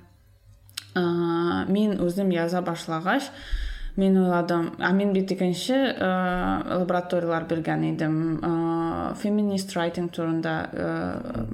э, 0.95 1.05
мин 1.69 1.99
үзем 2.03 2.33
яза 2.35 2.61
башлагач, 2.65 3.31
мен 3.95 4.17
ойладым 4.17 4.75
а 4.79 4.91
мен 4.91 5.13
бит 5.13 5.31
икенче 5.31 5.95
ә, 5.97 6.79
лабораториялар 6.79 7.45
бирген 7.47 7.83
идем 7.93 8.39
ә, 8.43 9.15
феминист 9.15 9.71
райтинг 9.75 10.11
турында 10.11 10.55
ә, 10.73 11.45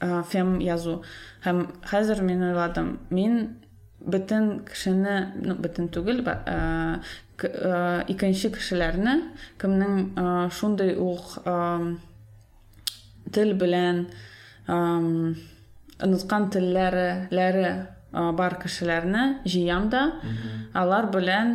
ә, 0.00 0.22
фем 0.24 0.58
язу 0.60 1.02
һәм 1.44 1.66
хәзер 1.84 2.22
мен 2.22 2.42
ойладым 2.48 2.98
мин 3.10 3.58
бөтен 4.06 4.64
кешене 4.66 5.32
ну, 5.36 5.54
к- 7.36 7.46
ә, 7.48 8.04
икенче 8.08 8.50
кешеләрне 8.50 9.14
кемнең 9.58 10.14
ә, 10.16 10.50
шундый 10.50 10.96
ук 10.96 11.38
тел 13.32 13.54
белән 13.56 14.06
оныткан 16.02 16.50
телләре 16.52 17.08
бар 18.12 18.58
кешеләрне 18.62 19.40
җыям 19.48 19.88
да. 19.90 20.02
Алар 20.74 21.08
белән 21.14 21.54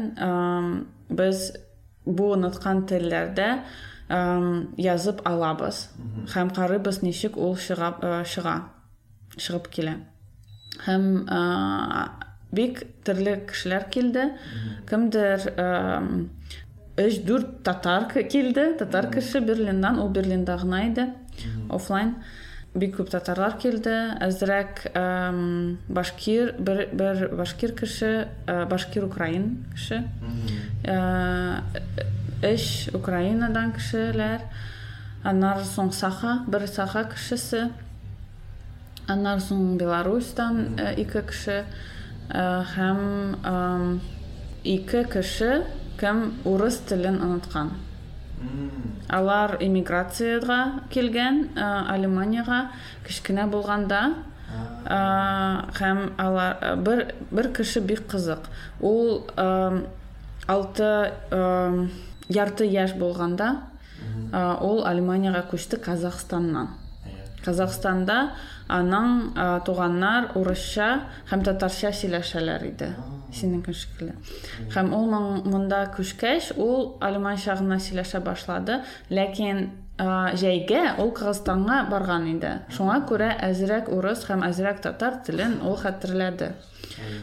без 1.10 1.52
бу 2.06 2.34
оныткан 2.34 2.86
телләрдә 2.90 3.50
язып 4.80 5.22
алабыз. 5.28 5.90
Һәм 6.34 6.50
карыйбыз 6.56 7.02
ничек 7.04 7.38
ул 7.38 7.58
чыга 7.60 7.92
а, 8.02 8.24
чыга 8.24 8.56
чыгып 9.38 9.68
килә 9.68 9.98
һәм 10.88 11.28
бик 12.52 12.84
төрле 13.04 13.38
кешеләр 13.50 13.86
килде 13.92 14.30
кемдер 14.90 15.48
ам, 15.58 16.30
өч 16.98 17.20
дүрт 17.28 17.64
татар 17.64 18.08
к- 18.10 18.24
килде 18.32 18.74
татар 18.80 19.10
кеше 19.14 19.40
берлиндан 19.42 20.00
ул 20.00 20.10
берлинда 20.10 20.56
гына 20.58 20.86
иде 20.88 21.10
офлайн 21.70 22.16
бик 22.78 22.96
күп 22.98 23.10
татарлар 23.10 23.58
килде 23.58 23.94
әзрәк 24.22 24.86
ам, 24.96 25.78
башкир 25.90 26.54
бер, 26.60 26.88
бер 26.94 27.28
башкир 27.36 27.72
ә, 28.48 28.66
башкир 28.70 29.06
украин 29.06 29.66
Ә, 30.86 31.62
өч 32.44 32.90
украинадан 32.94 33.72
кешеләр 33.74 34.42
аннан 35.24 35.64
соң 35.66 35.92
саха 35.92 36.44
бер 36.48 36.68
саха 36.68 37.04
кешесе 37.12 37.70
аннан 39.08 39.40
соң 39.42 39.78
беларусьтан 39.80 40.76
кеше 41.28 41.62
ә, 41.64 41.66
һәм 42.30 43.00
ам, 43.44 44.00
ике 44.64 45.04
кеше 45.04 45.66
кем 46.00 46.34
урыс 46.46 46.80
телен 46.90 47.22
оныткан. 47.22 47.72
Алар 49.10 49.58
иммиграцияга 49.60 50.84
килгән 50.94 51.48
ә, 51.56 51.88
Алеманияга 51.90 52.68
кечкенә 53.08 53.48
булганда 53.50 54.02
ә, 54.86 55.00
һәм 55.80 56.04
алар 56.22 56.76
бер 56.78 57.16
бер 57.32 57.50
кеше 57.54 57.82
бик 57.82 58.06
кызык. 58.08 58.46
Ул 58.82 59.24
алты 60.48 60.92
ярты 62.30 62.68
яшь 62.68 62.94
булганда 62.94 63.56
ул 64.62 64.86
Алеманияга 64.86 65.46
күчте 65.50 65.78
Казахстаннан. 65.82 66.76
Казахстанда 67.48 68.18
аның 68.68 69.12
ә, 69.40 69.48
туганнар 69.64 70.34
урысча 70.36 70.90
һәм 71.32 71.46
татарча 71.48 71.94
сөйләшәләр 71.96 72.68
иде. 72.68 72.92
Синең 73.32 73.64
шикелле. 73.72 74.16
Һәм 74.76 74.94
ул 74.96 75.10
монда 75.48 75.86
күчкәч, 75.96 76.54
ул 76.60 76.98
алеманча 77.04 77.56
гына 77.60 77.80
сөйләшә 77.84 78.22
башлады, 78.26 78.82
ләкин 79.10 79.70
ә, 79.98 80.08
җәйгә 80.38 80.98
ул 81.02 81.12
Кыргызстанга 81.16 81.84
барган 81.92 82.28
иде. 82.36 82.54
Шуңа 82.76 83.02
күрә 83.10 83.34
әзрәк 83.50 83.92
урыс 83.94 84.26
һәм 84.30 84.44
әзрәк 84.48 84.84
татар 84.84 85.22
телен 85.26 85.60
ул 85.64 85.78
хәтерләде. 85.80 86.54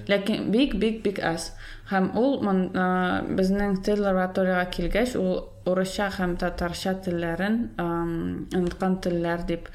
Ләкин 0.08 0.50
бик 0.54 0.76
бик 0.80 1.02
бик 1.04 1.20
аз. 1.24 1.52
Һәм 1.90 2.12
ул 2.16 2.38
безнең 2.40 3.82
тел 3.84 4.00
лабораторияга 4.04 4.70
килгәч, 4.72 5.16
ул 5.20 5.42
урысча 5.68 6.08
һәм 6.18 6.36
татарча 6.40 6.94
телләрен 7.04 7.58
оныткан 7.80 8.98
телләр 9.04 9.44
дип 9.48 9.68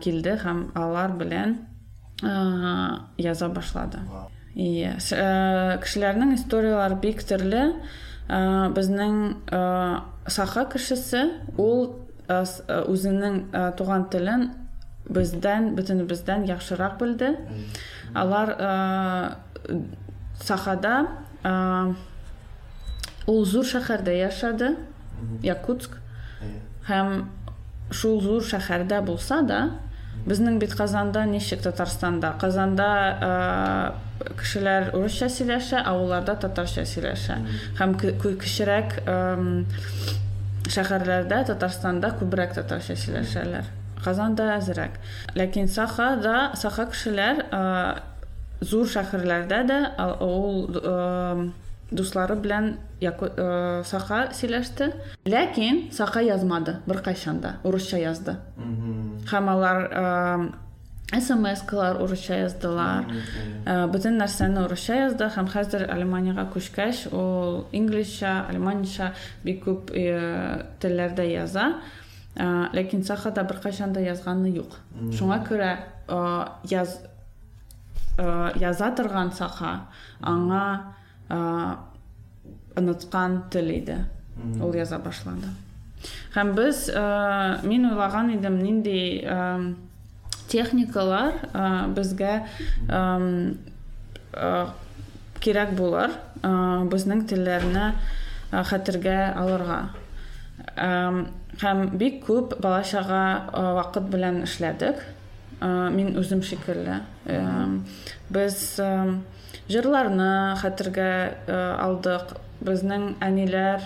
килде 0.00 0.36
һәм 0.42 0.70
алар 0.74 1.10
белән 1.18 1.56
яза 3.18 3.48
башлады. 3.48 3.98
Иә, 4.56 4.94
с- 5.00 5.12
ә, 5.12 5.78
кешеләрнең 5.82 6.32
историялары 6.34 6.96
бик 7.00 7.22
төрле. 7.28 7.74
Безнең 8.28 9.18
саха 10.28 10.64
кешесе 10.72 11.26
ул 11.58 12.00
үзенең 12.28 13.50
туган 13.76 14.08
телен 14.10 14.48
бездән, 15.08 15.74
бөтенебездән 15.76 16.46
яхшырак 16.48 16.96
белде. 16.98 17.36
Алар 18.14 18.56
сахада 20.40 20.96
ул 23.26 23.44
зур 23.44 23.64
шәһәрдә 23.64 24.14
яшәде, 24.18 24.76
Якутск. 25.42 25.90
Һәм 26.88 27.24
шул 27.90 28.20
зур 28.22 28.42
шәһәрдә 28.44 29.00
булса 29.06 29.42
да, 29.46 29.60
безнең 30.26 30.58
бит 30.58 30.74
Казанда 30.74 31.24
ничек 31.28 31.62
Татарстанда? 31.62 32.34
Казанда 32.40 32.88
ә, 33.20 33.30
кешеләр 34.40 34.90
урысча 34.96 35.28
сөйләшә, 35.30 35.82
авылларда 35.86 36.36
татарча 36.40 36.86
сөйләшә. 36.88 37.38
Һәм 37.78 37.94
әм, 39.06 39.46
шәһәрләрдә 40.66 41.44
Татарстанда 41.52 42.10
күбрәк 42.18 42.56
татарча 42.56 42.96
сөйләшәләр. 42.98 43.68
Казанда 44.02 44.48
әзрәк. 44.56 44.98
Ләкин 45.38 45.68
Сахада, 45.68 46.52
Саха 46.58 46.88
кешеләр 46.90 47.44
зур 48.60 48.88
шәһәрләрдә 48.90 49.62
дә 49.68 49.80
ул 50.24 50.66
дуслары 51.90 52.34
белән 52.40 52.76
ә, 53.00 53.82
Саха 53.86 54.26
сөйләште. 54.34 54.92
Ләкин 55.26 55.88
Саха 55.94 56.22
язмады 56.24 56.80
бер 56.86 57.02
кайчанда, 57.02 57.58
урысча 57.64 58.00
язды. 58.00 58.36
Һәм 59.30 59.50
алар 59.52 59.82
ә, 59.90 60.06
СМС-калар 61.14 62.00
урысча 62.02 62.40
яздылар. 62.40 63.06
Ә, 63.64 63.86
Бөтен 63.92 64.18
нәрсәне 64.18 64.64
урысча 64.64 64.98
язды 65.04 65.28
һәм 65.36 65.46
хәзер 65.52 65.86
Алеманияга 65.94 66.48
күчкәч, 66.50 67.06
ул 67.14 67.66
инглизчә, 67.70 68.32
алеманча 68.48 69.12
бик 69.44 69.62
күп 69.64 69.94
э, 69.94 70.66
телләрдә 70.82 71.28
яза. 71.30 71.76
Ләкин 72.36 73.04
Сахада 73.06 73.46
беркайчан 73.48 73.94
да 73.94 74.02
язганы 74.02 74.50
юк. 74.50 74.74
Шуңа 75.16 75.38
күрә 75.46 75.70
яз 76.68 76.98
яза 78.60 78.90
торган 78.96 79.30
Саха 79.32 79.86
аңа 80.20 80.95
оныткан 81.28 83.42
тел 83.50 83.70
иде. 83.70 84.04
Ул 84.60 84.74
яза 84.76 84.98
башлады. 84.98 85.48
Һәм 86.34 86.52
без 86.54 86.88
ә, 86.92 87.64
мин 87.64 87.86
уйлаган 87.88 88.28
идем 88.34 88.58
нинди 88.60 89.24
ә, 89.24 89.74
техникалар 90.52 91.38
ә, 91.52 91.88
ә, 96.42 96.52
безнең 96.92 97.24
телләрне 97.30 97.94
ә, 98.52 98.62
хәтергә 98.62 99.32
алырга. 99.40 99.80
Әм, 100.76 101.26
Һәм 101.56 101.86
бик 101.96 102.20
күп 102.26 102.58
балачага 102.60 103.48
ә, 103.48 103.64
вакыт 103.80 104.10
белән 104.12 104.42
эшләдек. 104.44 105.00
Мин 105.56 106.18
үзем 106.20 106.42
шикелле. 106.44 106.98
Әм, 107.32 107.78
Без 109.66 109.76
әм, 109.76 109.82
җырларны 109.82 110.56
хәтергә 110.62 111.34
ә, 111.46 111.78
алдык. 111.80 112.36
Безнең 112.60 113.16
әниләр 113.20 113.80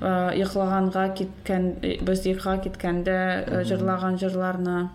ә, 0.00 0.32
йоклаганга 0.36 1.14
киткән, 1.14 1.80
без 2.06 2.26
йокыга 2.26 2.58
киткәндә 2.62 3.64
җырлаган 3.66 4.18
җырларны 4.18 4.90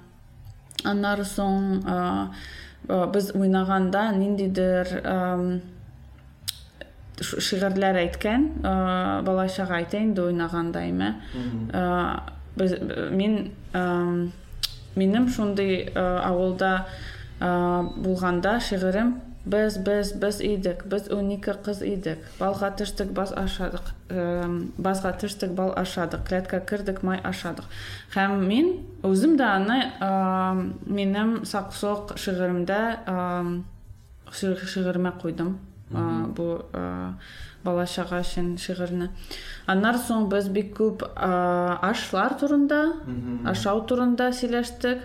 Аннары 0.85 1.25
соң 1.25 1.81
без 2.87 3.31
уйнаганда 3.35 4.11
ниндидер 4.15 4.87
шигырьләр 7.17 7.97
әйткән, 7.97 8.61
ә, 8.61 9.21
балачага 9.25 9.79
әйтә 9.81 9.97
инде 9.97 10.21
уйнаганда 10.21 10.85
име. 10.85 11.15
Мин 13.11 13.51
минем 14.95 15.29
шундый 15.29 15.89
авылда 15.95 16.85
булганда 17.39 18.59
шигырем 18.59 19.26
без 19.47 19.77
без 19.77 20.11
без 20.13 20.39
идек, 20.41 20.85
без 20.85 21.07
12 21.09 21.61
кыз 21.63 21.81
идек. 21.81 22.19
Балга 22.39 22.69
төштек, 22.71 23.11
баз 23.15 23.31
ашадык. 23.31 23.93
Әм, 24.09 24.71
Базга 24.77 25.11
төштек, 25.13 25.51
бал 25.55 25.73
ашадык. 25.75 26.25
Клетка 26.27 26.59
кирдек, 26.59 27.01
май 27.03 27.19
ашадык. 27.23 27.65
Һәм 28.15 28.41
мин 28.47 28.73
үзем 29.03 29.37
дә 29.39 29.47
аны 29.55 29.79
әм, 30.03 30.61
минем 30.85 31.45
саксок 31.45 32.15
шигыремдә 32.17 32.81
әм, 33.07 33.63
ши- 34.31 34.55
шигыремә 34.67 35.15
куйдым. 35.21 35.57
Ә, 35.93 36.25
бу 36.35 36.65
ә, 36.75 37.13
балачага 37.63 38.19
өчен 38.19 38.57
шигырьне. 38.59 39.07
Аннан 39.71 39.95
соң 39.95 40.27
без 40.29 40.49
бик 40.51 40.73
күп 40.77 41.05
ә, 41.15 41.79
ашлар 41.81 42.35
турында, 42.39 42.81
ашау 43.47 43.85
турында 43.87 44.31
сөйләштек. 44.35 44.99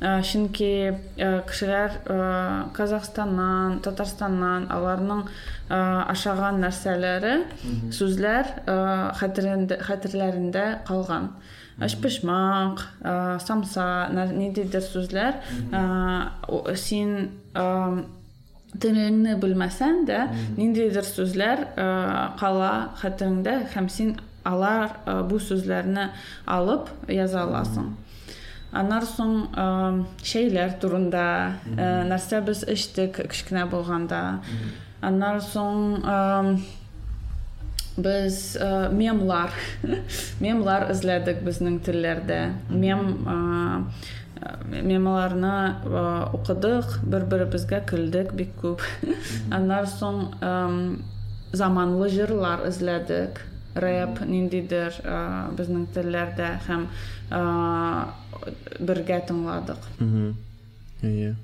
Чөнки 0.00 0.68
ә, 1.20 1.42
кешеләр 1.44 1.96
ә, 2.08 2.14
казакстаннан 2.72 3.80
татарстаннан 3.84 4.64
аларның 4.72 5.26
ә, 5.68 5.80
ашаган 6.08 6.62
ә, 8.64 8.76
хәтерендә 9.20 9.76
хәтерләрендә 9.84 10.64
калган. 10.88 11.28
Эчпошмак 11.84 12.80
ә, 13.04 13.38
самса 13.44 14.08
сүзләр. 14.80 15.36
Ә, 15.68 15.84
о- 16.48 16.64
син 16.76 17.30
телеңне 18.80 19.36
белмәсәң 19.42 20.04
дә 20.08 20.20
ниндидер 20.56 21.04
сүзләр 21.04 21.66
ә, 21.76 21.86
кала 22.40 22.94
хәтереңдә 23.02 23.66
һәм 23.74 23.88
син 23.92 24.14
алар 24.48 24.94
бу 25.28 25.36
сүзләрне 25.36 26.08
алып 26.48 26.88
яза 27.12 27.44
аласың. 27.44 27.90
Аннан 28.76 29.06
соң 29.06 29.32
ә, 29.54 29.64
шәйләр 30.26 30.76
турында 30.82 31.24
ә, 31.74 31.88
нәрсә 32.10 32.42
без 32.46 32.62
эчтек 32.68 33.18
кечкенә 33.18 33.66
булганда. 33.70 34.20
Аннан 35.00 35.40
соң 35.42 36.60
без 38.00 38.56
ә, 38.60 38.88
мемлар. 38.94 39.52
Мемлар 40.44 40.90
эзләдек 40.94 41.44
безнең 41.46 41.80
телләрдә. 41.86 42.40
Мем 42.70 43.14
мемаларны 44.70 45.54
ә, 45.84 46.02
укыдык 46.36 47.00
бер 47.04 47.26
беребезгә 47.28 47.82
көлдек 47.90 48.32
бик 48.38 48.54
күп. 48.62 48.84
Аннан 49.56 49.88
соң 49.90 50.22
заманлы 51.52 52.08
җырлар 52.14 52.68
эзләдек. 52.68 53.42
Рэп 53.74 54.20
ниндидер 54.26 54.92
ә, 55.04 55.50
безнең 55.56 55.86
телләрдә 55.94 56.50
һәм 56.66 56.86
бергә 58.80 59.20
Мгм. 60.00 60.34
Иә. 61.02 61.34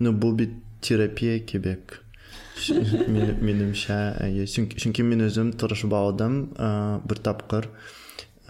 Ну, 0.00 0.12
бұл 0.12 0.34
бит 0.36 0.50
терапия 0.80 1.38
кебек. 1.40 2.02
Ш- 2.58 2.74
мен- 3.08 3.38
Менімше, 3.40 4.16
иә. 4.20 4.44
Чүнки 4.46 5.02
мен 5.02 5.20
өзім 5.26 5.52
тырышып 5.56 5.92
алдым 5.92 6.52
а, 6.58 7.00
бір 7.06 7.16
тапқыр 7.22 7.68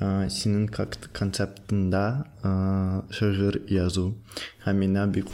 сенің 0.01 0.69
как 0.71 0.97
концептында 1.13 2.25
а, 2.43 3.03
шағыр 3.11 3.61
язу. 3.71 4.15
Һәм 4.67 4.75
мені 4.85 5.07
бик 5.13 5.27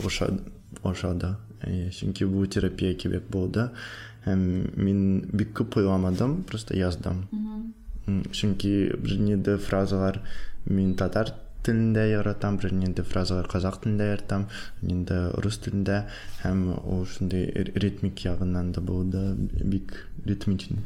ошады. 0.83 1.37
Чүнки 1.65 2.25
бұл 2.29 2.47
терапия 2.47 2.95
кебек 2.95 3.29
болды. 3.31 3.71
Мен 4.27 5.29
бик 5.33 5.53
көп 5.59 5.77
ойламадым, 5.83 6.43
просто 6.45 6.75
яздым. 6.77 7.27
М, 8.07 8.23
Чөнки 8.33 8.93
бірнеде 9.01 9.57
фразалар 9.59 10.21
мен 10.67 10.95
татар 10.95 11.33
тілінде 11.65 12.09
яратам, 12.11 12.59
бірнеде 12.59 13.03
фразалар 13.03 13.47
қазақ 13.49 13.83
тілінде 13.83 14.05
яратам, 14.11 14.47
бірнеде 14.83 15.31
орыс 15.39 15.57
тілінде 15.59 16.03
һәм 16.43 16.65
ол 16.85 17.05
шундай 17.07 17.47
р- 17.55 17.73
ритмик 17.75 18.17
жағынан 18.21 18.73
да 18.73 18.81
болды, 18.81 19.35
бик 19.65 20.07
ритмичный. 20.27 20.79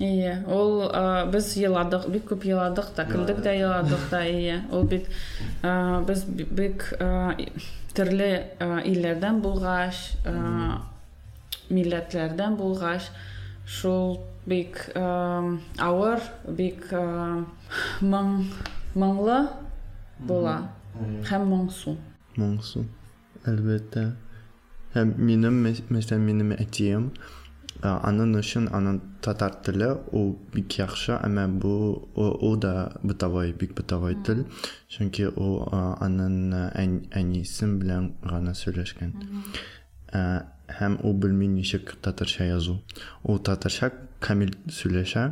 Ие, 0.00 0.44
ол 0.46 0.86
біз 1.32 1.56
еладық, 1.58 2.08
бик 2.10 2.28
күп 2.30 2.44
еладық 2.46 2.92
та, 2.94 3.04
күлдік 3.04 3.40
дә 3.42 3.54
еладық 3.58 4.08
та, 4.10 4.20
ие. 4.26 4.60
Ол 4.70 4.84
бит 4.84 5.06
ә, 5.62 6.04
біз 6.06 6.22
би- 6.24 6.44
бик 6.46 6.92
түрлі 7.94 8.28
илләрдән 8.86 9.40
булгач, 9.42 9.94
ә, 10.24 10.78
милләтләрдән 11.73 12.57
булгач, 12.59 13.09
шул 13.65 14.17
бик 14.45 14.79
ә, 14.95 15.03
авыр, 15.79 16.19
бик 16.57 16.89
ә, 16.91 17.03
моң, 18.01 18.33
моңлы 18.95 19.39
була 20.19 20.57
һәм 21.29 21.47
моңсу. 21.49 21.95
Моңсу. 22.37 22.83
Әлбәттә. 23.47 24.11
Һәм 24.93 25.15
минем 25.17 25.63
мәс- 25.65 25.81
мәсәлән 25.89 26.21
минем 26.27 26.51
әтием 26.53 27.07
а, 27.81 27.97
аның 28.07 28.35
өчен 28.39 28.67
аның 28.71 28.99
татар 29.25 29.55
теле 29.65 29.89
ул 30.13 30.35
бик 30.53 30.77
яхшы, 30.77 31.15
әмма 31.25 31.47
бу 31.47 31.71
ул 32.15 32.37
ул 32.45 32.55
да 32.61 32.91
бытовой, 33.03 33.51
бик 33.53 33.73
бытовой 33.75 34.15
тел. 34.23 34.45
Чөнки 34.93 35.25
ул 35.35 35.63
а, 35.71 35.97
аның 36.05 36.53
ән- 36.75 37.01
әнисем 37.11 37.79
белән 37.81 38.11
гына 38.23 38.53
сөйләшкән. 38.53 39.15
Ә, 40.67 40.67
Һәм 40.71 40.95
ул 41.05 41.13
белми 41.19 41.47
ничек 41.51 41.91
татарча 42.01 42.45
язу. 42.47 42.77
Ул 43.27 43.39
татарча 43.43 43.91
камил 44.23 44.53
сөйләшә, 44.71 45.25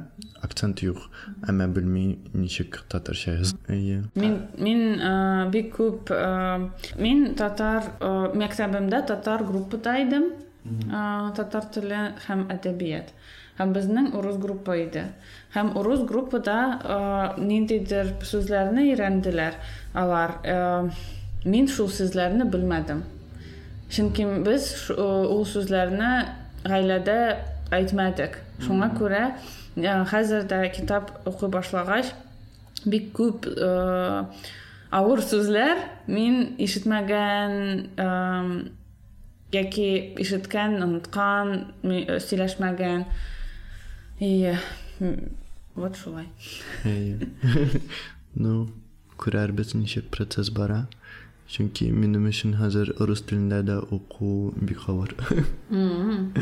акцент 0.44 0.82
юк, 0.84 1.06
әмма 1.48 1.70
белми 1.72 2.20
ничек 2.34 2.82
татарча 2.92 3.38
язу. 3.38 3.58
Әйе. 3.72 4.02
Мин 4.20 4.36
мин 4.60 5.00
ә, 5.00 5.14
бик 5.54 5.72
күп 5.78 6.12
ә, 6.12 6.68
мин 7.00 7.32
татар 7.40 7.88
ә, 8.00 8.12
мәктәбемдә 8.38 9.06
татар 9.14 9.46
группада 9.48 9.96
идем. 10.04 10.34
Ә, 10.92 11.32
татар 11.40 11.70
теле 11.74 12.02
һәм 12.28 12.46
әдәбият. 12.54 13.16
Һәм 13.58 13.72
безнең 13.78 14.12
урыс 14.20 14.38
группа 14.42 14.76
иде. 14.84 15.08
Һәм 15.56 15.74
урыс 15.80 16.04
группада 16.12 16.60
ә, 16.84 17.00
ниндидер 17.40 18.14
сүзләрне 18.28 18.92
өйрәнделәр 18.92 19.58
алар. 19.96 20.38
Ә, 20.44 20.92
мин 21.46 21.72
шул 21.72 21.90
сүзләрне 21.90 22.46
белмәдем. 22.52 23.04
Чөнки 23.91 24.25
без 24.45 24.67
ш- 24.87 24.97
ул 24.99 25.45
сүзләрне 25.47 26.11
гаиләдә 26.67 27.19
әйтмәдек. 27.77 28.41
Шуңа 28.65 28.89
күрә 28.99 29.25
хәзер 30.11 30.47
дә 30.49 30.63
китап 30.75 31.13
укый 31.29 31.51
башлагач 31.53 32.09
бик 32.87 33.11
күп 33.17 33.47
авыр 34.97 35.21
сүзләр 35.23 35.81
мин 36.07 36.55
ишетмәгән 36.63 37.57
яки 39.53 39.89
ишеткән, 40.21 40.81
оныткан, 40.83 41.73
сөйләшмәгән. 41.85 43.05
М, 44.21 45.19
Вот 45.77 45.97
шулай. 45.97 46.27
Ну, 48.37 48.67
күрәрбез 49.17 49.75
ничек 49.77 50.11
процесс 50.13 50.51
бара. 50.51 50.87
Дә 53.67 53.79
уку 53.95 54.53
бик 54.57 54.89
авыр. 54.89 55.15
Мгм. 55.71 56.33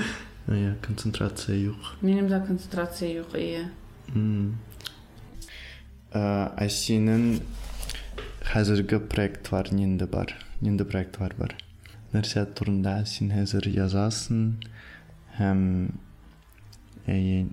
Әйе, 0.48 0.74
концентрация 0.84 1.56
юк. 1.56 1.96
Минем 2.02 2.28
дә 2.28 2.40
концентрация 2.46 3.10
юк, 3.20 3.34
ие. 3.34 3.70
М. 4.14 4.56
Ә, 6.12 6.52
Ә 6.56 6.68
синең 6.68 7.40
хәзерге 8.44 9.00
проектлар 9.00 9.72
нинди 9.72 10.04
бар? 10.04 10.34
Нинди 10.60 10.84
проектлар 10.84 11.34
бар? 11.38 11.56
Нәрсә 12.12 12.44
турында 12.54 13.04
син 13.08 13.32
хәзер 13.34 13.66
язасың 13.72 14.54
һәм 15.38 15.62
әйе, 17.10 17.48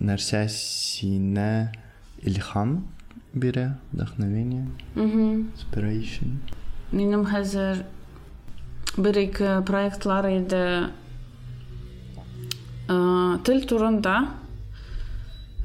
нәрсә 0.00 0.48
сине 0.50 1.70
бирә, 3.34 3.74
вдохновение, 3.92 4.66
Мгм. 4.94 5.48
inspiration. 5.56 6.38
Минем 6.92 7.24
хәзер 7.24 7.84
бер-ике 8.98 9.62
проектлар 9.64 10.26
иде 10.28 10.90
ә, 12.88 13.38
тел 13.44 13.60
турында 13.64 14.16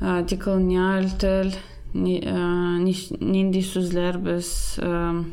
ә, 0.01 0.23
деколониаль 0.25 1.09
тел 1.19 1.51
ни- 1.93 2.21
ә, 2.21 2.79
нинди 3.19 3.61
сүзләр 3.65 4.17
без 4.23 4.77
ә, 4.79 5.23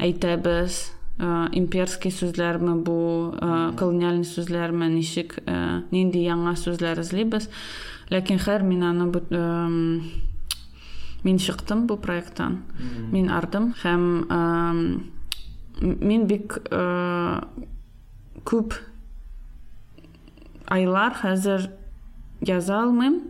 әйтәбез 0.00 0.90
ә, 1.20 1.48
имперский 1.52 2.10
сүзләрме 2.10 2.74
бу 2.82 3.34
ә, 3.38 3.74
колониаль 3.76 4.24
сүзләрме 4.24 4.88
ничек 4.88 5.38
ә, 5.46 5.84
нинди 5.92 6.24
яңа 6.26 6.56
сүзләр 6.56 6.98
эзлибез 7.04 7.48
ләкин 8.10 8.38
һәр 8.42 8.62
мин 8.66 8.82
аны 8.82 9.06
мин 11.24 11.38
чыктым 11.38 11.86
бу 11.86 11.96
проекттан. 11.96 12.62
Мин 13.12 13.28
ардым. 13.30 13.72
Һәм 13.82 14.26
әм, 14.30 14.80
мин 15.80 16.26
бик 16.26 16.58
ә, 16.70 17.44
күп 18.44 18.74
айлар 20.72 21.14
хәзер 21.20 21.68
яза 22.46 22.82
алмыйм 22.82 23.20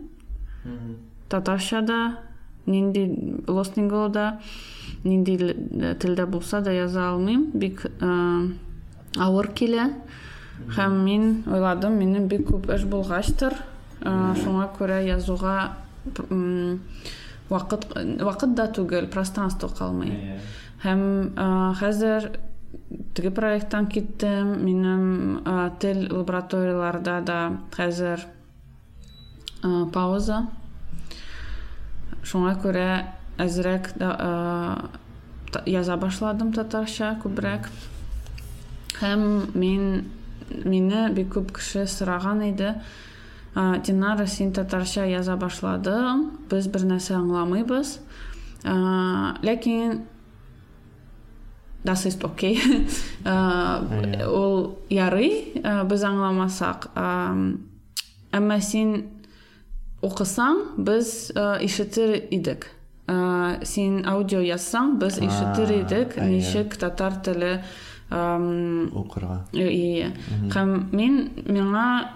татарчада 1.29 2.17
нинди 2.65 3.03
лостинголда 3.47 4.39
нинди 5.03 5.35
л- 5.37 5.95
телдә 5.99 6.25
булса 6.25 6.61
да 6.61 6.71
яза 6.71 7.09
алмыйм 7.11 7.49
бик 7.53 7.85
ә, 7.99 8.51
авыр 9.17 9.47
килә 9.51 9.89
һәм 10.77 11.03
мин 11.03 11.43
ойладым 11.47 11.97
минем 11.99 12.27
бик 12.27 12.47
күп 12.49 12.69
эш 12.73 12.85
булгачтыр 12.85 13.53
Ә, 14.03 14.33
шуңа 14.35 14.65
күрә 14.75 14.97
язуга 15.05 15.77
м, 17.53 17.57
вакыт 17.57 17.87
вакыт 18.23 18.55
да 18.55 18.67
түгел 18.67 19.07
пространство 19.07 19.67
калмый 19.67 20.39
һәм 20.83 21.01
ә, 21.39 21.47
хәзер 21.79 22.31
теге 23.15 23.31
проекттан 23.31 23.87
киттем 23.87 24.57
минем 24.65 25.43
ә, 25.45 25.71
тел 25.79 26.03
лабораторияларда 26.11 27.21
да 27.21 27.39
хәзер 27.75 28.25
ә, 29.63 29.85
пауза. 29.93 30.43
Шуңа 32.23 32.55
күрә 32.63 32.89
әзрәк 33.41 33.93
да, 33.99 34.11
ә, 34.11 35.63
яза 35.69 35.97
башладым 35.99 36.51
татарча 36.55 37.13
күбрәк. 37.23 37.69
Һәм 38.99 39.25
мин 39.55 40.05
мине 40.63 41.07
бик 41.15 41.33
күп 41.37 41.55
кеше 41.57 41.87
сораган 41.87 42.43
иде. 42.49 42.75
«А, 43.55 43.77
динара 43.77 44.25
син 44.27 44.51
татарча 44.51 45.05
яза 45.05 45.35
башладың 45.37 46.31
без 46.49 46.67
бер 46.67 46.81
нәрсә 46.81 47.15
аңламыйбыз 47.19 47.99
А, 48.65 49.35
ләкин 49.43 50.01
das 51.83 52.05
ist 52.05 52.23
okay. 52.23 52.57
Ул 54.25 54.77
ярый. 54.89 55.61
А, 55.63 55.83
без 55.83 56.03
аңламасак 56.03 56.87
А, 56.95 57.35
әмма 58.31 58.61
син 58.61 59.09
укысаң 60.01 60.77
без 60.77 61.31
а, 61.35 61.57
ишетер 61.61 62.15
идек 62.31 62.69
А, 63.07 63.59
син 63.63 64.05
аудио 64.07 64.39
ишетер 65.19 65.69
А, 65.69 65.81
идек 65.81 66.17
иә. 66.17 66.25
ничек 66.29 66.77
татар 66.77 67.19
теле 67.23 67.63
ам, 68.09 68.89
укырга 68.95 69.45
Иә. 69.53 70.13
Һәм 70.53 70.89
мин 70.95 71.31
миңа 71.45 72.09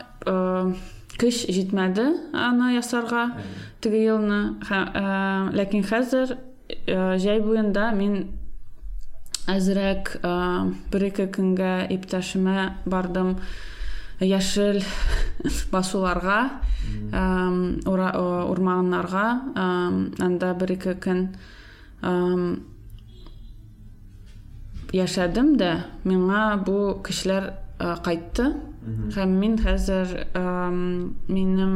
көч 1.17 1.45
җитмәде 1.49 2.05
аны 2.33 2.73
ясарга. 2.75 3.23
Теге 3.81 4.03
елны. 4.05 4.57
Һә- 4.69 4.89
э, 4.93 5.55
Ләкин 5.57 5.83
хәзер 5.83 6.37
э, 6.69 7.17
җәй 7.17 7.41
буенда 7.41 7.91
мин 7.95 8.27
әзрәк 9.47 10.17
э, 10.21 10.73
бер-ике 10.91 11.27
көнгә 11.27 11.87
иптәшемә 11.95 12.73
бардым. 12.85 13.37
Яшел 14.19 14.81
урманнарга. 18.49 19.27
Эм, 19.55 19.99
анда 20.19 20.53
бер-ике 20.57 20.95
көн 20.95 21.27
эм, 22.01 22.63
яшәдем 24.93 25.55
дә 25.59 25.71
миңа 26.07 26.57
бу 26.65 26.97
кешеләр 27.05 27.51
кайтты. 28.03 28.53
Һәм 28.87 29.33
мин 29.41 29.57
хәзер 29.59 30.13
минем 31.27 31.73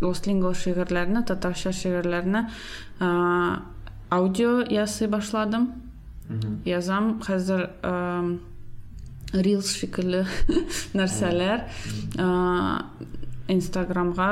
лослингол 0.00 0.54
шигырьләрне 0.58 1.22
татарча 1.26 1.72
шигырьләрне 1.72 2.46
аудио 4.10 4.60
ясый 4.70 5.08
башладым 5.08 5.68
язам 6.66 7.18
хәзер 7.24 7.68
рилс 9.32 9.74
шикелле 9.76 10.24
нәрсәләр 10.98 11.66
инстаграмга 13.48 14.30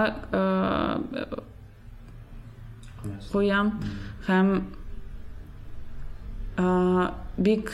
куям 3.32 3.76
һәм 4.26 4.50
бик 7.36 7.70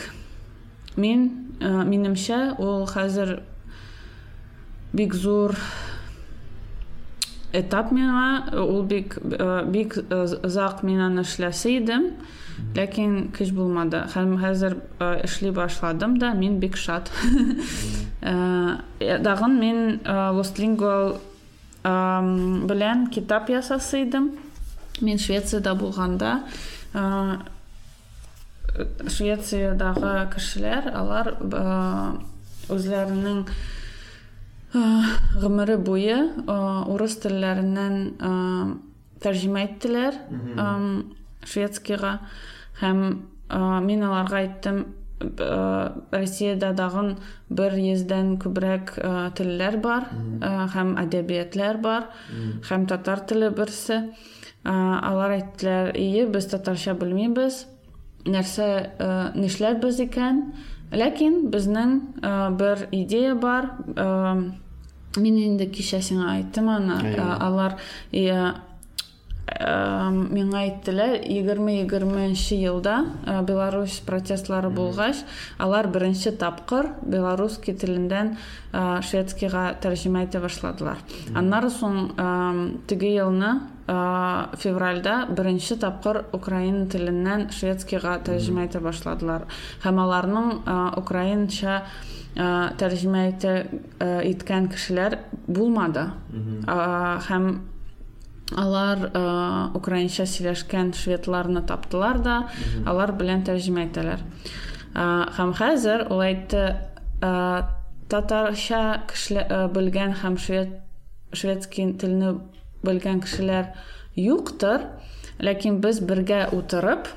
мин 0.97 1.25
минемчә 1.61 2.39
ул 2.59 2.85
хәзер 2.89 3.41
бик 4.93 5.13
зур 5.13 5.55
этап 7.53 7.91
миңа 7.93 8.53
ул 8.61 8.83
бик 8.89 9.17
бик 9.73 9.97
зак 10.11 10.83
мин 10.85 11.01
аны 11.05 11.21
эшләсе 11.25 11.77
идем 11.79 12.09
ләкин 12.77 13.31
көч 13.33 13.53
булмады 13.57 14.03
һәм 14.13 14.37
хәзер 14.41 14.77
эшли 15.25 15.51
башладым 15.53 16.17
да 16.21 16.33
мин 16.37 16.59
бик 16.61 16.77
шат 16.77 17.11
дагын 18.21 19.59
мин 19.59 19.99
лостлингвал 20.05 21.17
ам, 21.83 22.67
белән 22.69 23.07
китап 23.13 23.49
ясасы 23.49 24.03
идем 24.05 24.31
мин 25.01 25.17
швециядә 25.21 25.73
булганда 25.77 26.39
швециядагы 29.09 30.15
кешеләр 30.33 30.89
алар 30.93 31.33
үзләренең 32.73 33.45
ә, 34.77 34.81
гомере 35.37 35.77
буе 35.77 36.15
ә, 36.17 36.57
урыс 36.89 37.19
телләреннән 37.21 37.97
ә, 38.17 38.31
тәрҗемә 39.21 39.67
иттеләр. 39.67 40.17
Ам, 40.59 40.87
шведскийга. 41.45 42.17
Һәм 42.81 43.03
мин 43.85 44.03
аларга 44.03 44.39
әйттем 44.41 44.79
ә, 45.21 45.93
Россиядә 46.11 46.73
дагын 46.75 47.13
бер 47.53 47.77
йөздән 47.77 48.37
күбрәк 48.41 48.95
ә, 48.97 49.13
телләр 49.37 49.77
бар. 49.83 50.09
Һәм 50.73 50.95
әдәбиятлар 51.03 51.77
бар. 51.83 52.09
Һәм 52.69 52.87
татар 52.89 53.21
теле 53.29 53.51
берсе. 53.53 54.07
Алар 54.63 55.37
әйттеләр 55.37 55.93
ие 55.99 56.25
без 56.25 56.49
татарча 56.49 56.97
белмибез. 56.97 57.67
Нәрсә 58.25 58.69
ә, 58.97 59.09
нишләрбез 59.37 60.01
икән? 60.01 60.47
Ләкин 60.93 61.49
безнең 61.53 61.95
бер 62.57 62.87
идея 62.91 63.33
бар. 63.35 63.71
Мин 65.17 65.37
инде 65.37 65.67
кичә 65.69 66.01
сиңа 66.01 66.31
айттым. 66.37 66.69
Ә, 66.69 67.37
алар 67.39 67.77
ә, 69.47 69.53
ә, 69.63 70.09
миңа 70.11 70.63
әйттеләр 70.63 71.17
20-20 71.27 72.59
елда 72.63 72.95
ә, 73.25 73.41
Беларусь 73.45 73.99
протестлары 74.05 74.69
булгач 74.73 75.23
алар 75.57 75.89
беренче 75.91 76.31
тапкыр 76.31 76.93
белорусский 77.01 77.75
теленнән 77.75 78.35
ә, 78.71 79.01
шведскийга 79.03 79.73
тәрҗемә 79.83 80.25
итә 80.27 80.41
башладылар. 80.43 81.03
Аннары 81.35 81.71
соң 81.73 82.13
ә, 82.15 82.29
теге 82.87 83.13
елны 83.17 83.51
ә, 83.87 84.55
февральдә 84.59 85.17
беренче 85.35 85.77
тапкыр 85.81 86.23
украин 86.33 86.87
теленнән 86.91 87.49
шведскийга 87.51 88.19
тәрҗемә 88.23 88.69
итә 88.69 88.83
башладылар. 88.83 89.47
Һәм 89.83 90.01
аларның 90.05 90.49
ә, 90.63 90.79
украинча 90.99 91.83
ә, 92.35 92.71
тәрҗемә 92.79 93.27
итә 93.33 93.53
ә, 93.99 94.23
иткән 94.31 94.71
кешеләр 94.71 95.19
булмады. 95.47 96.09
Ә, 96.67 97.19
һәм 97.27 97.72
алар 98.51 99.07
ә, 99.13 99.23
украинча 99.77 100.25
сөйләшкән 100.29 100.93
шведларны 100.97 101.63
таптылар 101.67 102.19
да 102.23 102.37
алар 102.85 103.13
белән 103.17 103.45
тәрҗемә 103.47 103.87
итәләр. 103.89 104.23
Ә, 104.93 105.05
һәм 105.37 105.53
хәзер 105.57 106.07
ул 106.13 106.23
әйтте 106.25 106.65
ә, 107.23 107.33
татарча 108.11 108.83
белгән 109.73 110.17
һәм 110.21 110.37
швед 110.37 110.79
шведский 111.33 111.93
телне 111.97 112.35
белгән 112.85 113.23
кешеләр 113.23 113.71
юктыр 114.19 114.85
ләкин 115.41 115.79
без 115.81 116.01
бергә 116.03 116.45
утырып 116.53 117.09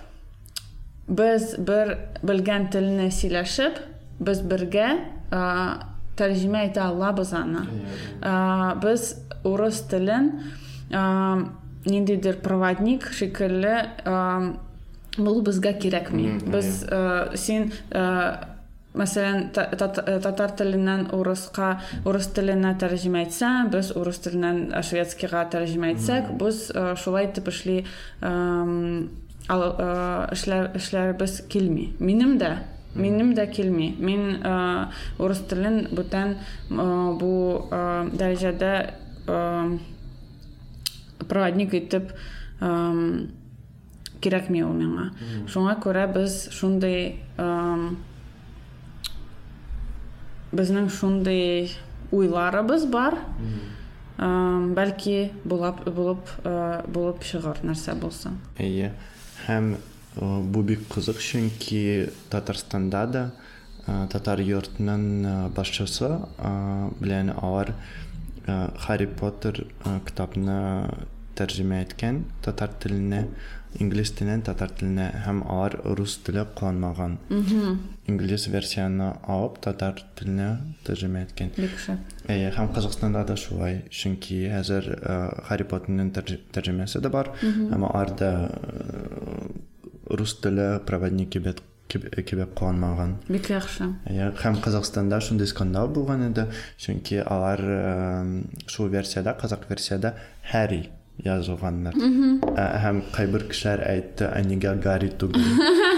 без 1.07 1.55
бер 1.59 1.93
белгән 2.23 2.71
телне 2.73 3.11
сөйләшеп 3.15 3.79
без 4.19 4.41
бергә 4.41 4.89
тәрҗемә 6.17 6.63
итә 6.71 6.87
алабыз 6.87 7.35
аны. 7.37 7.67
Без 8.83 9.13
урыс 9.45 9.83
телен 9.91 10.33
ниндидер 11.87 12.37
проводник 12.43 13.09
Мгм, 16.37 16.51
без 16.53 16.85
ә, 16.85 17.37
син 17.37 17.73
ә, 17.91 18.47
Мәсәлән, 18.97 19.51
та- 19.53 19.67
та- 19.77 20.21
татар 20.25 20.51
урыс 22.09 22.31
теленә 22.33 22.71
тәрҗемә 22.81 23.27
итсәң, 23.27 23.69
без 23.71 23.91
урыс 23.95 24.19
теленнән 24.25 24.71
ә, 24.73 24.81
шведскийга 24.83 25.43
тәрҗемә 25.53 25.91
итсәк, 25.97 26.31
без 26.41 26.71
ә, 26.73 26.95
шулай 26.97 27.27
итеп 27.29 27.49
эшли 27.53 27.85
ам, 28.23 29.11
ал- 29.53 29.77
эшләрбез 30.79 31.43
килми. 31.49 31.93
Минем 32.01 32.39
дә 32.39 32.55
Минем 32.95 33.35
дә 33.35 33.45
килми. 33.53 33.95
Мин 33.99 34.41
урыс 35.19 35.43
телен 35.51 35.89
бүтән 35.93 36.37
бу 37.21 37.69
дәрәҗәдә 38.17 38.95
проводник 41.25 41.75
ә, 41.75 42.71
кирәкми 44.21 44.63
ул 44.65 44.77
миңа. 44.77 45.11
Шуңа 45.51 45.77
күрә 45.83 46.07
без 46.13 46.47
шундый 46.53 47.17
ә, 47.37 47.49
безнең 50.57 50.89
шундый 50.91 51.73
уйларыбыз 52.15 52.87
бар. 52.91 53.19
Бәлки 54.17 55.31
булып 55.45 55.83
булып 55.93 56.31
булып 56.89 57.25
чыгар 57.27 57.61
нәрсә 57.67 57.93
булса. 58.01 58.33
Әйе. 58.57 58.95
Һәм 59.45 59.75
бу 60.17 60.63
бик 60.65 60.87
кызык, 60.89 61.21
чөнки 61.21 62.09
Татарстанда 62.33 63.03
да 63.13 63.25
татар 64.11 64.41
йортының 64.41 65.53
башчысы 65.55 66.09
белән 67.03 67.35
алар 67.37 67.75
Харри 68.79 69.07
Поттер 69.07 69.65
э, 69.85 69.99
китапны 70.07 70.57
тәрҗемә 71.37 71.83
иткән 71.85 72.23
татар 72.45 72.71
теленә, 72.81 73.27
инглиз 73.83 74.15
теленнән 74.17 74.43
татар 74.47 74.71
теленә 74.73 75.11
һәм 75.27 75.43
алар 75.53 75.75
рус 75.99 76.15
теле 76.25 76.47
кулланмаган. 76.57 77.19
Инглиз 78.09 78.47
версияны 78.49 79.11
алып 79.29 79.59
татар 79.61 80.01
тәрҗемә 80.17 81.27
иткән. 81.27 81.51
Бик 81.59 81.77
шәп. 81.83 81.99
Әйе, 82.33 82.51
һәм 82.57 82.73
Казакстанда 82.73 83.25
да 83.29 83.37
шулай, 83.37 83.83
чөнки 83.91 84.47
хәзер 84.49 84.89
э, 84.97 85.19
Харри 85.51 85.65
Поттерның 85.69 86.13
тәрҗ- 86.17 86.41
тәрҗемәсе 86.57 87.03
дә 87.05 87.11
бар, 87.13 87.35
һәм 87.43 87.85
аларда 87.91 88.33
э, 88.49 90.17
рус 90.17 90.39
теле 90.41 90.79
проводники 90.87 91.39
бит 91.43 91.61
кебеп 91.89 92.55
калган 92.59 92.81
маған 92.83 93.15
бик 93.29 93.47
Иә, 94.11 94.33
һәм 94.43 94.61
Қазақстанда 94.65 95.21
шундай 95.21 95.47
скандал 95.47 95.89
булган 95.89 96.29
иде, 96.31 96.49
чөнки 96.79 97.23
алар 97.25 97.61
э, 97.63 98.43
шул 98.67 98.89
версияда, 98.89 99.35
казак 99.41 99.69
версияда 99.71 100.15
Харри 100.51 100.89
язылганнар. 101.25 101.95
Ә, 101.97 102.65
Һәм 102.83 102.99
кайбер 103.15 103.47
кешеләр 103.49 103.81
әйтте, 103.89 104.27
ә 104.29 104.43
нигә 104.45 104.75
Гарри 104.85 105.09
түгел? 105.17 105.41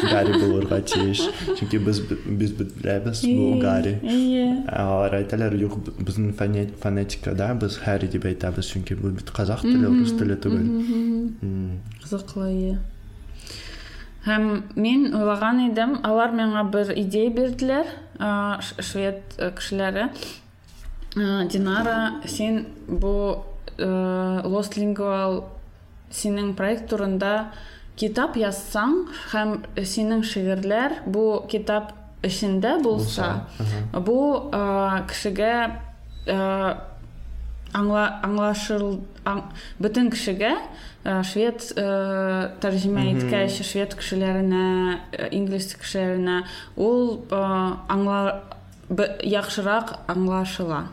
Гарри 0.06 0.36
булырга 0.38 0.78
тиеш. 0.86 1.24
Чөнки 1.58 1.80
без 1.82 1.98
без 2.06 2.52
беләбез 2.54 3.24
бу 3.26 3.58
Гарри. 3.58 3.96
Ә 4.04 4.76
Алар 4.78 5.16
әйтәләр, 5.18 5.56
юк, 5.58 5.74
безнең 5.98 6.36
фоне- 6.38 6.68
фонетикада 6.82 7.48
без 7.58 7.76
Харри 7.82 8.06
дип 8.12 8.28
әйтәбез, 8.30 8.70
чөнки 8.70 8.94
бу 8.94 9.10
бит 9.10 9.30
казак 9.34 9.62
теле, 9.66 9.88
рус 9.90 10.12
теле 10.20 10.36
түгел. 10.36 11.32
Кызыклы 12.04 12.52
ие. 12.52 12.78
Һәм 14.28 14.48
мин 14.76 15.06
уйлаган 15.16 15.62
идем, 15.70 15.98
алар 16.04 16.34
миңа 16.36 16.66
бер 16.68 16.92
идея 16.92 17.30
бирделәр, 17.32 17.88
швед 18.60 19.38
э, 19.38 19.52
кешеләре. 19.56 20.10
Динара, 21.14 22.20
син 22.28 22.66
бу 22.86 23.44
э, 23.78 23.88
Lost 24.44 24.76
Lingual 24.76 25.40
синең 26.14 26.54
проект 26.56 26.88
турында 26.90 27.50
китап 27.98 28.36
язсаң 28.38 29.06
һәм 29.32 29.54
синең 29.76 30.22
шигырьләр 30.24 31.02
бу 31.06 31.24
китап 31.50 31.92
эчендә 32.24 32.78
булса, 32.82 33.46
бу 33.92 34.18
кешегә 35.10 35.52
аңла 37.76 38.04
аңлашыл 38.24 38.86
аң, 39.28 39.42
бөтен 39.82 40.08
кешегә 40.14 40.54
швед 41.04 41.72
а, 41.78 42.52
тәрҗемә 42.60 43.04
иткәч 43.14 43.62
швед 43.64 43.94
кешеләренә 43.98 44.64
инглиз 45.32 45.72
кешеләренә 45.78 46.42
ул 46.76 47.24
а, 47.30 47.84
аңла 47.88 48.20
яхшырак 49.24 49.94
аңлашыла 50.08 50.86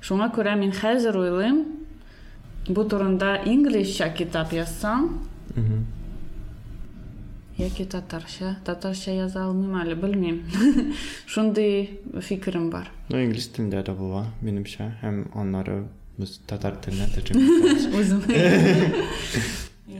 шуңа 0.00 0.30
күрә 0.34 0.56
мин 0.58 0.72
хәзер 0.74 1.16
уйлыйм 1.20 1.62
бу 2.68 2.84
турында 2.84 3.40
инглизчә 3.46 4.12
китап 4.16 4.52
язсаң 4.56 5.08
Мгм. 5.56 5.80
яки 7.58 7.84
татарча 7.84 8.56
татарча 8.64 9.10
яза 9.10 9.44
алмыйм 9.46 9.74
әле 9.82 9.94
белмим 9.98 10.44
шундый 11.26 12.00
фикерем 12.20 12.70
бар 12.70 12.88
Ну, 13.10 13.18
инглиз 13.18 13.48
телендә 13.50 13.82
дә 13.82 13.94
була, 13.98 14.26
минемчә, 14.40 14.92
һәм 15.02 15.24
аннары 15.34 15.88
без 16.20 16.38
татар 16.46 16.76
тәрҗемә 16.84 17.08
итәбез. 17.20 17.88
үзем 17.96 18.22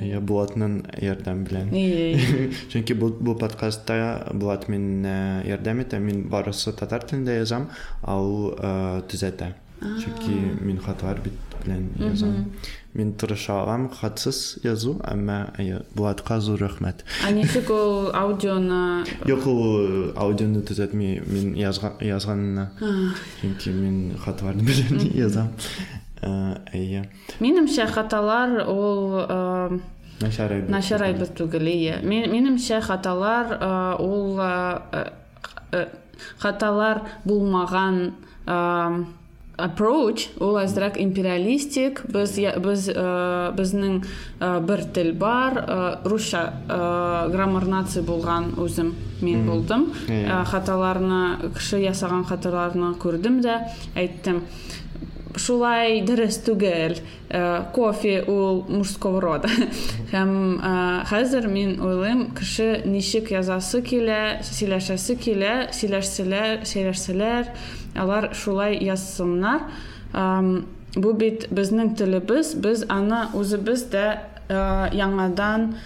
Я 0.01 0.21
Булатның 0.23 0.77
ярдәм 1.03 1.43
белән. 1.45 1.73
Чөнки 2.73 2.95
бу, 2.97 3.11
бу 3.11 3.35
подкастта 3.37 4.31
Булат 4.33 4.68
мине 4.71 5.43
ярдәм 5.49 5.83
итә, 5.85 5.99
мин 6.01 6.29
барысы 6.31 6.73
татар 6.73 7.05
телендә 7.05 7.41
язам, 7.41 7.68
а 8.03 8.16
ул 8.23 8.55
төзәтә. 9.11 9.55
Чөнки 9.81 10.35
мин 10.61 10.79
хатлар 10.85 11.21
бит 11.25 11.37
белән 11.64 11.89
язам. 12.01 12.53
Мин 12.93 13.12
тырыша 13.14 13.55
алам 13.62 13.87
хатсыз 13.89 14.59
язу, 14.64 14.97
әмма 15.07 15.55
Булатка 15.95 16.41
зур 16.41 16.59
рәхмәт. 16.61 17.05
а 17.25 17.31
ничек 17.31 17.71
ул 17.71 18.11
аудионы 18.12 19.07
Юк, 19.27 19.47
ул 19.47 20.12
аудионы 20.16 20.61
төзәтми, 20.61 21.23
мин 21.27 21.55
язган 21.55 21.97
язганны. 22.01 22.68
Чөнки 23.41 23.71
мин 23.71 24.18
хатлар 24.18 24.55
белән 24.55 25.01
язам. 25.14 25.53
Э, 26.23 26.57
Әйе. 26.73 27.05
минемчә 27.41 27.87
хаталар 27.89 28.59
э, 29.25 29.79
әйбер. 30.53 30.71
начар 30.71 31.01
әйбер 31.07 31.31
түгел 31.33 31.66
ие 31.68 32.01
Мин- 32.03 32.31
минемчә 32.31 32.81
хаталар 32.83 33.57
э, 33.59 34.03
ул 34.03 34.39
э, 34.41 34.81
э, 34.93 35.05
э, 35.73 35.87
approach. 39.61 40.29
Ул 40.41 40.57
әзрәк 40.61 40.97
империалистик. 41.01 42.03
Э, 42.09 43.53
безнең 43.57 44.03
э, 44.41 44.61
бер 44.66 44.85
тел 44.95 45.12
бар. 45.14 45.59
Э, 45.66 46.09
русча 46.09 46.53
э, 46.68 47.29
граммар 47.33 47.64
үзем 48.57 48.95
мин 49.23 49.47
булдым 49.47 49.93
Иә. 50.09 50.43
Э, 50.43 50.45
хаталарны 50.45 51.53
кеше 51.55 51.81
ясаган 51.83 52.25
хаталарны 52.25 52.95
күрдем 53.01 53.41
дә 53.45 53.59
әйттем 53.95 54.43
шулай 55.37 56.01
дөрес 56.07 56.41
түгел. 56.47 56.97
Кофе 57.74 58.22
ул 58.26 58.64
мужского 58.68 59.20
рода. 59.20 59.51
Һәм 60.11 60.33
хәзер 61.11 61.47
мин 61.51 61.76
уйлыйм 61.78 62.31
кеше 62.39 62.83
ничек 62.85 63.31
язасы 63.35 63.83
килә 63.87 64.41
сөйләшәсе 64.47 65.16
килә 65.20 65.55
сөйләшсәләр 65.76 66.66
сөйләшсәләр 66.66 67.53
алар 67.95 68.31
шулай 68.35 68.78
язсыннар. 68.83 69.68
Бу 70.97 71.12
бит 71.14 71.47
безнең 71.55 71.95
телебез 71.95 72.57
біз 72.59 72.83
аны 72.91 73.28
дә 73.93 74.07
э, 74.51 74.91
яңадан 74.99 75.76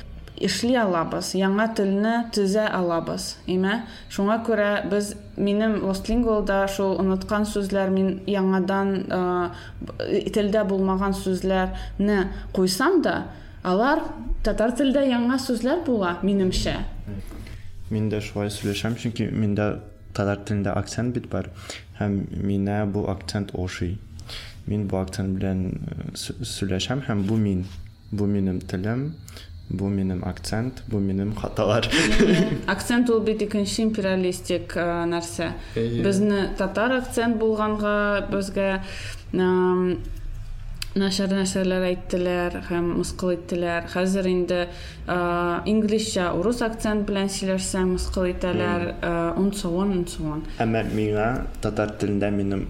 эшли 0.40 0.74
алабыз 0.74 1.34
яңа 1.38 1.68
телне 1.76 2.14
төзә 2.34 2.64
алабыз 2.74 3.36
име 3.46 3.82
шуңа 4.10 4.40
күрә 4.46 4.88
без 4.90 5.14
минем 5.36 5.76
лостлингвалда 5.84 6.64
шул 6.68 6.96
оныткан 6.98 7.46
сүзләр 7.46 7.90
мин 7.94 8.20
яңадан 8.26 8.94
э, 9.06 10.30
телдә 10.34 10.64
булмаган 10.68 11.14
сүзләрне 11.14 12.18
куйсам 12.52 13.00
да 13.02 13.26
алар 13.62 14.02
татар 14.42 14.74
телдә 14.76 15.06
яңа 15.08 15.38
сүзләр 15.38 15.84
була 15.86 16.18
минемчә 16.22 16.78
Мин 17.92 18.08
дә 18.10 18.18
шулай 18.24 18.48
сөйләшәм, 18.50 18.94
чөнки 18.96 19.26
миндә 19.30 19.66
татар 20.16 20.38
телендә 20.40 20.72
акцент 20.74 21.12
бит 21.14 21.26
бар. 21.30 21.50
Һәм 21.98 22.14
мине 22.32 22.78
бу 22.90 23.04
акцент 23.12 23.52
ошый. 23.52 23.98
Мин 24.66 24.86
бу 24.88 24.96
акцент 24.98 25.36
белән 25.36 25.60
э, 25.76 26.06
сө- 26.16 26.40
сөйләшәм 26.48 27.02
һәм 27.06 27.26
бу 27.28 27.36
мин. 27.36 27.66
Бу 28.10 28.24
минем 28.26 28.60
телем, 28.60 29.12
бу 29.76 29.88
минем 29.88 30.22
акцент, 30.24 30.82
бу 30.88 30.98
минем 30.98 31.34
хаталар. 31.34 31.88
акцент 32.66 33.10
ул 33.10 33.20
бит 33.20 33.42
икенче 33.42 33.82
империалистик 33.82 34.74
нәрсә 35.10 35.52
Әйе. 35.76 36.02
безне 36.04 36.48
татар 36.58 36.92
акцент 37.00 37.36
булганга 37.38 38.26
безгә 38.30 38.80
ам, 40.94 41.02
начар 41.02 41.28
нәрсәләр 41.32 41.84
әйттеләр 41.90 42.58
һәм 42.68 42.92
мыскыл 43.00 43.32
иттеләр 43.34 43.88
хәзер 43.90 44.28
инде 44.30 44.60
инглизчә 45.70 46.28
урыс 46.38 46.62
акцент 46.66 47.06
белән 47.08 47.30
сөйләшсәң 47.34 47.94
мыскыл 47.96 48.28
итәләр 48.30 48.86
он 49.40 49.50
соон 49.52 49.96
он 49.98 50.04
соон 50.06 50.44
Әмма 50.62 50.84
миңа 50.94 51.28
татар 51.64 51.96
телендә 51.98 52.30
минем 52.30 52.68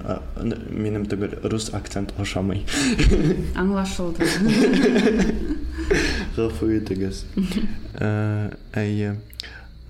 минем 0.70 1.04
түгел 1.10 1.36
рус 1.52 1.68
акцент 1.76 2.14
ошамый. 2.18 2.64
аңлашылды 3.60 4.24
Гафу 6.36 6.70
итегез. 6.72 7.26
Э, 7.94 8.50
Әйе. 8.72 9.18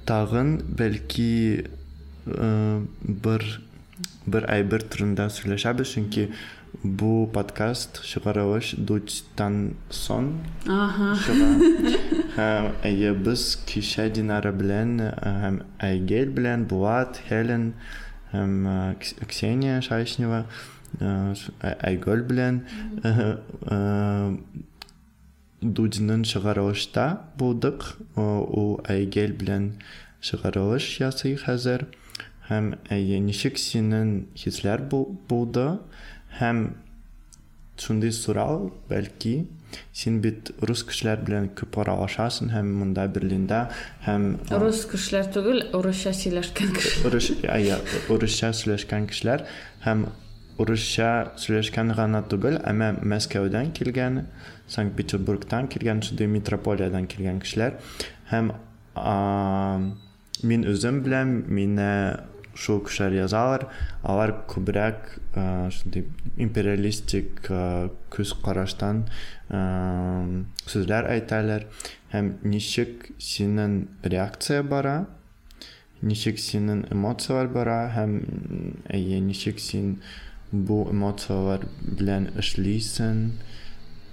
Тагын 0.04 0.58
бәлки 0.76 1.64
э, 2.26 2.80
бер 4.26 4.44
бер 4.44 4.46
әйбер 4.50 4.82
турында 4.82 5.28
сөйләшәбез, 5.30 5.94
чөнки 5.94 6.28
бу 6.82 7.26
подкаст 7.32 8.02
чыгарылыш 8.02 8.74
дучтан 8.78 9.74
сон 9.90 10.40
аха. 10.68 11.14
Һәм 12.36 12.70
әйе 12.82 13.12
без 13.14 13.56
кичә 13.66 14.08
Динара 14.12 14.52
белән 14.52 14.98
һәм 15.22 15.60
Айгель 15.78 16.32
белән 16.34 16.64
Булат, 16.66 17.20
Хелен 17.28 17.74
һәм 18.32 18.96
Кс- 18.98 19.14
Ксения 19.28 19.80
Шайшнева 19.80 20.46
Ай- 21.00 21.76
Айгөл 21.82 22.22
белән 22.26 22.62
э, 23.04 23.38
э, 23.70 24.36
Дудинның 25.64 26.24
чыгарылышта 26.28 27.20
булдык. 27.38 27.94
О- 28.16 28.44
Ул 28.44 28.80
Айгель 28.88 29.32
белән 29.32 29.72
чыгарылыш 30.20 31.00
ясый 31.00 31.36
хәзер. 31.36 31.86
Һәм 32.49 32.73
әйе 32.89 33.19
ничек 33.21 33.57
синең 33.61 34.25
хисләр 34.35 34.87
бу- 34.89 35.17
булды? 35.29 35.79
Һәм 36.39 36.63
шундый 37.79 38.11
сорау, 38.11 38.71
бәлки, 38.89 39.47
син 39.93 40.19
бит 40.23 40.49
рус 40.65 40.81
кешеләр 40.87 41.21
белән 41.25 41.49
күп 41.57 41.77
аралашасың 41.83 42.49
һәм 42.53 42.71
монда 42.79 43.05
Берлиндә 43.13 43.59
һәм 44.07 44.25
рус 44.63 44.81
кешеләр 44.89 45.29
түгел 45.35 45.61
урысча 45.77 46.13
сөйләшкән 46.17 46.73
кешеләр 46.75 47.07
урыс 47.11 47.29
әйе, 47.45 47.77
урысча 48.09 48.49
сөйләшкән 48.57 49.07
кешеләр 49.11 49.45
һәм 49.85 50.07
урысча 50.59 51.09
сөйләшкән 51.39 51.93
гына 51.95 52.23
түгел, 52.31 52.57
әмма 52.67 52.91
Мәскәүдән 53.13 53.71
килгән, 53.77 54.25
Санкт-Петербургтан 54.67 55.69
килгән, 55.71 56.01
шундый 56.03 56.27
метрополиядан 56.27 57.07
килгән 57.07 57.39
кешеләр 57.45 57.77
һәм 58.33 58.51
а, 58.95 59.79
мин 60.43 60.65
үзем 60.67 61.01
белән 61.05 61.45
мине 61.47 61.91
кешеләр 62.54 63.18
язалар, 63.18 63.66
алар 64.02 64.34
а, 65.34 65.70
шундый 65.70 66.06
империалистик 66.36 67.50
а, 67.50 67.90
күз 68.10 68.34
караштан 68.44 69.04
а, 69.50 70.24
сүзләр 70.66 71.10
әйтәләр 71.10 71.66
һәм 72.14 72.34
ничек 72.44 73.10
синең 73.18 73.88
реакция 74.04 74.62
бара 74.62 75.06
ничек 76.02 76.38
синең 76.38 76.84
эмоциялар 76.94 77.48
бара 77.48 77.80
һәм 77.96 78.20
әйе 78.92 79.20
ничек 79.20 79.58
син 79.58 79.98
бу 80.52 80.84
эмоциялар 80.92 81.66
белән 81.82 82.30
эшлисең 82.38 83.24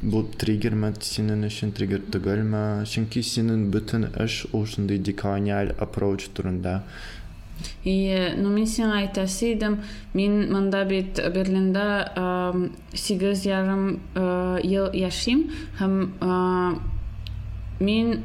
бу 0.01 0.23
триггерме 0.41 0.93
синең 1.05 1.45
өчен 1.45 1.73
триггер 1.77 2.07
түгелме 2.13 2.61
чөнки 2.89 3.21
синең 3.21 3.67
бөтен 3.73 4.07
эш 4.23 4.39
ул 4.49 4.65
шундый 4.71 4.97
деколониаль 5.09 5.75
approach 5.85 6.31
турында 6.33 6.79
И, 7.83 8.33
ну, 8.37 8.51
мин 8.53 8.67
сиңа 8.69 9.01
әйтәсе 9.01 9.53
идем, 9.55 9.79
мин 10.13 10.51
монда 10.51 10.83
бит 10.85 11.19
Берлинда 11.33 12.11
ам, 12.15 12.71
сигез 12.93 13.45
ярым 13.45 13.99
э, 14.15 14.59
ел 14.63 14.91
яшим 14.93 15.47
һәм 15.79 15.95
э, 16.21 16.79
мин 17.83 18.23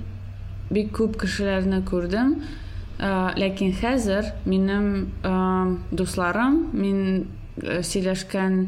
бик 0.70 0.92
күп 0.96 1.20
кешеләрне 1.20 1.82
күрдем. 1.86 2.36
Э, 2.98 3.30
Ләкин 3.36 3.72
хәзер 3.80 4.32
минем 4.44 5.12
э, 5.22 5.76
дусларым, 5.92 6.70
мин 6.72 7.00
э, 7.62 7.82
сөйләшкән, 7.82 8.60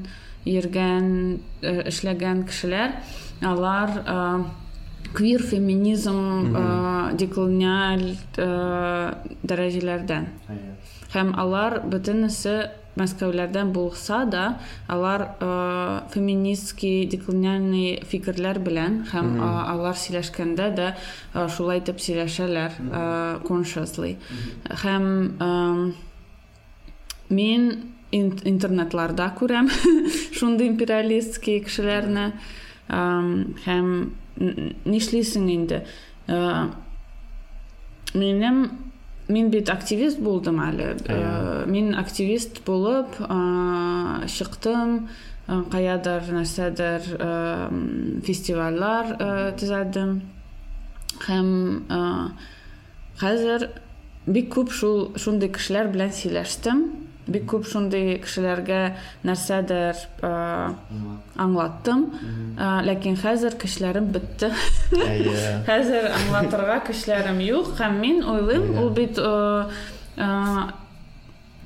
э, 0.46 1.76
эшләгән 1.88 2.46
кешеләр, 2.48 2.96
алар 3.42 4.00
э, 5.07 5.13
квир 5.13 5.41
феминизм 5.41 6.55
э, 6.55 7.15
деколониаль 7.17 8.15
э, 8.37 9.13
дәрәҗәләрдән. 9.43 10.25
Һәм 11.13 11.35
алар 11.37 11.81
бөтенесе 11.85 12.71
Мәскәүләрдән 12.93 13.71
булса 13.73 14.19
да, 14.29 14.59
алар 14.87 15.23
э, 15.41 16.01
феминистский 16.13 17.07
деколониальный 17.09 18.03
фикерләр 18.05 18.59
белән 18.61 18.99
һәм 19.09 19.31
э, 19.39 19.47
алар 19.73 19.97
сөйләшкәндә 19.97 20.67
дә 20.77 20.89
э, 21.33 21.47
шулай 21.49 21.81
итеп 21.81 21.97
сөйләшәләр 21.97 22.77
э, 22.77 23.39
consciously. 23.47 24.17
Һәм 24.83 25.07
э, 25.41 25.93
мин 27.33 27.69
ин- 28.11 28.37
интернетларда 28.45 29.31
күрәм 29.39 29.69
шундый 30.37 30.69
империалистский 30.69 31.63
кешеләрне 31.65 32.33
Ам, 32.93 33.55
һәм 33.63 33.89
н- 34.40 34.74
нишлисең 34.84 35.48
инде. 35.52 35.84
Э, 36.28 36.68
минем 38.14 38.70
мин 39.28 39.50
бит 39.50 39.68
активист 39.70 40.18
булдым 40.20 40.60
әле. 40.64 40.96
Э, 41.06 41.64
мин 41.66 41.94
активист 41.94 42.62
э, 43.20 44.26
чыктым. 44.26 45.08
Э, 45.48 45.62
каядыр 45.70 46.22
нәрсәдер 46.32 47.00
э, 47.18 47.68
м, 47.70 48.20
фестивальләр 48.24 49.14
э, 49.18 49.52
төзәдем. 49.58 50.20
Һәм 51.26 51.84
э, 51.88 52.30
хәзер 53.20 53.68
бик 54.26 54.50
күп 54.54 54.70
шул 54.72 55.12
шундый 55.16 55.48
кешеләр 55.48 55.88
белән 55.92 56.12
сөйләштем. 56.12 56.82
бик 57.27 57.45
күп 57.51 57.67
шундый 57.69 58.17
кешеләргә 58.23 58.81
нәрсәдер 59.23 59.95
э, 60.23 60.33
аңлаттым 61.39 62.09
Э, 62.53 62.83
ләкин 62.85 63.15
хәзер 63.17 63.55
кешеләрем 63.57 64.11
бетте 64.13 64.51
әйе 64.93 65.55
хәзер 65.65 66.05
аңлатырга 66.19 66.75
кешеләрем 66.85 67.39
юк 67.41 67.71
һәм 67.79 67.97
мин 68.03 68.19
уйлыйм 68.29 68.77
ул 68.77 68.91
бит 68.93 69.17
э, 69.17 69.31
э, 70.21 70.27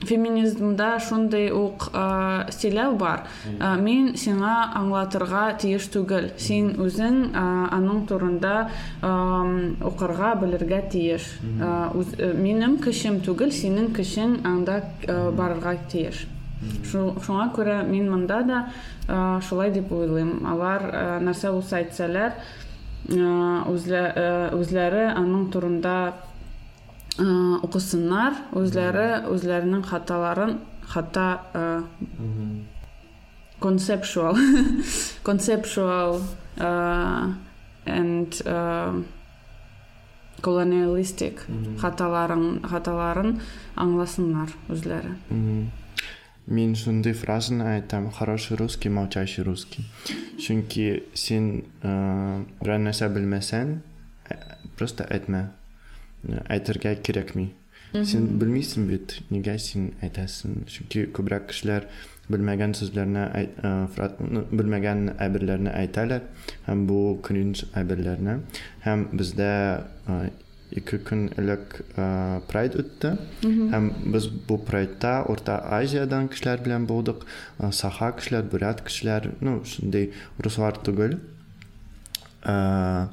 феминизмда 0.07 0.99
шундый 1.01 1.51
ук 1.53 1.89
сөйләү 1.93 2.97
бар. 2.99 3.25
Э, 3.61 3.77
мин 3.81 4.13
сиңа 4.19 4.73
аңлатырга 4.81 5.45
тиеш 5.63 5.87
түгел 5.95 6.31
син 6.39 6.73
үзең 6.83 7.19
э, 7.33 7.45
аның 7.77 8.07
турында 8.11 8.55
э, 9.03 9.13
укырга 9.87 10.35
белергә 10.43 10.83
тиеш. 10.91 11.29
Э, 11.43 12.33
минем 12.35 12.79
кешем 12.79 13.21
түгел 13.25 13.51
синең 13.53 13.93
кешең 13.97 14.41
анда 14.45 14.83
э, 15.07 15.31
барырга 15.31 15.77
тиеш. 15.89 16.27
Шу- 16.87 17.17
шуңа 17.27 17.49
күрә 17.55 17.81
мин 17.89 18.11
монда 18.11 18.43
да 18.47 18.59
э, 19.09 19.41
шулай 19.49 19.71
дип 19.75 19.91
уйлыйм 19.93 20.45
алар 20.47 20.85
нәрсә 21.27 21.51
булса 21.53 21.81
әйтсәләр 21.81 22.37
э, 23.11 23.17
үзлә- 23.73 24.13
э, 24.15 24.51
үзләре 24.55 25.09
аның 25.17 25.49
турында 25.51 26.13
э, 27.19 27.25
укысыннар 27.63 28.37
үзләре 28.57 29.25
үзләренең 29.33 29.83
хаталарын 29.89 30.59
хата 30.93 31.27
э, 31.55 31.83
conceptual 33.63 34.35
conceptual 35.25 36.21
uh, 36.59 37.31
and 37.87 38.43
colonialistic 40.43 41.45
хаталарын 41.79 42.63
хаталарын 42.67 43.39
аңласыннар 43.77 44.51
Мгм. 45.31 45.71
Мин 46.47 46.75
шундый 46.75 47.13
фразаны 47.13 47.63
айтам, 47.77 48.11
хороший 48.11 48.57
русский, 48.57 48.89
молчащий 48.89 49.45
русский. 49.45 49.85
Чөнки 50.43 51.05
син 51.15 51.65
э, 51.83 52.45
берәр 52.59 52.81
нәрсә 52.83 53.07
белмәсәң, 53.15 53.77
ә- 54.27 54.57
просто 54.77 55.07
әйтмә. 55.07 55.53
Әйтергә 56.50 56.95
кирәкми. 57.04 57.50
Син 58.04 58.26
белмисең 58.39 58.88
бит, 58.89 59.14
нигә 59.32 59.54
син 59.64 59.93
әйтәсең? 60.04 60.66
Чөнки 60.68 61.06
күбрәк 61.16 61.45
кешеләр 61.54 61.86
белмәгән 62.30 62.74
сүзләрне, 62.76 63.22
әйт- 63.34 63.62
э, 63.64 63.88
фра- 63.95 64.12
ну, 64.20 64.41
белмәгән 64.52 65.14
әйберләрне 65.24 65.72
әйтәләр 65.72 66.26
һәм 66.68 66.86
бу 66.89 66.98
кринж 67.24 67.64
әйберләрне. 67.74 68.41
Һәм 68.84 69.06
бездә 69.16 69.86
э, 70.10 70.30
ике 70.76 70.98
көн 71.00 71.30
элек 71.39 71.80
э, 71.95 72.41
прайд 72.52 72.76
үтте. 72.76 73.14
Һәм 73.72 74.12
без 74.12 74.28
бу 74.28 74.58
прайдта 74.58 75.24
Орта 75.32 75.62
Азиядан 75.80 76.28
кешеләр 76.28 76.60
белән 76.68 76.86
булдык. 76.91 77.24
Э, 77.60 77.72
Саха 77.72 78.12
кешеләр, 78.12 78.43
бурят 78.52 78.84
кешеләр, 78.84 79.32
ну, 79.39 79.62
шундый 79.64 80.12
руслар 80.43 80.74
түгел. 80.84 81.20
Э, 82.43 83.08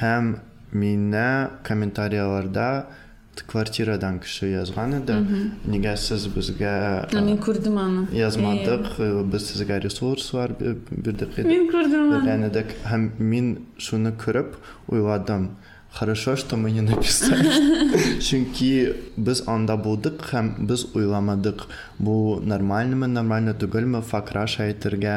Һәм 0.00 0.38
мине 0.71 1.49
комментарийларда 1.63 2.85
квартирадан 3.47 4.19
кеше 4.19 4.47
язган 4.51 4.93
иде. 5.01 5.13
Нигә 5.65 5.95
сез 5.97 6.27
безгә 6.27 7.07
Ә, 7.11 7.21
мин 7.21 7.37
күрдем 7.37 7.77
аны 7.79 8.07
язмадык, 8.11 8.99
э, 8.99 9.23
без 9.23 9.47
сезгә 9.51 9.79
ресурслар 9.81 10.51
бир- 10.59 10.77
бирдек 10.91 11.37
Е, 11.37 11.41
иде. 11.41 11.49
мин 11.49 11.69
күрдем 11.71 12.11
аны. 12.21 12.63
Һәм 12.85 13.09
мин 13.19 13.65
шуны 13.77 14.11
күреп 14.11 14.55
уйладым. 14.87 15.55
Хорошо, 15.92 16.36
что 16.36 16.56
мы 16.58 16.70
не 16.72 16.82
написали. 16.82 18.20
Чөнки 18.20 18.92
без 19.16 19.40
анда 19.48 19.78
булдык 19.80 20.20
һәм 20.28 20.66
без 20.68 20.84
уйламадык. 20.92 21.62
Бу 21.98 22.38
нормальнымы, 22.44 23.06
нормально 23.08 23.54
түгелме, 23.56 24.02
факраш 24.04 24.58
әйтергә, 24.60 25.14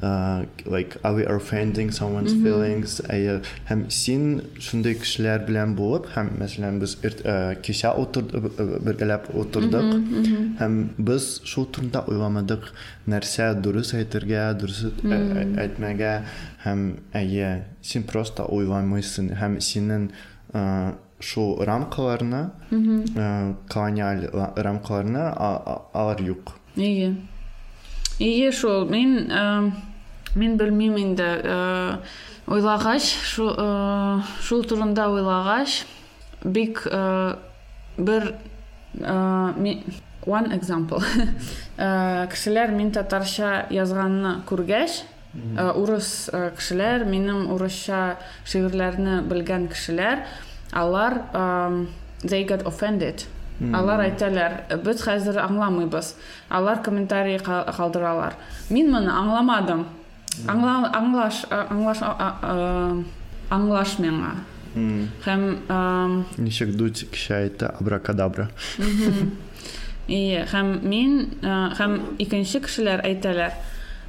uh, 0.00 0.46
like, 0.64 0.96
are 1.02 1.12
we 1.14 1.26
offending 1.28 1.90
someone's 1.92 2.32
feelings? 2.32 3.02
Әйе, 3.12 3.42
һәм 3.68 3.90
син 3.92 4.40
шундый 4.58 4.94
кешеләр 4.94 5.44
белән 5.44 5.74
булып, 5.76 6.08
һәм 6.16 6.30
мәсәлән 6.40 6.80
без 6.80 6.96
ир- 7.04 7.20
э, 7.24 7.56
кичә 7.60 7.92
утырдык, 8.00 8.56
бергәләп 8.88 9.28
утырдык, 9.36 10.00
һәм 10.62 10.78
без 10.96 11.42
шул 11.44 11.66
турында 11.66 12.06
уйламадык. 12.08 12.72
Нәрсә 13.06 13.52
дөрес 13.60 13.92
әйтергә, 13.92 14.48
дөрес 14.56 14.86
ә- 15.04 15.12
ә- 15.12 15.68
әйтмәгә, 15.68 16.22
һәм 16.65 16.99
әйе, 17.13 17.65
син 17.81 18.03
просто 18.03 18.43
уйламыйсың, 18.45 19.31
һәм 19.39 19.59
синең 19.61 20.09
э, 20.53 20.93
шул 21.19 21.57
рамкаларны, 21.65 22.49
э, 22.71 23.53
колониаль 23.69 24.29
ла- 24.33 24.53
рамкаларны 24.55 25.31
алар 25.93 26.21
юк. 26.21 26.53
Ие. 26.75 27.15
Ие 28.19 28.51
шул. 28.51 28.85
Мин 28.89 29.29
э, 29.31 29.71
белмим 30.57 30.97
инде. 30.97 31.41
Э, 31.43 31.97
ойлагач, 32.47 33.03
шул 34.41 34.63
турында 34.63 35.09
ойлагач, 35.09 35.85
бик 36.43 36.87
ми- 39.57 39.83
one 40.25 40.51
example. 40.53 41.01
Э, 41.79 42.25
Кешеләр 42.31 42.71
мин 42.73 42.89
татарча 42.91 43.67
язганны 43.69 44.41
күргәч, 45.37 46.29
э, 46.33 46.37
э, 46.37 46.51
кешеләр, 46.57 47.05
минем 47.05 47.51
урысча 47.53 48.17
шигырьләрне 48.45 49.21
белгән 49.29 49.67
кешеләр, 49.69 50.25
алар 50.71 51.21
э, 51.33 51.85
they 52.23 52.45
got 52.47 52.65
offended. 52.65 53.25
Алар 53.73 54.03
әйтәләр, 54.05 54.67
без 54.85 55.01
хәзер 55.01 55.39
аңламыйбыз. 55.41 56.11
Алар 56.53 56.83
комментарий 56.85 57.39
калдыралар. 57.39 58.35
Мин 58.69 58.91
моны 58.93 59.09
аңламадым. 59.09 59.85
Аңла, 60.45 60.91
аңлаш, 60.93 61.39
а- 61.49 61.65
аңлаш, 61.73 62.03
аңлаш 63.49 63.95
миңа. 63.97 64.35
Һәм 65.25 66.23
Ничек 66.37 66.75
дуть 66.77 67.07
кеше 67.09 67.33
әйтте, 67.33 67.71
абракадабра. 67.79 68.49
И 70.07 70.37
һәм 70.53 70.69
мин 70.87 71.39
э, 71.41 71.55
һәм 71.75 71.97
икенче 72.21 72.61
кешеләр 72.63 73.01
әйтәләр. 73.03 73.57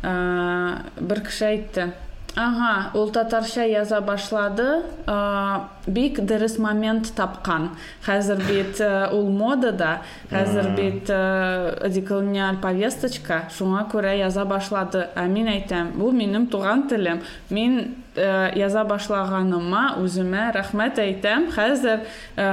Э, 0.03 0.79
Бер 1.01 1.25
кеше 1.27 1.51
әйтте. 1.53 1.91
Ага, 2.39 2.91
ул 2.95 3.09
татарча 3.11 3.65
яза 3.67 3.99
башлады. 4.01 4.85
А, 5.11 5.69
бик 5.87 6.21
дөрес 6.23 6.59
момент 6.63 7.11
тапкан. 7.17 7.73
Хәзер 8.07 8.39
бит 8.47 8.79
э, 8.81 9.09
ул 9.13 9.31
модада, 9.35 10.03
бит 10.31 11.11
э, 11.11 11.89
деколониаль 11.91 12.61
повесточка, 12.63 13.49
шуңа 13.57 13.89
күрә 13.91 14.15
яза 14.21 14.45
башлады. 14.47 15.09
Ә 15.17 15.27
мин 15.27 15.51
әйтәм, 15.51 15.97
бу 15.99 16.13
минем 16.13 16.47
туган 16.47 16.87
телем. 16.89 17.25
Мин 17.51 17.97
э, 18.19 18.53
яза 18.59 18.83
башлаганыма 18.85 19.99
үземә 20.03 20.49
рәхмәт 20.57 20.99
әйтәм. 20.99 21.49
Хәзер 21.55 22.03
э, 22.37 22.49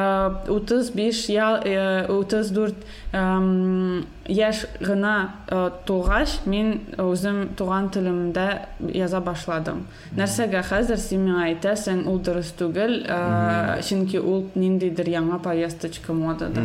35 0.48 1.22
ял, 1.34 1.60
э, 1.66 2.06
34 2.08 2.76
эм, 3.12 4.06
яшь 4.28 4.66
гына 4.80 5.36
э, 5.48 5.70
тугач, 5.86 6.40
мин 6.46 6.82
үзем 7.02 7.56
туган 7.58 7.90
телемдә 7.90 8.68
яза 8.94 9.22
башладым. 9.22 9.86
Нәрсәгә 10.16 10.64
хәзер 10.70 11.02
син 11.02 11.26
миңа 11.28 11.50
әйтәсең, 11.52 12.06
ул 12.10 12.20
дөрес 12.20 12.54
түгел, 12.60 13.02
э, 13.04 13.82
чөнки 13.82 14.22
ул 14.22 14.50
ниндидер 14.56 15.10
яңа 15.10 15.42
повесточка 15.44 16.14
модада. 16.14 16.64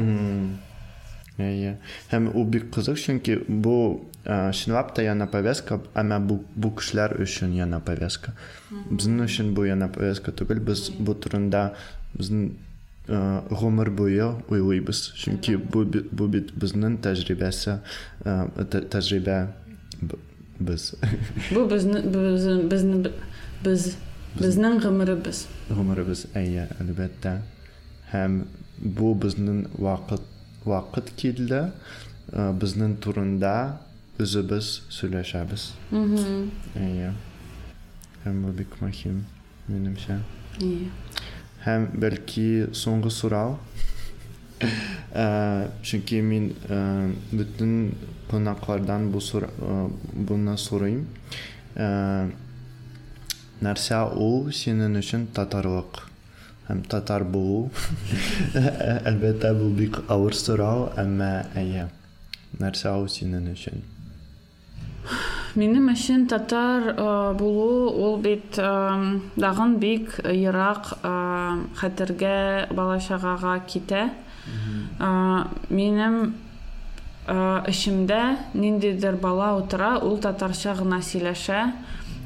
Әйе. 1.40 1.76
Һәм 2.10 2.30
ул 2.36 2.44
бик 2.44 2.68
кызык, 2.74 2.98
чөнки 3.00 3.38
ә, 3.40 3.84
чынлап 4.24 4.94
та 4.94 5.02
яна 5.02 5.26
повестка, 5.26 5.80
әмма 5.94 6.18
бу 6.20 6.70
кешеләр 6.76 7.14
өчен 7.22 7.54
яна 7.56 7.80
повестка. 7.80 8.34
Безнең 8.90 9.24
өчен 9.24 9.54
бу 9.54 9.64
яна 9.64 9.88
повестка 9.88 10.32
түгел, 10.32 10.60
без 10.60 10.90
бу 10.90 11.14
турында 11.14 11.72
безнең 12.18 12.50
гомер 13.50 13.90
буе 13.90 14.28
уйлыйбыз. 14.50 15.00
Чөнки 15.16 15.56
бу 15.56 15.84
би- 15.84 16.04
бу 16.12 16.28
бит 16.28 16.52
безнең 16.54 16.98
тәҗрибәсе, 17.02 17.78
ә, 18.24 18.50
тә- 18.70 18.84
тәҗрибә 18.92 19.48
б- 20.02 20.18
без 20.60 20.94
Бу 21.50 21.66
безне 21.66 22.02
безне 22.02 22.62
безне 22.68 23.10
без 23.64 23.96
безнең 24.38 24.80
гомеребез. 24.82 25.46
гомеребез 25.70 26.26
әйе, 26.34 26.68
әлбәттә. 26.80 27.38
Һәм 28.12 28.44
бу 28.78 29.14
безнең 29.14 29.66
вакыт 29.78 30.20
вакыт 30.64 31.10
килде, 31.16 31.72
ә, 32.32 32.52
безнең 32.58 32.96
турында 33.00 33.80
үзебез 34.19 34.81
сөйләшәбез. 34.93 35.73
Мгм. 35.91 36.51
Әйе. 36.79 37.13
Һәм 38.23 38.41
бу 38.45 38.53
бик 38.55 38.77
мөһим, 38.81 39.23
минемчә. 39.67 40.21
Ие. 40.63 40.89
Һәм 41.65 41.89
бәлки 41.99 42.67
соңгы 42.73 43.11
сорау. 43.11 43.57
Ә, 44.61 45.67
чөнки 45.83 46.21
мин 46.23 46.53
ә, 46.71 47.11
бөтен 47.31 47.95
кунаклардан 48.29 49.09
бу 49.11 49.19
сора, 49.21 49.49
ә, 49.59 49.89
буны 50.13 50.55
сорыйм. 50.57 51.05
Ә, 51.75 52.31
нәрсә 53.61 53.99
ул 54.15 54.51
синең 54.55 54.95
өчен 55.01 55.27
татарлык? 55.35 56.05
Һәм 56.69 56.85
татар 56.89 57.27
булу. 57.29 57.69
Әлбәттә 58.55 59.51
бу 59.59 59.69
бик 59.75 59.99
авыр 60.07 60.33
сорау, 60.33 60.87
әмма 60.97 61.45
әйе. 61.53 61.89
Нәрсә 62.61 62.95
ул 62.95 63.09
синең 63.11 63.51
өчен? 63.51 63.83
Минем 65.56 65.88
өчен 65.90 66.28
татар 66.30 66.92
э, 66.94 67.34
булу 67.34 67.90
ул 67.90 68.18
бит 68.22 68.54
э, 68.58 69.18
дагын 69.34 69.78
бик 69.82 70.20
ерак 70.22 70.92
э, 71.02 71.10
хәтергә 71.80 72.68
бала-чагага 72.70 73.56
китә. 73.66 74.10
Э, 75.00 75.44
Минем 75.70 76.36
э, 77.26 77.62
эчемдә 77.66 78.38
ниндидер 78.54 79.16
бала 79.16 79.56
утыра, 79.58 79.96
ул 79.98 80.18
татарча 80.22 80.76
гына 80.78 81.00
сөйләшә. 81.02 81.64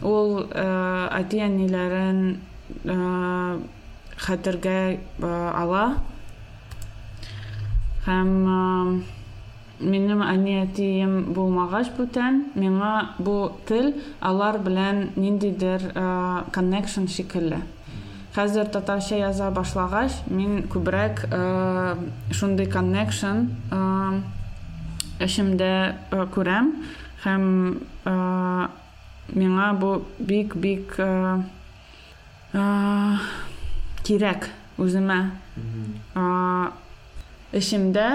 Ул 0.04 0.44
э, 0.44 0.68
әти-әниләрен 1.22 2.22
э, 2.84 3.58
хәтергә 4.20 4.78
э, 4.92 5.34
ала. 5.54 5.86
Һәм 8.04 9.04
минем 9.84 10.24
әниятием 10.24 11.34
булмагач 11.36 11.92
бүтән, 11.98 12.40
миңа 12.58 13.14
бу 13.18 13.52
тел 13.68 13.92
алар 14.20 14.58
белән 14.64 15.10
ниндидер 15.16 15.90
э, 15.92 16.04
connection 16.54 17.08
шикелле. 17.08 17.62
Хәзер 18.34 18.72
татарча 18.74 19.20
яза 19.20 19.50
башлагач, 19.54 20.16
мин 20.26 20.64
күбрәк 20.72 21.26
э, 21.30 21.96
шундый 22.32 22.66
connection 22.66 23.50
э, 23.70 24.20
эчемдә 25.24 25.74
э, 26.10 26.24
күрәм 26.34 26.72
һәм 27.24 27.44
миңа 29.32 29.72
бу 29.78 30.04
бик-бик 30.18 30.98
э, 30.98 31.42
э, 32.52 33.16
кирәк 34.04 34.48
үземә. 34.78 35.18
Э, 36.14 36.24
эчемдә 37.52 38.08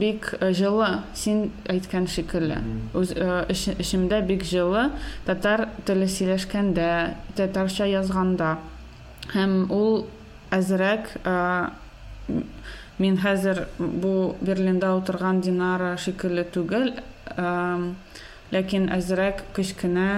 бик 0.00 0.30
жылы 0.56 0.88
син 1.14 1.48
әйткән 1.70 2.08
шикелле 2.10 2.60
үз 2.98 3.14
эчемдә 3.16 4.20
бик 4.28 4.44
жылы 4.48 4.88
татар 5.26 5.68
теле 5.88 6.08
сөйләшкәндә 6.10 6.90
татарча 7.38 7.88
язганда 7.90 8.56
һәм 9.34 9.66
ул 9.74 10.06
әзрәк 10.54 11.10
мин 12.98 13.18
хәзер 13.22 13.66
бу 13.78 14.34
берлинда 14.40 14.94
утырган 14.98 15.42
динара 15.44 15.96
шикелле 16.00 16.46
түгел 16.54 16.94
ләкин 18.54 18.88
әзрәк 18.96 19.44
кечкенә 19.56 20.08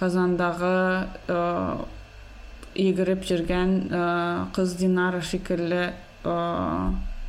казандагы 0.00 0.76
йөгереп 2.80 3.24
жүргән 3.26 3.72
э, 3.90 4.02
кыз 4.54 4.76
динара 4.78 5.20
шикелле 5.26 5.90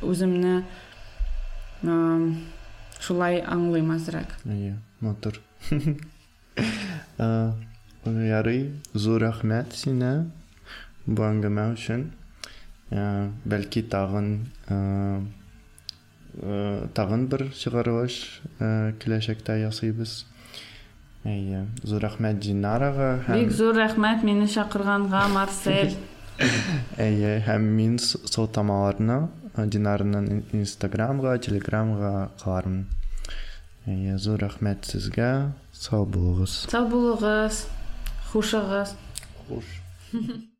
үземне 0.02 0.62
шулай 3.02 3.40
аңлыйм 3.42 3.90
Әйе, 4.48 4.76
матур. 5.00 5.38
Ә, 7.22 7.28
Ярый, 8.04 8.64
зур 8.98 9.22
рәхмәт 9.22 9.72
сине 9.78 10.12
бу 11.06 11.22
әңгәмә 11.26 11.68
өчен. 11.76 12.08
Ә, 12.92 13.30
Бәлки 13.48 13.82
тагын 13.88 14.32
ә, 14.68 14.78
ә, 16.42 16.88
тагын 16.94 17.26
бер 17.30 17.46
чыгарылыш 17.56 18.18
ә, 18.58 18.92
киләчәктә 19.02 19.58
ясыйбыз. 19.62 20.24
Әйе, 21.24 21.66
зур 21.86 22.02
рәхмәт 22.02 22.40
Динарага 22.42 23.12
һәм 23.28 23.38
бик 23.44 23.52
зур 23.54 23.76
рәхмәт 23.78 24.24
мине 24.26 24.48
чакырганга 24.50 25.28
марсель 25.30 25.94
әйе, 26.98 27.36
һәм 27.46 27.68
мин 27.78 27.98
с- 28.02 28.18
сылтамаларны 28.26 29.20
ә, 29.22 29.41
Динарның 29.56 30.42
Инстаграмга, 30.56 31.34
Телеграмга 31.44 32.30
калармын. 32.40 32.86
Әйе, 33.84 34.16
зур 34.16 34.40
рәхмәт 34.40 34.86
сезгә. 34.88 35.52
Сау 35.76 36.06
булыгыз. 36.06 36.54
сау 36.70 36.86
булыгыз 36.88 37.66
хушыгыз 38.32 38.94
Хуш. 39.48 39.64